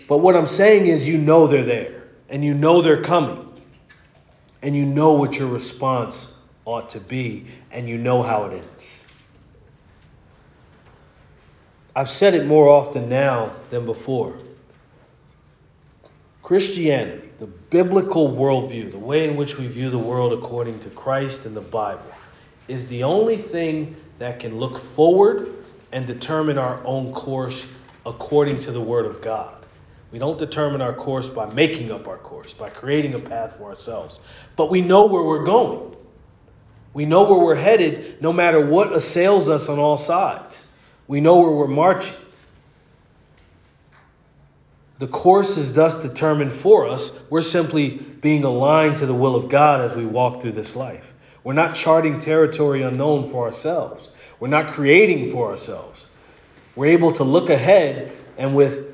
But 0.07 0.17
what 0.17 0.35
I'm 0.35 0.47
saying 0.47 0.87
is, 0.87 1.07
you 1.07 1.17
know 1.17 1.47
they're 1.47 1.63
there 1.63 2.03
and 2.29 2.43
you 2.43 2.53
know 2.53 2.81
they're 2.81 3.03
coming 3.03 3.53
and 4.63 4.75
you 4.75 4.85
know 4.85 5.13
what 5.13 5.37
your 5.37 5.49
response 5.49 6.33
ought 6.65 6.89
to 6.89 6.99
be, 6.99 7.45
and 7.71 7.89
you 7.89 7.97
know 7.97 8.23
how 8.23 8.45
it 8.45 8.53
ends. 8.53 9.05
I've 11.93 12.09
said 12.09 12.33
it 12.33 12.47
more 12.47 12.69
often 12.69 13.09
now 13.09 13.53
than 13.69 13.85
before. 13.85 14.33
Christianity, 16.41 17.29
the 17.39 17.45
biblical 17.45 18.29
worldview, 18.29 18.91
the 18.91 18.97
way 18.97 19.27
in 19.27 19.35
which 19.35 19.57
we 19.57 19.67
view 19.67 19.89
the 19.89 19.99
world 19.99 20.31
according 20.31 20.79
to 20.79 20.89
Christ 20.89 21.45
and 21.45 21.55
the 21.55 21.61
Bible, 21.61 22.01
is 22.69 22.87
the 22.87 23.03
only 23.03 23.37
thing 23.37 23.95
that 24.19 24.39
can 24.39 24.57
look 24.57 24.77
forward 24.77 25.52
and 25.93 26.05
determine 26.05 26.57
our 26.57 26.83
own 26.85 27.13
course 27.13 27.67
according 28.05 28.57
to 28.59 28.71
the 28.71 28.81
Word 28.81 29.05
of 29.05 29.21
God. 29.21 29.65
We 30.11 30.19
don't 30.19 30.37
determine 30.37 30.81
our 30.81 30.93
course 30.93 31.29
by 31.29 31.51
making 31.53 31.91
up 31.91 32.07
our 32.07 32.17
course, 32.17 32.53
by 32.53 32.69
creating 32.69 33.13
a 33.13 33.19
path 33.19 33.55
for 33.57 33.69
ourselves. 33.69 34.19
But 34.55 34.69
we 34.69 34.81
know 34.81 35.05
where 35.05 35.23
we're 35.23 35.45
going. 35.45 35.95
We 36.93 37.05
know 37.05 37.23
where 37.23 37.39
we're 37.39 37.55
headed 37.55 38.21
no 38.21 38.33
matter 38.33 38.63
what 38.63 38.93
assails 38.93 39.49
us 39.49 39.69
on 39.69 39.79
all 39.79 39.97
sides. 39.97 40.67
We 41.07 41.21
know 41.21 41.37
where 41.37 41.51
we're 41.51 41.67
marching. 41.67 42.15
The 44.99 45.07
course 45.07 45.57
is 45.57 45.73
thus 45.73 45.95
determined 45.95 46.53
for 46.53 46.87
us. 46.87 47.11
We're 47.29 47.41
simply 47.41 47.89
being 47.89 48.43
aligned 48.43 48.97
to 48.97 49.05
the 49.05 49.13
will 49.13 49.35
of 49.35 49.49
God 49.49 49.81
as 49.81 49.95
we 49.95 50.05
walk 50.05 50.41
through 50.41 50.51
this 50.51 50.75
life. 50.75 51.13
We're 51.43 51.53
not 51.53 51.75
charting 51.75 52.19
territory 52.19 52.83
unknown 52.83 53.29
for 53.29 53.45
ourselves. 53.45 54.11
We're 54.39 54.47
not 54.47 54.67
creating 54.67 55.31
for 55.31 55.51
ourselves. 55.51 56.07
We're 56.75 56.91
able 56.91 57.11
to 57.13 57.23
look 57.23 57.49
ahead 57.49 58.11
and 58.37 58.55
with 58.55 58.93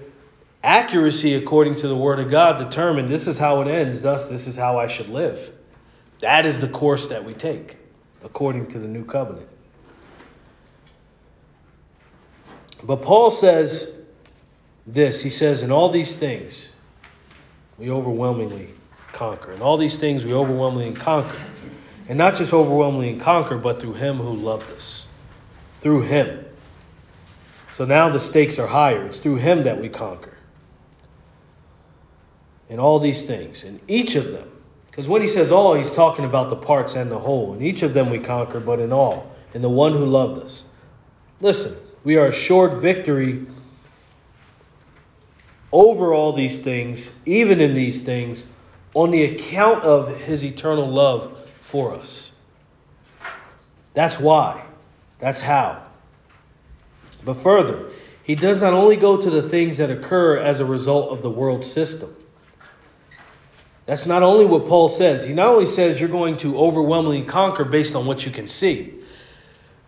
accuracy 0.64 1.36
according 1.36 1.76
to 1.76 1.88
the 1.88 1.96
Word 1.96 2.20
of 2.20 2.30
God 2.30 2.58
determine 2.58 3.08
this 3.08 3.28
is 3.28 3.38
how 3.38 3.62
it 3.62 3.68
ends, 3.68 4.02
thus, 4.02 4.28
this 4.28 4.48
is 4.48 4.58
how 4.58 4.78
I 4.78 4.88
should 4.88 5.10
live. 5.10 5.54
That 6.20 6.46
is 6.46 6.60
the 6.60 6.68
course 6.68 7.08
that 7.08 7.24
we 7.24 7.34
take 7.34 7.78
according 8.24 8.68
to 8.68 8.80
the 8.80 8.88
new 8.88 9.06
covenant. 9.06 9.48
But 12.84 13.02
Paul 13.02 13.32
says 13.32 13.92
this 14.88 15.22
he 15.22 15.30
says, 15.30 15.64
In 15.64 15.72
all 15.72 15.90
these 15.90 16.16
things, 16.16 16.70
we 17.78 17.90
overwhelmingly 17.90 18.74
conquer. 19.14 19.54
In 19.54 19.62
all 19.62 19.78
these 19.78 19.98
things, 19.98 20.26
we 20.26 20.34
overwhelmingly 20.34 20.94
conquer. 20.94 21.40
And 22.08 22.18
not 22.18 22.36
just 22.36 22.54
overwhelmingly 22.54 23.20
conquer, 23.20 23.58
but 23.58 23.80
through 23.80 23.94
Him 23.94 24.18
who 24.18 24.34
loved 24.34 24.70
us. 24.72 24.99
Through 25.80 26.02
Him. 26.02 26.46
So 27.72 27.86
now 27.86 28.10
the 28.10 28.20
stakes 28.20 28.60
are 28.60 28.68
higher. 28.68 29.06
It's 29.06 29.20
through 29.20 29.38
Him 29.38 29.64
that 29.64 29.80
we 29.80 29.90
conquer 29.90 30.34
in 32.70 32.80
all 32.80 33.00
these 33.00 33.24
things, 33.24 33.64
in 33.64 33.80
each 33.88 34.16
of 34.16 34.32
them. 34.32 34.50
Because 34.90 35.10
when 35.10 35.22
he 35.22 35.28
says 35.28 35.52
all, 35.52 35.74
he's 35.74 35.92
talking 35.92 36.26
about 36.26 36.50
the 36.50 36.56
parts 36.56 36.96
and 36.96 37.12
the 37.12 37.20
whole. 37.20 37.54
In 37.54 37.62
each 37.64 37.84
of 37.84 37.94
them 37.94 38.10
we 38.10 38.20
conquer, 38.20 38.60
but 38.60 38.80
in 38.80 38.94
all, 38.94 39.32
in 39.54 39.62
the 39.62 39.70
one 39.70 39.94
who 39.94 40.06
loved 40.06 40.44
us. 40.44 40.64
Listen, 41.42 41.76
we 42.04 42.18
are 42.18 42.28
assured 42.28 42.76
victory 42.76 43.46
over 45.72 46.14
all 46.14 46.34
these 46.34 46.60
things, 46.60 47.12
even 47.26 47.60
in 47.60 47.74
these 47.74 48.02
things, 48.02 48.46
on 48.94 49.12
the 49.12 49.24
account 49.24 49.84
of 49.84 50.20
his 50.22 50.44
eternal 50.44 50.88
love 50.88 51.38
for 51.64 51.94
us. 51.96 52.32
That's 53.94 54.20
why. 54.20 54.64
That's 55.20 55.42
how. 55.42 55.84
But 57.24 57.36
further, 57.36 57.92
he 58.24 58.36
does 58.36 58.62
not 58.62 58.74
only 58.74 58.96
go 58.96 59.18
to 59.18 59.30
the 59.30 59.44
things 59.44 59.78
that 59.78 59.92
occur 59.92 60.38
as 60.38 60.60
a 60.60 60.66
result 60.66 61.12
of 61.12 61.22
the 61.22 61.30
world 61.30 61.66
system. 61.66 62.16
That's 63.86 64.06
not 64.06 64.24
only 64.24 64.46
what 64.46 64.68
Paul 64.68 64.88
says. 64.88 65.26
He 65.26 65.34
not 65.34 65.48
only 65.48 65.66
says 65.66 66.00
you're 66.00 66.10
going 66.10 66.38
to 66.38 66.58
overwhelmingly 66.60 67.24
conquer 67.24 67.66
based 67.66 67.96
on 67.96 68.06
what 68.06 68.26
you 68.26 68.32
can 68.32 68.48
see, 68.48 68.94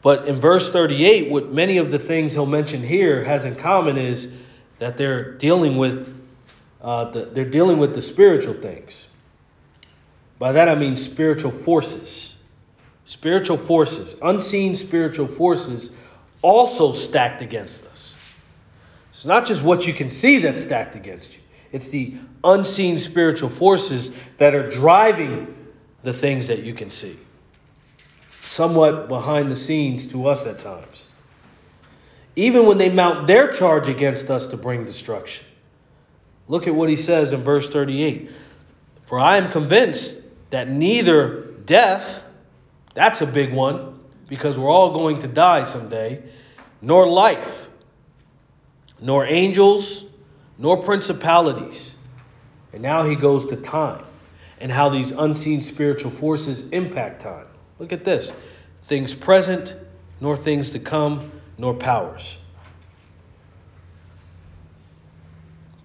but 0.01 0.27
in 0.27 0.39
verse 0.39 0.71
38, 0.71 1.29
what 1.29 1.51
many 1.51 1.77
of 1.77 1.91
the 1.91 1.99
things 1.99 2.33
he'll 2.33 2.47
mention 2.47 2.81
here 2.81 3.23
has 3.23 3.45
in 3.45 3.55
common 3.55 3.97
is 3.97 4.33
that 4.79 4.97
they're 4.97 5.33
dealing 5.33 5.77
with 5.77 6.17
uh, 6.81 7.11
the, 7.11 7.25
they're 7.25 7.45
dealing 7.45 7.77
with 7.77 7.93
the 7.93 8.01
spiritual 8.01 8.55
things. 8.55 9.07
By 10.39 10.53
that 10.53 10.67
I 10.67 10.73
mean 10.73 10.95
spiritual 10.95 11.51
forces. 11.51 12.30
Spiritual 13.05 13.57
forces, 13.57 14.15
unseen 14.21 14.75
spiritual 14.75 15.27
forces, 15.27 15.95
also 16.41 16.91
stacked 16.91 17.41
against 17.41 17.85
us. 17.87 18.15
It's 19.11 19.25
not 19.25 19.45
just 19.45 19.63
what 19.63 19.85
you 19.85 19.93
can 19.93 20.09
see 20.09 20.39
that's 20.39 20.61
stacked 20.61 20.95
against 20.95 21.33
you, 21.33 21.39
it's 21.71 21.89
the 21.89 22.15
unseen 22.43 22.97
spiritual 22.97 23.49
forces 23.49 24.11
that 24.37 24.55
are 24.55 24.69
driving 24.69 25.55
the 26.03 26.13
things 26.13 26.47
that 26.47 26.63
you 26.63 26.73
can 26.73 26.91
see. 26.91 27.17
Somewhat 28.41 29.07
behind 29.07 29.51
the 29.51 29.55
scenes 29.55 30.07
to 30.07 30.27
us 30.27 30.45
at 30.45 30.59
times. 30.59 31.09
Even 32.35 32.65
when 32.65 32.77
they 32.77 32.89
mount 32.89 33.27
their 33.27 33.51
charge 33.51 33.87
against 33.87 34.29
us 34.29 34.47
to 34.47 34.57
bring 34.57 34.85
destruction. 34.85 35.45
Look 36.47 36.67
at 36.67 36.75
what 36.75 36.89
he 36.89 36.95
says 36.95 37.33
in 37.33 37.43
verse 37.43 37.69
38 37.69 38.29
For 39.05 39.19
I 39.19 39.37
am 39.37 39.51
convinced 39.51 40.15
that 40.49 40.67
neither 40.69 41.41
death, 41.65 42.20
that's 42.93 43.21
a 43.21 43.25
big 43.25 43.53
one, 43.53 43.99
because 44.27 44.57
we're 44.57 44.69
all 44.69 44.93
going 44.93 45.19
to 45.21 45.27
die 45.27 45.63
someday, 45.63 46.21
nor 46.81 47.07
life, 47.07 47.69
nor 48.99 49.25
angels, 49.25 50.05
nor 50.57 50.83
principalities. 50.83 51.95
And 52.73 52.81
now 52.81 53.03
he 53.03 53.15
goes 53.15 53.45
to 53.47 53.55
time 53.55 54.05
and 54.59 54.71
how 54.71 54.89
these 54.89 55.11
unseen 55.11 55.61
spiritual 55.61 56.11
forces 56.11 56.67
impact 56.69 57.21
time. 57.21 57.47
Look 57.79 57.91
at 57.91 58.05
this 58.05 58.31
things 58.83 59.13
present, 59.13 59.75
nor 60.19 60.37
things 60.37 60.71
to 60.71 60.79
come, 60.79 61.31
nor 61.57 61.73
powers. 61.73 62.37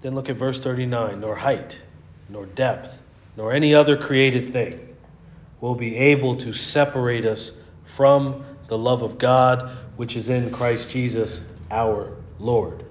Then 0.02 0.14
look 0.14 0.28
at 0.28 0.36
verse 0.36 0.60
39 0.60 1.20
nor 1.20 1.34
height, 1.34 1.78
nor 2.28 2.46
depth, 2.46 2.96
nor 3.36 3.52
any 3.52 3.74
other 3.74 3.96
created 3.96 4.50
thing 4.50 4.95
will 5.60 5.74
be 5.74 5.96
able 5.96 6.36
to 6.36 6.52
separate 6.52 7.24
us 7.24 7.52
from 7.84 8.44
the 8.68 8.76
love 8.76 9.02
of 9.02 9.18
God 9.18 9.70
which 9.96 10.16
is 10.16 10.28
in 10.28 10.50
Christ 10.50 10.90
Jesus 10.90 11.44
our 11.70 12.12
Lord. 12.38 12.84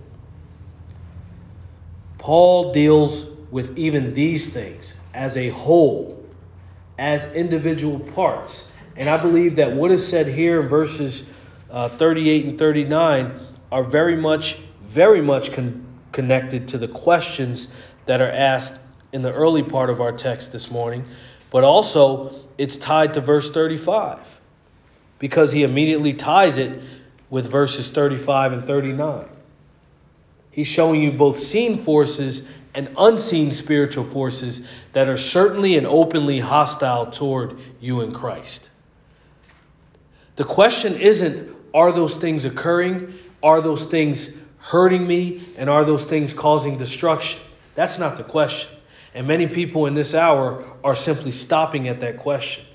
Paul 2.17 2.73
deals 2.73 3.25
with 3.51 3.77
even 3.77 4.13
these 4.13 4.49
things 4.49 4.95
as 5.13 5.37
a 5.37 5.49
whole, 5.49 6.25
as 6.97 7.25
individual 7.33 7.99
parts. 7.99 8.67
And 8.95 9.09
I 9.09 9.17
believe 9.17 9.57
that 9.57 9.73
what 9.73 9.91
is 9.91 10.05
said 10.05 10.27
here 10.27 10.61
in 10.61 10.67
verses 10.67 11.23
uh, 11.69 11.89
38 11.89 12.45
and 12.45 12.59
39 12.59 13.39
are 13.71 13.83
very 13.83 14.15
much, 14.15 14.57
very 14.83 15.21
much 15.21 15.51
con- 15.51 15.85
connected 16.11 16.69
to 16.69 16.77
the 16.77 16.87
questions 16.87 17.67
that 18.05 18.21
are 18.21 18.31
asked 18.31 18.75
in 19.11 19.21
the 19.21 19.31
early 19.31 19.63
part 19.63 19.89
of 19.89 20.01
our 20.01 20.11
text 20.11 20.51
this 20.51 20.71
morning, 20.71 21.05
but 21.51 21.63
also 21.63 22.44
it's 22.57 22.77
tied 22.77 23.13
to 23.15 23.21
verse 23.21 23.51
35 23.51 24.19
because 25.19 25.51
he 25.51 25.63
immediately 25.63 26.13
ties 26.13 26.57
it 26.57 26.81
with 27.29 27.49
verses 27.49 27.89
35 27.89 28.53
and 28.53 28.63
39. 28.65 29.25
He's 30.51 30.67
showing 30.67 31.01
you 31.01 31.11
both 31.11 31.39
seen 31.39 31.77
forces 31.77 32.47
and 32.73 32.89
unseen 32.97 33.51
spiritual 33.51 34.03
forces 34.03 34.61
that 34.93 35.07
are 35.07 35.17
certainly 35.17 35.77
and 35.77 35.87
openly 35.87 36.39
hostile 36.39 37.07
toward 37.07 37.57
you 37.79 38.01
in 38.01 38.13
Christ. 38.13 38.69
The 40.35 40.43
question 40.43 40.99
isn't, 40.99 41.55
are 41.73 41.91
those 41.91 42.15
things 42.15 42.45
occurring? 42.45 43.13
Are 43.41 43.61
those 43.61 43.85
things 43.85 44.31
hurting 44.57 45.05
me? 45.05 45.43
And 45.57 45.69
are 45.69 45.85
those 45.85 46.05
things 46.05 46.33
causing 46.33 46.77
destruction? 46.77 47.39
That's 47.75 47.97
not 47.97 48.17
the 48.17 48.23
question. 48.23 48.69
And 49.15 49.27
many 49.27 49.47
people 49.47 49.85
in 49.85 49.93
this 49.95 50.13
hour 50.13 50.65
are 50.83 50.95
simply 50.95 51.31
stopping 51.31 51.87
at 51.87 52.01
that 52.01 52.17
question. 52.17 52.65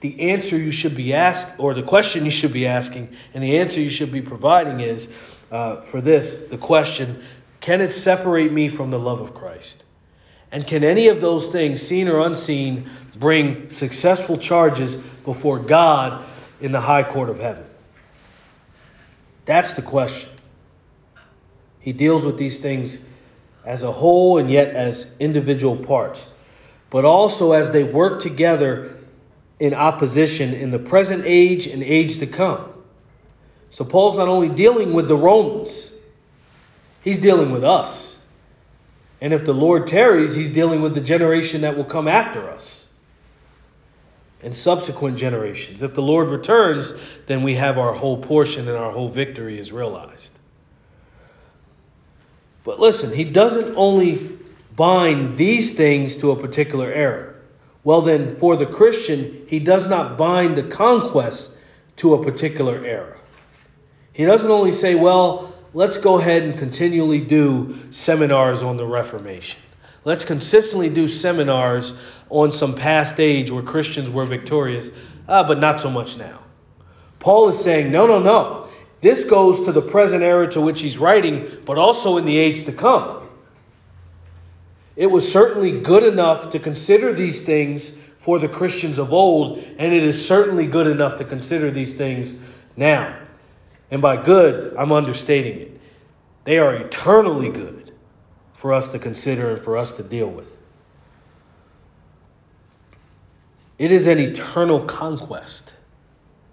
The 0.00 0.30
answer 0.30 0.56
you 0.56 0.70
should 0.70 0.96
be 0.96 1.12
asked, 1.12 1.48
or 1.58 1.74
the 1.74 1.82
question 1.82 2.24
you 2.24 2.30
should 2.30 2.52
be 2.52 2.68
asking, 2.68 3.16
and 3.34 3.42
the 3.42 3.58
answer 3.58 3.80
you 3.80 3.90
should 3.90 4.12
be 4.12 4.22
providing 4.22 4.78
is 4.78 5.08
uh, 5.50 5.82
for 5.82 6.00
this 6.00 6.34
the 6.34 6.56
question 6.56 7.24
can 7.60 7.80
it 7.80 7.90
separate 7.90 8.52
me 8.52 8.68
from 8.68 8.92
the 8.92 8.98
love 8.98 9.20
of 9.20 9.34
Christ? 9.34 9.82
And 10.52 10.64
can 10.64 10.84
any 10.84 11.08
of 11.08 11.20
those 11.20 11.48
things, 11.48 11.82
seen 11.82 12.08
or 12.08 12.20
unseen, 12.20 12.88
bring 13.16 13.68
successful 13.70 14.36
charges 14.36 14.94
before 15.24 15.58
God 15.58 16.24
in 16.60 16.70
the 16.70 16.80
high 16.80 17.02
court 17.02 17.28
of 17.28 17.40
heaven? 17.40 17.66
That's 19.44 19.74
the 19.74 19.82
question. 19.82 20.30
He 21.80 21.92
deals 21.92 22.24
with 22.24 22.38
these 22.38 22.58
things 22.58 22.98
as 23.68 23.82
a 23.82 23.92
whole 23.92 24.38
and 24.38 24.50
yet 24.50 24.74
as 24.74 25.06
individual 25.20 25.76
parts, 25.76 26.28
but 26.88 27.04
also 27.04 27.52
as 27.52 27.70
they 27.70 27.84
work 27.84 28.18
together 28.20 28.96
in 29.60 29.74
opposition 29.74 30.54
in 30.54 30.70
the 30.70 30.78
present 30.78 31.24
age 31.26 31.66
and 31.66 31.82
age 31.82 32.18
to 32.18 32.26
come. 32.26 32.72
So 33.68 33.84
Paul's 33.84 34.16
not 34.16 34.26
only 34.26 34.48
dealing 34.48 34.94
with 34.94 35.06
the 35.06 35.16
Romans, 35.16 35.92
He's 37.02 37.18
dealing 37.18 37.52
with 37.52 37.64
us. 37.64 38.18
And 39.20 39.32
if 39.32 39.44
the 39.44 39.54
Lord 39.54 39.86
tarries, 39.86 40.34
he's 40.34 40.50
dealing 40.50 40.80
with 40.80 40.94
the 40.94 41.00
generation 41.00 41.62
that 41.62 41.76
will 41.76 41.84
come 41.84 42.08
after 42.08 42.48
us 42.48 42.88
and 44.42 44.56
subsequent 44.56 45.16
generations. 45.16 45.82
If 45.82 45.94
the 45.94 46.02
Lord 46.02 46.28
returns, 46.28 46.94
then 47.26 47.42
we 47.42 47.56
have 47.56 47.78
our 47.78 47.92
whole 47.92 48.18
portion 48.18 48.68
and 48.68 48.76
our 48.76 48.92
whole 48.92 49.08
victory 49.08 49.58
is 49.58 49.72
realized. 49.72 50.37
But 52.68 52.80
listen, 52.80 53.14
he 53.14 53.24
doesn't 53.24 53.76
only 53.76 54.38
bind 54.76 55.38
these 55.38 55.74
things 55.74 56.16
to 56.16 56.32
a 56.32 56.36
particular 56.36 56.92
era. 56.92 57.32
Well, 57.82 58.02
then, 58.02 58.36
for 58.36 58.56
the 58.56 58.66
Christian, 58.66 59.46
he 59.48 59.58
does 59.58 59.86
not 59.86 60.18
bind 60.18 60.54
the 60.54 60.64
conquest 60.64 61.52
to 61.96 62.12
a 62.12 62.22
particular 62.22 62.84
era. 62.84 63.16
He 64.12 64.26
doesn't 64.26 64.50
only 64.50 64.72
say, 64.72 64.96
well, 64.96 65.54
let's 65.72 65.96
go 65.96 66.18
ahead 66.18 66.42
and 66.42 66.58
continually 66.58 67.20
do 67.20 67.74
seminars 67.88 68.62
on 68.62 68.76
the 68.76 68.84
Reformation. 68.84 69.62
Let's 70.04 70.26
consistently 70.26 70.90
do 70.90 71.08
seminars 71.08 71.94
on 72.28 72.52
some 72.52 72.74
past 72.74 73.18
age 73.18 73.50
where 73.50 73.62
Christians 73.62 74.10
were 74.10 74.26
victorious, 74.26 74.90
uh, 75.26 75.42
but 75.42 75.58
not 75.58 75.80
so 75.80 75.90
much 75.90 76.18
now. 76.18 76.40
Paul 77.18 77.48
is 77.48 77.58
saying, 77.58 77.90
no, 77.90 78.06
no, 78.06 78.18
no. 78.18 78.67
This 79.00 79.24
goes 79.24 79.60
to 79.60 79.72
the 79.72 79.82
present 79.82 80.22
era 80.22 80.50
to 80.52 80.60
which 80.60 80.80
he's 80.80 80.98
writing, 80.98 81.46
but 81.64 81.78
also 81.78 82.16
in 82.16 82.24
the 82.24 82.36
age 82.36 82.64
to 82.64 82.72
come. 82.72 83.28
It 84.96 85.06
was 85.06 85.30
certainly 85.30 85.80
good 85.80 86.02
enough 86.02 86.50
to 86.50 86.58
consider 86.58 87.12
these 87.12 87.40
things 87.40 87.92
for 88.16 88.40
the 88.40 88.48
Christians 88.48 88.98
of 88.98 89.12
old, 89.12 89.58
and 89.58 89.92
it 89.92 90.02
is 90.02 90.26
certainly 90.26 90.66
good 90.66 90.88
enough 90.88 91.16
to 91.18 91.24
consider 91.24 91.70
these 91.70 91.94
things 91.94 92.36
now. 92.76 93.16
And 93.92 94.02
by 94.02 94.22
good, 94.22 94.76
I'm 94.76 94.90
understating 94.90 95.60
it. 95.60 95.80
They 96.44 96.58
are 96.58 96.74
eternally 96.74 97.50
good 97.50 97.92
for 98.54 98.72
us 98.72 98.88
to 98.88 98.98
consider 98.98 99.54
and 99.54 99.62
for 99.62 99.76
us 99.76 99.92
to 99.92 100.02
deal 100.02 100.26
with. 100.26 100.56
It 103.78 103.92
is 103.92 104.08
an 104.08 104.18
eternal 104.18 104.80
conquest 104.80 105.72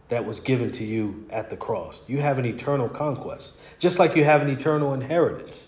that 0.09 0.25
was 0.25 0.39
given 0.39 0.71
to 0.73 0.83
you 0.83 1.25
at 1.29 1.49
the 1.49 1.57
cross. 1.57 2.03
You 2.07 2.19
have 2.19 2.37
an 2.37 2.45
eternal 2.45 2.87
conquest, 2.89 3.55
just 3.79 3.99
like 3.99 4.15
you 4.15 4.23
have 4.23 4.41
an 4.41 4.49
eternal 4.49 4.93
inheritance. 4.93 5.67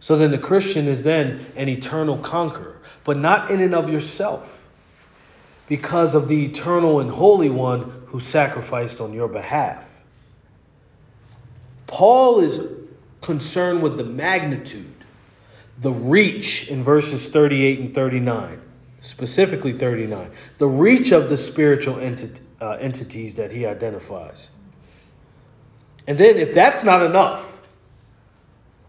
So 0.00 0.16
then 0.16 0.30
the 0.30 0.38
Christian 0.38 0.88
is 0.88 1.02
then 1.02 1.46
an 1.56 1.68
eternal 1.68 2.18
conqueror, 2.18 2.80
but 3.04 3.16
not 3.16 3.50
in 3.50 3.60
and 3.60 3.74
of 3.74 3.88
yourself, 3.88 4.52
because 5.68 6.14
of 6.14 6.28
the 6.28 6.44
eternal 6.46 7.00
and 7.00 7.10
holy 7.10 7.50
one 7.50 8.04
who 8.06 8.20
sacrificed 8.20 9.00
on 9.00 9.12
your 9.12 9.28
behalf. 9.28 9.86
Paul 11.86 12.40
is 12.40 12.60
concerned 13.20 13.82
with 13.82 13.96
the 13.96 14.04
magnitude, 14.04 14.92
the 15.78 15.92
reach 15.92 16.68
in 16.68 16.82
verses 16.82 17.28
38 17.28 17.80
and 17.80 17.94
39, 17.94 18.60
specifically 19.06 19.72
39, 19.72 20.30
the 20.58 20.66
reach 20.66 21.12
of 21.12 21.28
the 21.28 21.36
spiritual 21.36 21.94
enti- 21.96 22.40
uh, 22.60 22.72
entities 22.72 23.36
that 23.36 23.50
he 23.52 23.66
identifies. 23.66 24.50
And 26.06 26.18
then, 26.18 26.36
if 26.36 26.54
that's 26.54 26.84
not 26.84 27.02
enough, 27.02 27.62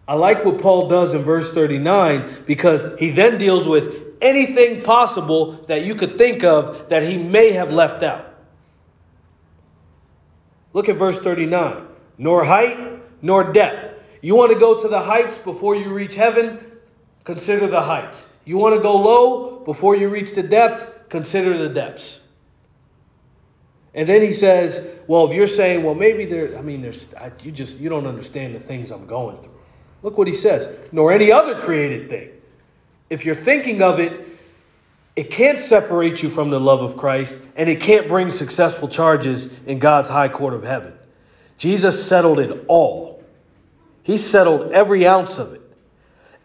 I 0.08 0.14
like 0.14 0.46
what 0.46 0.60
Paul 0.60 0.88
does 0.88 1.14
in 1.14 1.24
verse 1.24 1.52
39 1.52 2.44
because 2.46 2.88
he 3.00 3.12
then 3.12 3.38
deals 3.38 3.68
with 3.68 3.94
anything 4.22 4.84
possible 4.84 5.54
that 5.68 5.84
you 5.84 5.96
could 5.96 6.18
think 6.18 6.44
of 6.44 6.90
that 6.90 7.04
he 7.04 7.18
may 7.18 7.52
have 7.52 7.72
left 7.72 8.04
out. 8.04 8.26
Look 10.74 10.90
at 10.90 10.96
verse 10.96 11.20
39 11.20 11.88
nor 12.18 12.44
height, 12.44 12.78
nor 13.22 13.52
depth. 13.52 13.94
You 14.22 14.36
want 14.36 14.52
to 14.52 14.60
go 14.60 14.80
to 14.80 14.88
the 14.88 15.00
heights 15.00 15.38
before 15.38 15.76
you 15.76 15.94
reach 15.94 16.16
heaven? 16.16 16.60
Consider 17.24 17.68
the 17.68 17.82
heights. 17.82 18.28
You 18.48 18.58
want 18.58 18.74
to 18.76 18.82
go 18.82 18.96
low 18.96 19.60
before 19.60 19.96
you 19.96 20.10
reach 20.10 20.34
the 20.34 20.42
depths? 20.42 20.90
Consider 21.10 21.58
the 21.58 21.70
depths. 21.70 22.22
And 23.94 24.10
then 24.10 24.22
he 24.22 24.32
says, 24.32 24.86
well, 25.08 25.28
if 25.28 25.36
you're 25.36 25.48
saying, 25.48 25.84
well, 25.84 25.96
maybe 25.96 26.26
there, 26.26 26.58
I 26.58 26.62
mean, 26.62 26.82
there's, 26.82 27.08
you 27.44 27.52
just, 27.52 27.78
you 27.78 27.90
don't 27.90 28.08
understand 28.08 28.56
the 28.56 28.60
things 28.60 28.92
I'm 28.92 29.06
going 29.06 29.38
through. 29.38 29.52
Look 30.02 30.18
what 30.18 30.28
he 30.28 30.34
says, 30.34 30.70
nor 30.92 31.12
any 31.12 31.32
other 31.32 31.62
created 31.62 32.10
thing. 32.10 32.30
If 33.10 33.26
you're 33.26 33.36
thinking 33.36 33.82
of 33.82 34.00
it 34.00 34.28
it 35.18 35.32
can't 35.32 35.58
separate 35.58 36.22
you 36.22 36.30
from 36.30 36.52
the 36.52 36.60
love 36.60 36.84
of 36.84 36.96
Christ, 36.96 37.36
and 37.56 37.68
it 37.68 37.82
can't 37.82 38.08
bring 38.08 38.30
successful 38.30 38.88
charges 38.88 39.50
in 39.66 39.80
God's 39.80 40.08
high 40.08 40.30
court 40.30 40.54
of 40.54 40.64
heaven. 40.64 40.94
Jesus 41.58 42.06
settled 42.06 42.40
it 42.40 42.66
all. 42.68 43.24
He 44.04 44.20
settled 44.20 44.74
every 44.74 45.08
ounce 45.08 45.40
of 45.40 45.54
it. 45.54 45.62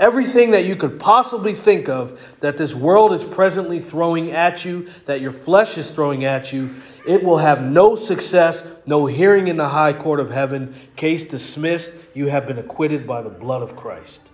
Everything 0.03 0.51
that 0.51 0.65
you 0.65 0.75
could 0.75 0.99
possibly 0.99 1.55
think 1.55 1.89
of 1.89 2.21
that 2.41 2.57
this 2.57 2.75
world 2.75 3.13
is 3.13 3.23
presently 3.23 3.81
throwing 3.81 4.33
at 4.33 4.65
you, 4.65 4.89
that 5.07 5.21
your 5.21 5.31
flesh 5.31 5.79
is 5.79 5.93
throwing 5.93 6.25
at 6.25 6.53
you, 6.53 6.71
it 7.07 7.23
will 7.23 7.39
have 7.39 7.63
no 7.63 7.95
success, 7.95 8.65
no 8.85 9.07
hearing 9.07 9.47
in 9.47 9.57
the 9.57 9.69
high 9.69 9.93
court 9.93 10.19
of 10.19 10.29
heaven. 10.29 10.75
Case 10.97 11.27
dismissed. 11.27 11.93
You 12.15 12.27
have 12.27 12.49
been 12.49 12.59
acquitted 12.59 13.07
by 13.07 13.23
the 13.23 13.29
blood 13.29 13.63
of 13.63 13.77
Christ. 13.77 14.29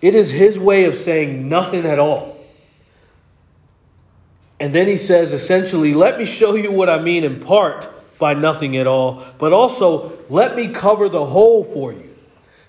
It 0.00 0.14
is 0.14 0.30
his 0.30 0.56
way 0.56 0.84
of 0.84 0.94
saying 0.94 1.48
nothing 1.48 1.84
at 1.84 1.98
all. 1.98 2.36
And 4.60 4.72
then 4.72 4.86
he 4.86 4.96
says 4.96 5.32
essentially, 5.32 5.94
let 5.94 6.16
me 6.16 6.24
show 6.24 6.54
you 6.54 6.70
what 6.70 6.88
I 6.88 7.02
mean 7.02 7.24
in 7.24 7.40
part 7.40 7.88
by 8.20 8.34
nothing 8.34 8.76
at 8.76 8.86
all, 8.86 9.24
but 9.38 9.52
also 9.52 10.16
let 10.28 10.54
me 10.54 10.68
cover 10.68 11.08
the 11.08 11.26
whole 11.26 11.64
for 11.64 11.92
you. 11.92 12.09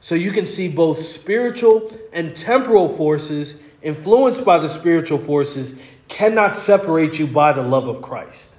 So 0.02 0.16
you 0.16 0.32
can 0.32 0.48
see 0.48 0.68
both 0.68 1.04
spiritual 1.04 1.96
and 2.12 2.36
temporal 2.36 2.90
forces 2.90 3.56
influenced 3.84 4.44
by 4.44 4.58
the 4.58 4.68
spiritual 4.68 5.20
forces 5.20 5.76
cannot 6.08 6.56
separate 6.56 7.20
you 7.20 7.28
by 7.28 7.54
the 7.54 7.62
love 7.62 7.88
of 7.88 8.02
Christ. 8.02 8.50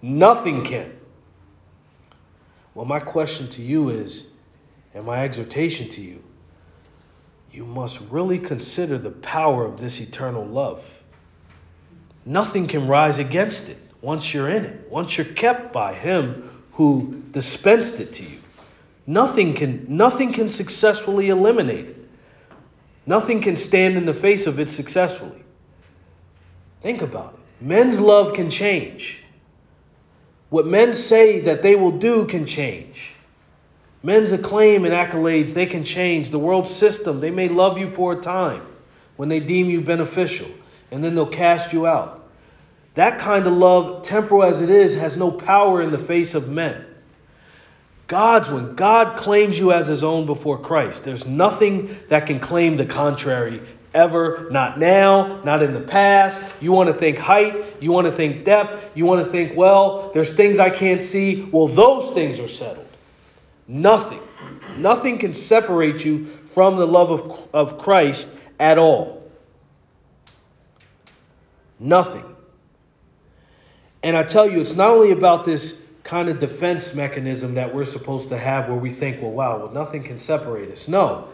Nothing 0.00 0.64
can. 0.64 0.92
Well, 2.74 2.86
my 2.86 3.00
question 3.00 3.48
to 3.50 3.62
you 3.62 3.90
is, 3.90 4.26
and 4.94 5.04
my 5.04 5.24
exhortation 5.24 5.90
to 5.90 6.00
you, 6.00 6.24
you 7.52 7.66
must 7.66 8.00
really 8.10 8.38
consider 8.38 8.98
the 8.98 9.10
power 9.10 9.64
of 9.64 9.78
this 9.78 10.00
eternal 10.00 10.44
love. 10.44 10.82
Nothing 12.24 12.66
can 12.66 12.88
rise 12.88 13.18
against 13.18 13.68
it 13.68 13.78
once 14.00 14.32
you're 14.32 14.48
in 14.48 14.64
it, 14.64 14.90
once 14.90 15.16
you're 15.16 15.26
kept 15.26 15.72
by 15.72 15.94
Him 15.94 16.50
who 16.72 17.22
dispensed 17.30 18.00
it 18.00 18.14
to 18.14 18.22
you. 18.24 18.38
Nothing 19.06 19.54
can, 19.54 19.86
nothing 19.88 20.32
can 20.32 20.50
successfully 20.50 21.28
eliminate 21.28 21.86
it. 21.86 22.08
Nothing 23.06 23.42
can 23.42 23.56
stand 23.56 23.96
in 23.96 24.06
the 24.06 24.14
face 24.14 24.46
of 24.46 24.60
it 24.60 24.70
successfully. 24.70 25.44
Think 26.80 27.02
about 27.02 27.34
it. 27.34 27.64
Men's 27.64 28.00
love 28.00 28.32
can 28.32 28.50
change. 28.50 29.22
What 30.48 30.66
men 30.66 30.94
say 30.94 31.40
that 31.40 31.62
they 31.62 31.74
will 31.74 31.98
do 31.98 32.26
can 32.26 32.46
change. 32.46 33.14
Men's 34.02 34.32
acclaim 34.32 34.84
and 34.84 34.94
accolades, 34.94 35.54
they 35.54 35.66
can 35.66 35.84
change. 35.84 36.30
The 36.30 36.38
world 36.38 36.68
system, 36.68 37.20
they 37.20 37.30
may 37.30 37.48
love 37.48 37.78
you 37.78 37.90
for 37.90 38.12
a 38.12 38.20
time 38.20 38.62
when 39.16 39.28
they 39.28 39.40
deem 39.40 39.70
you 39.70 39.80
beneficial, 39.80 40.48
and 40.90 41.02
then 41.02 41.14
they'll 41.14 41.26
cast 41.26 41.72
you 41.72 41.86
out. 41.86 42.28
That 42.94 43.18
kind 43.18 43.46
of 43.46 43.54
love, 43.54 44.02
temporal 44.02 44.44
as 44.44 44.60
it 44.60 44.70
is, 44.70 44.94
has 44.96 45.16
no 45.16 45.30
power 45.30 45.82
in 45.82 45.90
the 45.90 45.98
face 45.98 46.34
of 46.34 46.48
men. 46.48 46.84
God's 48.06 48.48
when 48.50 48.74
God 48.74 49.16
claims 49.16 49.58
you 49.58 49.72
as 49.72 49.86
his 49.86 50.04
own 50.04 50.26
before 50.26 50.58
Christ, 50.58 51.04
there's 51.04 51.26
nothing 51.26 51.96
that 52.08 52.26
can 52.26 52.38
claim 52.38 52.76
the 52.76 52.84
contrary 52.84 53.62
ever, 53.94 54.48
not 54.50 54.78
now, 54.78 55.42
not 55.42 55.62
in 55.62 55.72
the 55.72 55.80
past. 55.80 56.42
You 56.60 56.72
want 56.72 56.88
to 56.88 56.94
think 56.94 57.16
height, 57.16 57.80
you 57.80 57.92
want 57.92 58.06
to 58.06 58.12
think 58.12 58.44
depth, 58.44 58.90
you 58.94 59.06
want 59.06 59.24
to 59.24 59.30
think, 59.30 59.56
well, 59.56 60.10
there's 60.12 60.32
things 60.32 60.58
I 60.58 60.68
can't 60.68 61.02
see. 61.02 61.42
Well, 61.42 61.68
those 61.68 62.12
things 62.12 62.38
are 62.40 62.48
settled. 62.48 62.88
Nothing. 63.66 64.20
Nothing 64.76 65.18
can 65.18 65.32
separate 65.32 66.04
you 66.04 66.26
from 66.46 66.76
the 66.76 66.86
love 66.86 67.10
of, 67.10 67.48
of 67.54 67.78
Christ 67.78 68.28
at 68.58 68.76
all. 68.78 69.22
Nothing. 71.78 72.24
And 74.02 74.16
I 74.16 74.24
tell 74.24 74.50
you, 74.50 74.60
it's 74.60 74.74
not 74.74 74.90
only 74.90 75.12
about 75.12 75.44
this 75.44 75.76
kind 76.04 76.28
of 76.28 76.38
defense 76.38 76.94
mechanism 76.94 77.54
that 77.54 77.74
we're 77.74 77.84
supposed 77.84 78.28
to 78.28 78.38
have 78.38 78.68
where 78.68 78.78
we 78.78 78.90
think, 78.90 79.20
well, 79.22 79.32
wow, 79.32 79.58
well, 79.58 79.72
nothing 79.72 80.02
can 80.02 80.18
separate 80.18 80.70
us. 80.70 80.86
No. 80.86 81.28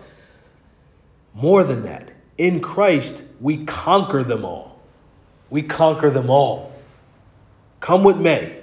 More 1.35 1.65
than 1.65 1.83
that. 1.83 2.11
In 2.39 2.61
Christ, 2.61 3.23
we 3.41 3.65
conquer 3.65 4.23
them 4.25 4.45
all. 4.45 4.81
We 5.51 5.63
conquer 5.63 6.11
them 6.11 6.31
all. 6.31 6.73
Come 7.81 8.05
what 8.05 8.19
may. 8.19 8.61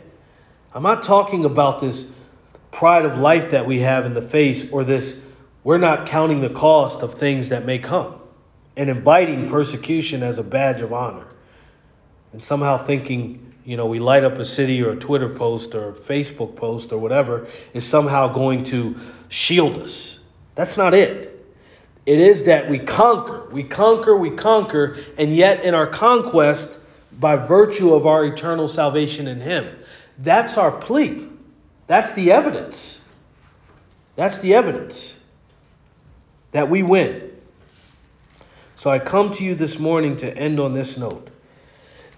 I'm 0.74 0.84
not 0.84 1.04
talking 1.04 1.44
about 1.44 1.80
this 1.80 2.08
pride 2.72 3.06
of 3.06 3.18
life 3.18 3.52
that 3.52 3.66
we 3.66 3.80
have 3.80 4.06
in 4.06 4.14
the 4.14 4.22
face 4.22 4.72
or 4.72 4.84
this 4.84 5.20
we're 5.64 5.78
not 5.78 6.08
counting 6.08 6.40
the 6.40 6.50
cost 6.50 7.02
of 7.02 7.16
things 7.16 7.50
that 7.50 7.66
may 7.66 7.80
come 7.80 8.16
and 8.78 8.90
inviting 8.90 9.50
persecution 9.50 10.22
as 10.24 10.38
a 10.38 10.44
badge 10.44 10.82
of 10.82 10.94
honor 10.94 11.26
and 12.32 12.44
somehow 12.44 12.78
thinking 12.78 13.47
you 13.68 13.76
know 13.76 13.86
we 13.86 14.00
light 14.00 14.24
up 14.24 14.38
a 14.38 14.46
city 14.46 14.82
or 14.82 14.92
a 14.92 14.96
twitter 14.96 15.28
post 15.28 15.76
or 15.76 15.90
a 15.90 15.94
facebook 15.94 16.56
post 16.56 16.94
or 16.94 16.98
whatever 16.98 17.48
is 17.74 17.86
somehow 17.86 18.30
going 18.30 18.64
to 18.64 18.96
shield 19.28 19.82
us. 19.82 20.20
That's 20.56 20.78
not 20.78 20.94
it. 20.94 21.34
It 22.06 22.22
is 22.22 22.46
that 22.46 22.70
we 22.70 22.80
conquer. 22.80 23.46
We 23.52 23.64
conquer 23.64 24.16
we 24.16 24.32
conquer 24.32 25.04
and 25.18 25.36
yet 25.36 25.66
in 25.66 25.74
our 25.74 25.88
conquest 25.88 26.80
by 27.20 27.36
virtue 27.36 27.94
of 27.94 28.08
our 28.08 28.24
eternal 28.26 28.70
salvation 28.70 29.28
in 29.28 29.42
him. 29.42 29.78
That's 30.18 30.58
our 30.58 30.72
plea. 30.72 31.28
That's 31.88 32.14
the 32.14 32.32
evidence. 32.32 33.02
That's 34.16 34.40
the 34.40 34.56
evidence 34.56 35.18
that 36.52 36.70
we 36.70 36.84
win. 36.84 37.34
So 38.76 38.90
I 38.90 39.00
come 39.00 39.32
to 39.32 39.44
you 39.44 39.56
this 39.56 39.78
morning 39.78 40.16
to 40.18 40.38
end 40.38 40.62
on 40.62 40.74
this 40.74 40.98
note 40.98 41.30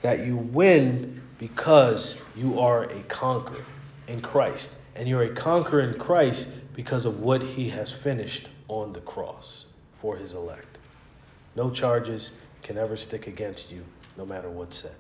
that 0.02 0.26
you 0.26 0.38
win 0.38 1.19
because 1.40 2.16
you 2.36 2.60
are 2.60 2.84
a 2.84 3.02
conqueror 3.04 3.66
in 4.08 4.22
Christ. 4.22 4.72
And 4.96 5.08
you're 5.08 5.24
a 5.24 5.34
conqueror 5.34 5.82
in 5.82 5.98
Christ 5.98 6.52
because 6.76 7.06
of 7.06 7.22
what 7.22 7.42
he 7.42 7.70
has 7.70 7.92
finished 7.92 8.48
on 8.68 8.94
the 8.94 9.00
cross 9.02 9.66
for 10.02 10.18
his 10.18 10.34
elect. 10.34 10.78
No 11.56 11.72
charges 11.72 12.32
can 12.62 12.78
ever 12.78 12.98
stick 12.98 13.28
against 13.28 13.72
you, 13.72 13.84
no 14.18 14.26
matter 14.26 14.50
what's 14.50 14.78
said. 14.78 14.96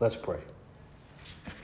Let's 0.00 0.16
pray. 0.16 0.40